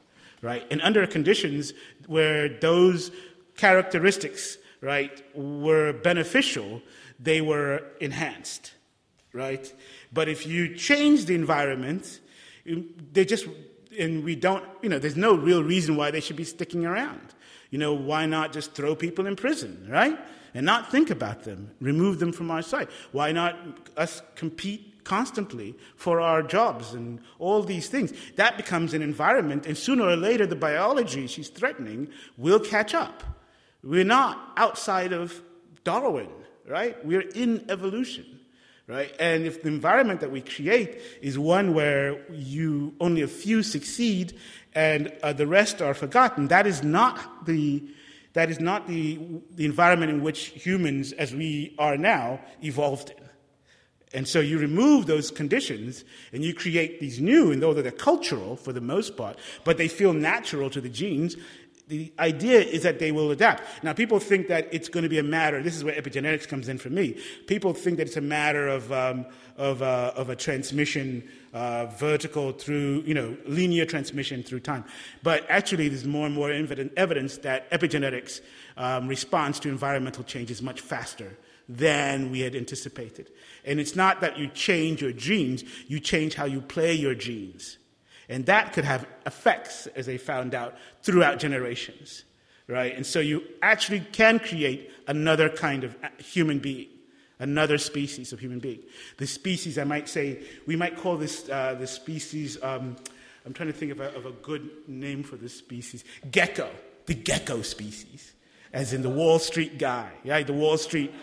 right? 0.42 0.66
And 0.72 0.82
under 0.82 1.06
conditions 1.06 1.74
where 2.08 2.50
those 2.50 3.12
characteristics, 3.58 4.58
right, 4.82 5.24
were 5.36 5.94
beneficial, 5.94 6.82
they 7.20 7.40
were 7.42 7.84
enhanced, 8.00 8.74
right? 9.32 9.72
But 10.12 10.28
if 10.28 10.46
you 10.46 10.76
change 10.76 11.26
the 11.26 11.36
environment, 11.36 12.20
they 13.14 13.26
just 13.26 13.46
and 14.00 14.24
we 14.24 14.36
don't, 14.36 14.64
you 14.82 14.90
know, 14.90 15.00
there's 15.00 15.18
no 15.18 15.36
real 15.36 15.64
reason 15.64 15.96
why 15.96 16.12
they 16.12 16.20
should 16.22 16.36
be 16.36 16.44
sticking 16.44 16.86
around. 16.86 17.34
You 17.70 17.78
know, 17.78 17.94
why 17.94 18.26
not 18.26 18.54
just 18.54 18.74
throw 18.74 18.96
people 18.96 19.28
in 19.28 19.36
prison, 19.36 19.88
right? 19.90 20.18
And 20.54 20.66
not 20.66 20.92
think 20.92 21.10
about 21.10 21.44
them, 21.44 21.72
remove 21.80 22.20
them 22.20 22.32
from 22.32 22.52
our 22.52 22.62
sight? 22.62 22.90
Why 23.12 23.32
not 23.32 23.56
us 23.98 24.22
compete 24.36 25.04
constantly 25.04 25.76
for 25.96 26.20
our 26.20 26.44
jobs 26.44 26.94
and 26.94 27.20
all 27.40 27.64
these 27.64 27.88
things? 27.88 28.14
That 28.36 28.58
becomes 28.58 28.94
an 28.94 29.02
environment, 29.02 29.66
and 29.66 29.78
sooner 29.78 30.04
or 30.04 30.18
later, 30.18 30.46
the 30.46 30.56
biology 30.56 31.28
she's 31.28 31.50
threatening 31.50 32.10
will 32.38 32.60
catch 32.60 32.94
up. 32.94 33.24
We're 33.84 34.04
not 34.04 34.54
outside 34.58 35.14
of 35.14 35.42
Darwin, 35.84 36.30
right? 36.68 37.04
We're 37.06 37.22
in 37.22 37.66
evolution 37.70 38.40
right? 38.88 39.16
And 39.20 39.46
if 39.46 39.62
the 39.62 39.70
environment 39.70 40.20
that 40.20 40.32
we 40.32 40.42
create 40.42 41.00
is 41.22 41.40
one 41.40 41.74
where 41.74 42.30
you 42.30 42.94
only 43.00 43.22
a 43.22 43.28
few 43.28 43.64
succeed 43.64 44.38
and 44.76 45.14
uh, 45.24 45.32
the 45.32 45.48
rest 45.48 45.82
are 45.82 45.94
forgotten, 45.94 46.50
that 46.50 46.68
is 46.68 46.84
not 46.84 47.46
the 47.46 47.84
that 48.34 48.50
is 48.50 48.62
not 48.62 48.88
the, 48.88 49.20
the 49.56 49.66
environment 49.66 50.10
in 50.10 50.24
which 50.24 50.48
humans, 50.48 51.12
as 51.12 51.36
we 51.36 51.76
are 51.78 51.98
now, 51.98 52.40
evolved 52.64 53.10
in. 53.10 53.22
And 54.14 54.28
so 54.28 54.40
you 54.40 54.58
remove 54.58 55.06
those 55.06 55.32
conditions 55.32 56.04
and 56.32 56.44
you 56.44 56.54
create 56.54 57.00
these 57.00 57.20
new, 57.20 57.52
and 57.52 57.62
though 57.62 57.74
they're 57.74 57.92
cultural 57.92 58.56
for 58.56 58.72
the 58.72 58.82
most 58.82 59.18
part, 59.18 59.38
but 59.64 59.78
they 59.78 59.88
feel 59.88 60.14
natural 60.14 60.70
to 60.70 60.82
the 60.82 60.90
genes, 60.90 61.36
the 61.92 62.10
idea 62.20 62.62
is 62.62 62.84
that 62.84 63.00
they 63.00 63.12
will 63.12 63.32
adapt. 63.32 63.84
Now, 63.84 63.92
people 63.92 64.18
think 64.18 64.48
that 64.48 64.70
it's 64.72 64.88
going 64.88 65.04
to 65.04 65.10
be 65.10 65.20
a 65.20 65.24
matter, 65.24 65.62
this 65.62 65.76
is 65.76 65.84
where 65.84 65.94
epigenetics 65.94 66.48
comes 66.48 66.70
in 66.70 66.78
for 66.78 66.90
me. 66.90 67.22
People 67.48 67.74
think 67.74 67.98
that 67.98 68.08
it's 68.08 68.16
a 68.16 68.22
matter 68.22 68.70
of, 68.70 68.90
um, 68.94 69.26
of, 69.58 69.82
uh, 69.82 70.14
of 70.16 70.30
a 70.30 70.36
transmission 70.36 71.28
uh, 71.54 71.88
vertical 71.88 72.54
through, 72.54 73.04
you 73.06 73.14
know, 73.14 73.36
linear 73.46 73.86
transmission 73.86 74.42
through 74.42 74.62
time. 74.62 74.86
But 75.22 75.46
actually, 75.50 75.90
there's 75.90 76.06
more 76.06 76.26
and 76.26 76.34
more 76.34 76.50
evidence 76.50 77.38
that 77.40 77.70
epigenetics 77.72 78.40
um, 78.78 79.10
responds 79.10 79.60
to 79.60 79.68
environmental 79.68 80.24
changes 80.24 80.62
much 80.62 80.80
faster 80.80 81.38
than 81.68 82.32
we 82.32 82.40
had 82.40 82.56
anticipated. 82.56 83.32
And 83.66 83.82
it's 83.82 83.98
not 83.98 84.22
that 84.22 84.38
you 84.38 84.48
change 84.48 85.02
your 85.02 85.12
genes, 85.12 85.66
you 85.90 86.00
change 86.00 86.36
how 86.36 86.46
you 86.46 86.62
play 86.62 86.94
your 86.94 87.16
genes. 87.16 87.78
And 88.32 88.46
that 88.46 88.72
could 88.72 88.86
have 88.86 89.06
effects, 89.26 89.88
as 89.88 90.06
they 90.06 90.18
found 90.18 90.56
out, 90.56 90.76
throughout 91.04 91.38
generations, 91.38 92.24
right? 92.66 92.96
And 92.96 93.06
so 93.06 93.20
you 93.20 93.44
actually 93.62 94.00
can 94.00 94.40
create 94.40 94.90
another 95.06 95.50
kind 95.50 95.84
of 95.84 95.98
human 96.18 96.60
being, 96.60 96.88
another 97.40 97.78
species 97.78 98.32
of 98.32 98.40
human 98.40 98.60
being. 98.60 98.80
The 99.18 99.28
species, 99.28 99.78
I 99.78 99.84
might 99.84 100.08
say, 100.08 100.44
we 100.66 100.78
might 100.78 100.96
call 100.96 101.18
this 101.18 101.50
uh, 101.50 101.76
the 101.78 101.86
species, 101.86 102.58
um, 102.64 102.96
I'm 103.46 103.52
trying 103.54 103.68
to 103.68 103.78
think 103.78 103.92
of 103.92 104.00
a, 104.00 104.16
of 104.16 104.26
a 104.26 104.32
good 104.32 104.70
name 104.88 105.24
for 105.24 105.36
this 105.36 105.54
species, 105.54 106.06
Gekko, 106.30 106.70
the 107.08 107.16
Gekko 107.16 107.66
species, 107.66 108.32
as 108.72 108.94
in 108.94 109.02
the 109.02 109.10
Wall 109.10 109.40
Street 109.40 109.78
guy, 109.78 110.10
right? 110.24 110.48
The 110.48 110.54
Wall 110.54 110.78
Street 110.78 111.14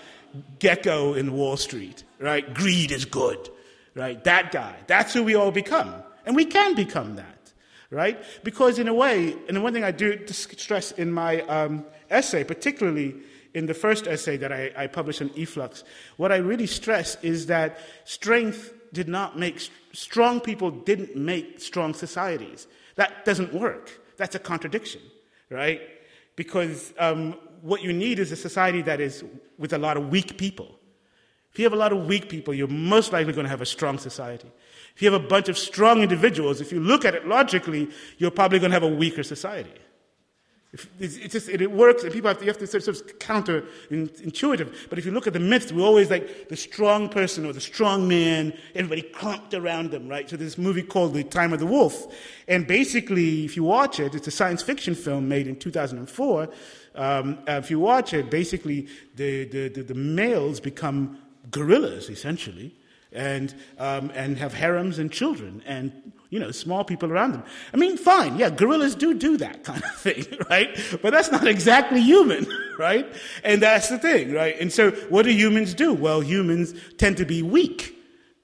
Gekko 0.59 1.17
in 1.17 1.33
Wall 1.33 1.57
Street, 1.57 2.05
right? 2.19 2.53
Greed 2.53 2.91
is 2.91 3.07
good, 3.07 3.49
right? 3.95 4.23
That 4.25 4.53
guy. 4.53 4.77
That's 4.87 5.15
who 5.15 5.25
we 5.25 5.37
all 5.37 5.51
become. 5.51 6.03
And 6.29 6.37
we 6.37 6.45
can 6.45 6.75
become 6.75 7.17
that, 7.17 7.55
right? 7.91 8.23
Because 8.45 8.79
in 8.79 8.87
a 8.87 8.93
way, 8.93 9.35
and 9.49 9.57
the 9.57 9.63
one 9.63 9.73
thing 9.73 9.83
I 9.83 9.91
do 9.91 10.27
stress 10.27 10.93
in 10.93 11.11
my 11.11 11.41
um, 11.45 11.87
essay, 12.11 12.45
particularly 12.45 13.15
in 13.55 13.65
the 13.65 13.73
first 13.73 14.07
essay 14.07 14.37
that 14.37 14.53
I, 14.53 14.71
I 14.77 14.87
published 14.89 15.23
on 15.23 15.31
e-flux, 15.35 15.85
what 16.19 16.31
I 16.31 16.37
really 16.37 16.67
stress 16.67 17.17
is 17.23 17.47
that 17.47 17.79
strength 18.05 18.75
did 18.93 19.09
not 19.09 19.39
make, 19.39 19.71
strong 19.95 20.39
people 20.39 20.71
didn't 20.71 21.17
make 21.17 21.61
strong 21.61 21.95
societies. 21.95 22.67
That 22.97 23.25
doesn't 23.25 23.55
work. 23.55 23.99
That's 24.19 24.35
a 24.35 24.39
contradiction, 24.39 25.01
right? 25.49 25.81
Because 26.37 26.93
um, 26.99 27.37
what 27.63 27.81
you 27.83 27.95
need 27.95 28.19
is 28.19 28.33
a 28.33 28.37
society 28.37 28.83
that 28.83 29.01
is 29.01 29.25
with 29.57 29.73
a 29.73 29.79
lot 29.79 29.97
of 29.97 30.11
weak 30.11 30.37
people. 30.37 30.78
If 31.59 31.63
you 31.63 31.65
have 31.65 31.73
a 31.73 31.77
lot 31.77 31.93
of 31.93 32.07
weak 32.07 32.29
people, 32.29 32.55
you're 32.55 32.69
most 32.69 33.13
likely 33.13 33.33
going 33.33 33.43
to 33.43 33.51
have 33.51 33.61
a 33.61 33.67
strong 33.67 33.99
society. 33.99 34.49
If 34.95 35.03
you 35.03 35.11
have 35.11 35.21
a 35.21 35.27
bunch 35.27 35.49
of 35.49 35.59
strong 35.59 36.05
individuals, 36.05 36.61
if 36.61 36.71
you 36.71 36.79
look 36.79 37.05
at 37.05 37.17
it 37.17 37.27
logically, 37.27 37.91
you're 38.19 38.31
probably 38.31 38.61
going 38.61 38.71
to 38.71 38.77
have 38.77 38.85
a 38.85 38.95
weaker 38.95 39.25
society. 39.25 39.73
It's 41.01 41.17
just, 41.33 41.49
it 41.49 41.69
works, 41.73 42.05
and 42.05 42.13
people 42.13 42.29
have 42.29 42.39
to, 42.39 42.45
you 42.45 42.51
have 42.53 42.59
to 42.59 42.67
sort 42.69 42.87
of 42.87 43.19
counter 43.19 43.65
intuitive. 43.91 44.87
But 44.89 45.01
if 45.01 45.05
you 45.05 45.11
look 45.11 45.27
at 45.27 45.33
the 45.33 45.41
myths, 45.41 45.73
we're 45.73 45.85
always 45.85 46.11
like 46.11 46.49
the 46.49 46.57
strong 46.57 47.09
person 47.09 47.45
or 47.45 47.53
the 47.53 47.61
strong 47.61 48.07
man, 48.07 48.57
everybody 48.77 49.03
clumped 49.03 49.53
around 49.53 49.91
them, 49.91 50.09
right? 50.09 50.31
So 50.31 50.37
there's 50.37 50.55
this 50.55 50.65
movie 50.65 50.85
called 50.85 51.13
The 51.13 51.25
Time 51.25 51.53
of 51.53 51.59
the 51.59 51.67
Wolf. 51.67 52.07
And 52.47 52.69
basically, 52.69 53.45
if 53.45 53.57
you 53.57 53.65
watch 53.65 53.99
it, 53.99 54.15
it's 54.15 54.29
a 54.29 54.31
science 54.31 54.63
fiction 54.63 54.95
film 54.95 55.29
made 55.29 55.49
in 55.49 55.57
2004. 55.57 56.51
Um, 56.95 57.39
uh, 57.49 57.53
if 57.55 57.69
you 57.69 57.81
watch 57.81 58.15
it, 58.15 58.31
basically, 58.31 58.87
the, 59.17 59.45
the, 59.47 59.69
the, 59.71 59.83
the 59.83 59.95
males 59.95 60.61
become 60.61 61.19
gorillas, 61.51 62.09
essentially 62.09 62.75
and, 63.13 63.55
um, 63.79 64.11
and 64.15 64.39
have 64.39 64.55
harems 64.55 64.99
and 64.99 65.11
children 65.11 65.63
and, 65.67 66.13
you 66.31 66.39
know, 66.39 66.51
small 66.51 66.85
people 66.85 67.11
around 67.11 67.33
them. 67.33 67.43
I 67.73 67.77
mean, 67.77 67.97
fine, 67.97 68.39
yeah, 68.39 68.51
gorillas 68.51 68.95
do 68.95 69.15
do 69.15 69.37
that 69.39 69.65
kind 69.65 69.83
of 69.83 69.95
thing, 69.97 70.27
right? 70.51 70.79
But 71.03 71.13
that's 71.13 71.31
not 71.31 71.47
exactly 71.47 72.01
human, 72.01 72.47
right? 72.79 73.07
And 73.45 73.63
that's 73.63 73.89
the 73.89 73.99
thing, 73.99 74.33
right? 74.33 74.59
And 74.61 74.73
so 74.73 74.91
what 75.09 75.25
do 75.25 75.31
humans 75.31 75.75
do? 75.75 75.95
Well, 75.95 76.21
humans 76.21 76.75
tend 76.99 77.17
to 77.19 77.25
be 77.25 77.43
weak. 77.43 77.95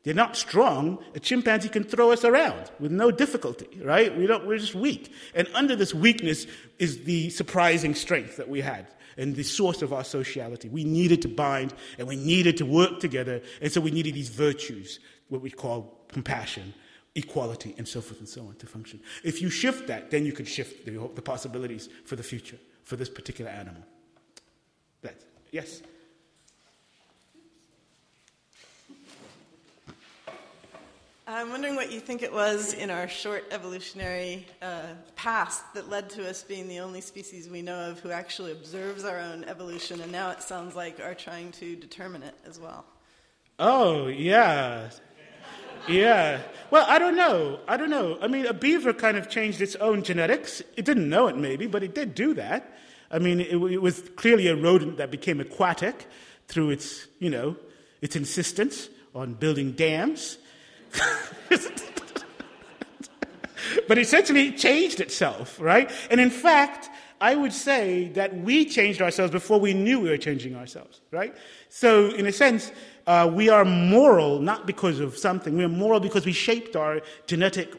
They're 0.04 0.12
not 0.12 0.36
strong. 0.36 1.02
A 1.14 1.20
chimpanzee 1.20 1.70
can 1.70 1.82
throw 1.82 2.10
us 2.10 2.24
around 2.24 2.70
with 2.78 2.92
no 2.92 3.10
difficulty, 3.10 3.80
right? 3.82 4.14
We 4.14 4.26
don't, 4.26 4.46
we're 4.46 4.58
just 4.58 4.74
weak. 4.74 5.12
And 5.34 5.48
under 5.54 5.74
this 5.74 5.94
weakness 5.94 6.46
is 6.78 7.04
the 7.04 7.30
surprising 7.30 7.94
strength 7.94 8.36
that 8.36 8.48
we 8.48 8.60
had 8.60 8.86
and 9.16 9.36
the 9.36 9.42
source 9.42 9.82
of 9.82 9.92
our 9.92 10.04
sociality. 10.04 10.68
We 10.68 10.84
needed 10.84 11.22
to 11.22 11.28
bind 11.28 11.74
and 11.98 12.08
we 12.08 12.16
needed 12.16 12.56
to 12.58 12.66
work 12.66 13.00
together. 13.00 13.42
And 13.60 13.72
so 13.72 13.80
we 13.80 13.90
needed 13.90 14.14
these 14.14 14.28
virtues, 14.28 15.00
what 15.28 15.40
we 15.40 15.50
call 15.50 16.04
compassion, 16.08 16.74
equality, 17.14 17.74
and 17.78 17.86
so 17.86 18.00
forth 18.00 18.18
and 18.18 18.28
so 18.28 18.42
on 18.42 18.56
to 18.56 18.66
function. 18.66 19.00
If 19.22 19.40
you 19.40 19.50
shift 19.50 19.86
that, 19.88 20.10
then 20.10 20.24
you 20.26 20.32
can 20.32 20.44
shift 20.44 20.84
the, 20.84 21.10
the 21.14 21.22
possibilities 21.22 21.88
for 22.04 22.16
the 22.16 22.22
future 22.22 22.58
for 22.84 22.96
this 22.96 23.08
particular 23.08 23.50
animal. 23.50 23.82
That, 25.02 25.16
yes? 25.50 25.82
I'm 31.34 31.50
wondering 31.50 31.74
what 31.74 31.90
you 31.90 31.98
think 31.98 32.22
it 32.22 32.32
was 32.32 32.74
in 32.74 32.90
our 32.90 33.08
short 33.08 33.46
evolutionary 33.50 34.46
uh, 34.62 34.82
past 35.16 35.64
that 35.74 35.90
led 35.90 36.08
to 36.10 36.30
us 36.30 36.44
being 36.44 36.68
the 36.68 36.78
only 36.78 37.00
species 37.00 37.48
we 37.48 37.60
know 37.60 37.90
of 37.90 37.98
who 37.98 38.12
actually 38.12 38.52
observes 38.52 39.02
our 39.04 39.18
own 39.18 39.42
evolution, 39.46 40.00
and 40.00 40.12
now 40.12 40.30
it 40.30 40.44
sounds 40.44 40.76
like 40.76 41.00
are 41.00 41.12
trying 41.12 41.50
to 41.50 41.74
determine 41.74 42.22
it 42.22 42.36
as 42.46 42.60
well. 42.60 42.84
Oh, 43.58 44.06
yeah. 44.06 44.90
Yeah. 45.88 46.40
Well, 46.70 46.86
I 46.88 47.00
don't 47.00 47.16
know. 47.16 47.58
I 47.66 47.78
don't 47.78 47.90
know. 47.90 48.16
I 48.20 48.28
mean, 48.28 48.46
a 48.46 48.54
beaver 48.54 48.92
kind 48.92 49.16
of 49.16 49.28
changed 49.28 49.60
its 49.60 49.74
own 49.74 50.04
genetics. 50.04 50.62
It 50.76 50.84
didn't 50.84 51.08
know 51.08 51.26
it, 51.26 51.36
maybe, 51.36 51.66
but 51.66 51.82
it 51.82 51.96
did 51.96 52.14
do 52.14 52.34
that. 52.34 52.78
I 53.10 53.18
mean, 53.18 53.40
it, 53.40 53.56
it 53.56 53.82
was 53.82 54.08
clearly 54.14 54.46
a 54.46 54.54
rodent 54.54 54.98
that 54.98 55.10
became 55.10 55.40
aquatic 55.40 56.06
through 56.46 56.70
its, 56.70 57.08
you 57.18 57.28
know, 57.28 57.56
its 58.00 58.14
insistence 58.14 58.88
on 59.16 59.34
building 59.34 59.72
dams 59.72 60.38
but 63.88 63.98
essentially 63.98 64.48
it 64.48 64.56
changed 64.56 65.00
itself, 65.00 65.60
right? 65.60 65.90
And 66.10 66.20
in 66.20 66.30
fact, 66.30 66.90
I 67.20 67.34
would 67.34 67.52
say 67.52 68.08
that 68.10 68.36
we 68.36 68.64
changed 68.64 69.00
ourselves 69.00 69.32
before 69.32 69.60
we 69.60 69.72
knew 69.72 70.00
we 70.00 70.10
were 70.10 70.18
changing 70.18 70.56
ourselves, 70.56 71.00
right? 71.10 71.34
So, 71.68 72.10
in 72.10 72.26
a 72.26 72.32
sense, 72.32 72.72
uh, 73.06 73.30
we 73.32 73.48
are 73.48 73.64
moral 73.64 74.40
not 74.40 74.66
because 74.66 75.00
of 75.00 75.16
something. 75.16 75.56
We 75.56 75.64
are 75.64 75.68
moral 75.68 76.00
because 76.00 76.26
we 76.26 76.32
shaped 76.32 76.76
our 76.76 77.00
genetic, 77.26 77.72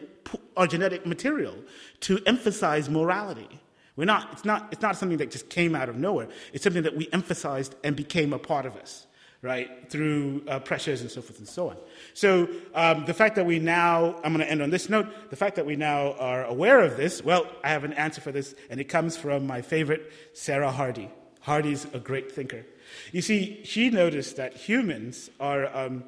our 0.57 0.68
genetic 0.68 1.05
material 1.05 1.55
to 2.01 2.20
emphasize 2.26 2.89
morality. 2.89 3.59
We're 3.97 4.05
not, 4.05 4.30
it's, 4.34 4.45
not, 4.45 4.68
it's 4.72 4.82
not 4.82 4.97
something 4.97 5.18
that 5.20 5.32
just 5.32 5.49
came 5.49 5.76
out 5.76 5.89
of 5.89 5.95
nowhere. 5.95 6.28
It's 6.51 6.63
something 6.63 6.84
that 6.84 6.95
we 6.95 7.07
emphasized 7.13 7.76
and 7.84 7.95
became 7.95 8.34
a 8.34 8.39
part 8.39 8.66
of 8.66 8.76
us 8.76 9.07
right, 9.45 9.89
through 9.91 10.43
uh, 10.47 10.57
pressures 10.59 11.01
and 11.01 11.11
so 11.11 11.21
forth 11.21 11.37
and 11.37 11.47
so 11.47 11.69
on. 11.69 11.77
So 12.15 12.49
um, 12.73 13.05
the 13.05 13.13
fact 13.13 13.35
that 13.35 13.45
we 13.45 13.59
now, 13.59 14.15
I'm 14.23 14.33
going 14.33 14.39
to 14.39 14.49
end 14.49 14.63
on 14.63 14.71
this 14.71 14.89
note, 14.89 15.07
the 15.29 15.35
fact 15.35 15.55
that 15.57 15.65
we 15.67 15.75
now 15.75 16.13
are 16.13 16.43
aware 16.45 16.81
of 16.81 16.97
this, 16.97 17.23
well, 17.23 17.45
I 17.63 17.69
have 17.69 17.83
an 17.83 17.93
answer 17.93 18.21
for 18.21 18.31
this, 18.31 18.55
and 18.71 18.79
it 18.79 18.85
comes 18.85 19.15
from 19.15 19.45
my 19.45 19.61
favorite, 19.61 20.11
Sarah 20.33 20.71
Hrdy. 20.71 21.09
Hrdy's 21.45 21.85
a 21.93 21.99
great 21.99 22.31
thinker. 22.31 22.65
You 23.11 23.21
see, 23.21 23.61
she 23.63 23.91
noticed 23.91 24.37
that 24.37 24.55
humans 24.55 25.29
are, 25.39 25.67
um, 25.77 26.03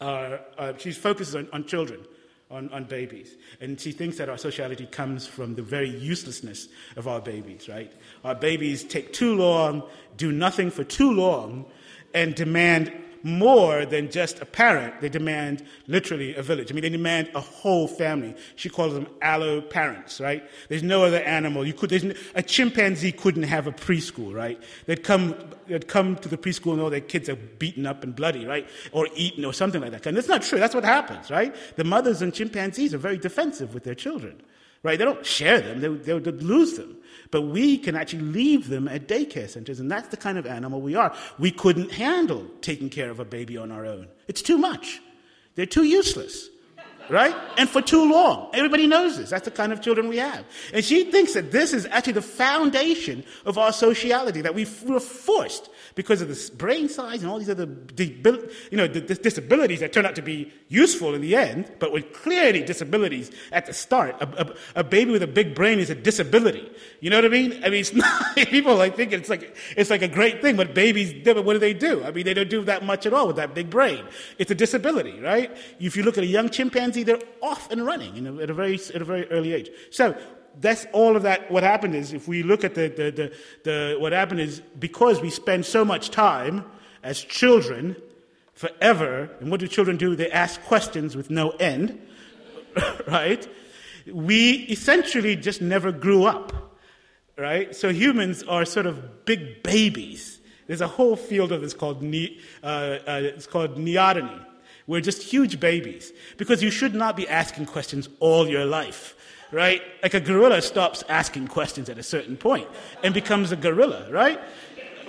are 0.00 0.40
uh, 0.58 0.72
she 0.76 0.90
focuses 0.90 1.36
on, 1.36 1.48
on 1.52 1.64
children. 1.66 2.00
On, 2.50 2.68
on, 2.70 2.82
babies. 2.82 3.36
And 3.60 3.80
she 3.80 3.92
thinks 3.92 4.18
that 4.18 4.28
our 4.28 4.36
sociality 4.36 4.84
comes 4.86 5.24
from 5.24 5.54
the 5.54 5.62
very 5.62 5.88
uselessness 5.88 6.66
of 6.96 7.06
our 7.06 7.20
babies, 7.20 7.68
right? 7.68 7.92
Our 8.24 8.34
babies 8.34 8.82
take 8.82 9.12
too 9.12 9.36
long, 9.36 9.84
do 10.16 10.32
nothing 10.32 10.72
for 10.72 10.82
too 10.82 11.12
long, 11.12 11.66
and 12.12 12.34
demand 12.34 12.92
more 13.22 13.84
than 13.86 14.10
just 14.10 14.40
a 14.40 14.46
parent. 14.46 15.00
They 15.00 15.08
demand 15.08 15.64
literally 15.86 16.34
a 16.34 16.42
village. 16.42 16.70
I 16.70 16.74
mean, 16.74 16.82
they 16.82 16.88
demand 16.88 17.30
a 17.34 17.40
whole 17.40 17.86
family. 17.86 18.34
She 18.56 18.68
calls 18.68 18.94
them 18.94 19.06
allo 19.22 19.60
parents, 19.60 20.20
right? 20.20 20.42
There's 20.68 20.82
no 20.82 21.04
other 21.04 21.20
animal. 21.20 21.66
You 21.66 21.74
could, 21.74 22.04
no, 22.04 22.14
a 22.34 22.42
chimpanzee 22.42 23.12
couldn't 23.12 23.44
have 23.44 23.66
a 23.66 23.72
preschool, 23.72 24.34
right? 24.34 24.62
They'd 24.86 25.04
come, 25.04 25.34
they'd 25.66 25.88
come 25.88 26.16
to 26.16 26.28
the 26.28 26.38
preschool 26.38 26.72
and 26.72 26.80
all 26.80 26.90
their 26.90 27.00
kids 27.00 27.28
are 27.28 27.36
beaten 27.36 27.86
up 27.86 28.02
and 28.04 28.14
bloody, 28.14 28.46
right? 28.46 28.68
Or 28.92 29.08
eaten 29.14 29.44
or 29.44 29.52
something 29.52 29.80
like 29.80 29.92
that. 29.92 30.06
And 30.06 30.16
that's 30.16 30.28
not 30.28 30.42
true. 30.42 30.58
That's 30.58 30.74
what 30.74 30.84
happens, 30.84 31.30
right? 31.30 31.54
The 31.76 31.84
mothers 31.84 32.22
and 32.22 32.32
chimpanzees 32.32 32.94
are 32.94 32.98
very 32.98 33.18
defensive 33.18 33.74
with 33.74 33.84
their 33.84 33.94
children 33.94 34.42
right? 34.82 34.98
They 34.98 35.04
don't 35.04 35.24
share 35.26 35.60
them, 35.60 35.80
they, 35.80 35.88
they 35.88 36.14
would 36.14 36.42
lose 36.42 36.76
them. 36.76 36.96
But 37.30 37.42
we 37.42 37.78
can 37.78 37.94
actually 37.94 38.22
leave 38.22 38.68
them 38.68 38.88
at 38.88 39.06
daycare 39.06 39.48
centers, 39.48 39.78
and 39.78 39.90
that's 39.90 40.08
the 40.08 40.16
kind 40.16 40.36
of 40.36 40.46
animal 40.46 40.80
we 40.80 40.96
are. 40.96 41.14
We 41.38 41.50
couldn't 41.50 41.92
handle 41.92 42.46
taking 42.60 42.90
care 42.90 43.10
of 43.10 43.20
a 43.20 43.24
baby 43.24 43.56
on 43.56 43.70
our 43.70 43.86
own. 43.86 44.08
It's 44.26 44.42
too 44.42 44.58
much. 44.58 45.00
They're 45.54 45.66
too 45.66 45.84
useless 45.84 46.48
right? 47.10 47.34
And 47.58 47.68
for 47.68 47.82
too 47.82 48.10
long. 48.10 48.50
Everybody 48.54 48.86
knows 48.86 49.16
this. 49.16 49.30
That's 49.30 49.44
the 49.44 49.50
kind 49.50 49.72
of 49.72 49.80
children 49.80 50.08
we 50.08 50.18
have. 50.18 50.44
And 50.72 50.84
she 50.84 51.04
thinks 51.10 51.34
that 51.34 51.50
this 51.50 51.72
is 51.72 51.86
actually 51.86 52.14
the 52.14 52.22
foundation 52.22 53.24
of 53.44 53.58
our 53.58 53.72
sociality, 53.72 54.40
that 54.42 54.54
we 54.54 54.66
were 54.84 55.00
forced 55.00 55.69
because 55.94 56.22
of 56.22 56.28
the 56.28 56.56
brain 56.56 56.88
size 56.88 57.22
and 57.22 57.30
all 57.30 57.38
these 57.38 57.50
other 57.50 57.68
you 57.96 58.46
know, 58.72 58.86
disabilities 58.88 59.80
that 59.80 59.92
turn 59.92 60.06
out 60.06 60.14
to 60.14 60.22
be 60.22 60.52
useful 60.68 61.14
in 61.14 61.20
the 61.20 61.36
end, 61.36 61.70
but 61.78 61.92
were 61.92 62.02
clearly 62.02 62.62
disabilities 62.62 63.30
at 63.52 63.66
the 63.66 63.72
start. 63.72 64.16
A, 64.20 64.46
a, 64.46 64.80
a, 64.80 64.84
baby 64.84 65.10
with 65.10 65.22
a 65.22 65.26
big 65.26 65.54
brain 65.54 65.78
is 65.78 65.90
a 65.90 65.94
disability. 65.94 66.70
You 67.00 67.10
know 67.10 67.16
what 67.16 67.24
I 67.24 67.28
mean? 67.28 67.52
I 67.64 67.70
mean, 67.70 67.80
it's 67.80 67.92
not, 67.94 68.36
people 68.36 68.76
like 68.76 68.96
think 68.96 69.12
it's 69.12 69.28
like, 69.28 69.56
it's 69.76 69.90
like 69.90 70.02
a 70.02 70.08
great 70.08 70.40
thing, 70.40 70.56
but 70.56 70.74
babies, 70.74 71.12
what 71.26 71.52
do 71.52 71.58
they 71.58 71.74
do? 71.74 72.04
I 72.04 72.10
mean, 72.10 72.24
they 72.24 72.34
don't 72.34 72.50
do 72.50 72.62
that 72.64 72.84
much 72.84 73.06
at 73.06 73.12
all 73.12 73.26
with 73.26 73.36
that 73.36 73.54
big 73.54 73.70
brain. 73.70 74.04
It's 74.38 74.50
a 74.50 74.54
disability, 74.54 75.20
right? 75.20 75.56
If 75.78 75.96
you 75.96 76.02
look 76.02 76.18
at 76.18 76.24
a 76.24 76.28
young 76.28 76.48
chimpanzee, 76.50 77.02
they're 77.02 77.22
off 77.42 77.70
and 77.70 77.84
running 77.84 78.14
you 78.14 78.22
know, 78.22 78.40
at, 78.40 78.50
a 78.50 78.54
very, 78.54 78.74
at 78.74 79.02
a 79.02 79.04
very 79.04 79.30
early 79.30 79.52
age. 79.52 79.70
So 79.90 80.16
that's 80.58 80.86
all 80.92 81.16
of 81.16 81.22
that. 81.22 81.50
What 81.50 81.62
happened 81.62 81.94
is, 81.94 82.12
if 82.12 82.26
we 82.26 82.42
look 82.42 82.64
at 82.64 82.74
the, 82.74 82.88
the, 82.88 83.10
the, 83.10 83.36
the, 83.64 83.96
what 83.98 84.12
happened 84.12 84.40
is, 84.40 84.60
because 84.78 85.20
we 85.20 85.30
spend 85.30 85.64
so 85.64 85.84
much 85.84 86.10
time 86.10 86.64
as 87.02 87.22
children 87.22 87.96
forever, 88.54 89.30
and 89.40 89.50
what 89.50 89.60
do 89.60 89.68
children 89.68 89.96
do? 89.96 90.16
They 90.16 90.30
ask 90.30 90.62
questions 90.64 91.16
with 91.16 91.30
no 91.30 91.50
end, 91.50 92.00
right? 93.08 93.46
We 94.06 94.52
essentially 94.68 95.36
just 95.36 95.62
never 95.62 95.92
grew 95.92 96.24
up, 96.24 96.76
right? 97.38 97.74
So 97.74 97.90
humans 97.90 98.42
are 98.42 98.64
sort 98.64 98.86
of 98.86 99.24
big 99.24 99.62
babies. 99.62 100.40
There's 100.66 100.80
a 100.80 100.88
whole 100.88 101.16
field 101.16 101.52
of 101.52 101.62
this 101.62 101.74
called, 101.74 102.02
ne- 102.02 102.38
uh, 102.62 102.98
uh, 103.06 103.20
it's 103.22 103.46
called 103.46 103.76
neoteny. 103.76 104.46
We're 104.86 105.00
just 105.00 105.22
huge 105.22 105.60
babies 105.60 106.12
because 106.36 106.62
you 106.62 106.70
should 106.70 106.94
not 106.94 107.16
be 107.16 107.28
asking 107.28 107.66
questions 107.66 108.08
all 108.18 108.48
your 108.48 108.64
life 108.64 109.14
right? 109.52 109.82
Like 110.02 110.14
a 110.14 110.20
gorilla 110.20 110.62
stops 110.62 111.04
asking 111.08 111.48
questions 111.48 111.88
at 111.88 111.98
a 111.98 112.02
certain 112.02 112.36
point 112.36 112.68
and 113.02 113.12
becomes 113.14 113.52
a 113.52 113.56
gorilla, 113.56 114.10
right? 114.10 114.40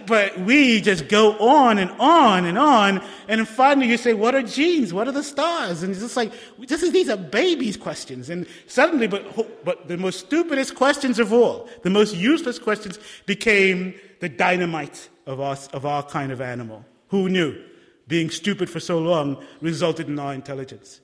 But 0.07 0.39
we 0.39 0.81
just 0.81 1.07
go 1.07 1.37
on 1.37 1.77
and 1.77 1.91
on 1.99 2.45
and 2.45 2.57
on, 2.57 3.03
and 3.27 3.47
finally 3.47 3.87
you 3.87 3.97
say, 3.97 4.13
"What 4.13 4.33
are 4.33 4.41
genes? 4.41 4.93
What 4.93 5.07
are 5.07 5.11
the 5.11 5.23
stars?" 5.23 5.83
And 5.83 5.91
it's 5.91 6.01
just 6.01 6.17
like 6.17 6.33
this 6.57 6.81
is, 6.81 6.91
these 6.91 7.09
are 7.09 7.17
babies' 7.17 7.77
questions, 7.77 8.29
and 8.29 8.47
suddenly, 8.67 9.07
but 9.07 9.63
but 9.63 9.87
the 9.87 9.97
most 9.97 10.19
stupidest 10.19 10.73
questions 10.73 11.19
of 11.19 11.31
all, 11.31 11.69
the 11.83 11.91
most 11.91 12.15
useless 12.15 12.57
questions, 12.57 12.97
became 13.27 13.93
the 14.21 14.29
dynamite 14.29 15.09
of 15.27 15.39
us 15.39 15.67
of 15.67 15.85
our 15.85 16.03
kind 16.03 16.31
of 16.31 16.41
animal. 16.41 16.83
Who 17.09 17.29
knew? 17.29 17.61
Being 18.07 18.29
stupid 18.29 18.69
for 18.69 18.79
so 18.79 18.97
long 18.97 19.43
resulted 19.61 20.07
in 20.07 20.17
our 20.17 20.33
intelligence. 20.33 20.99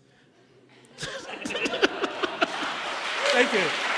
Thank 3.37 3.53
you. 3.53 3.96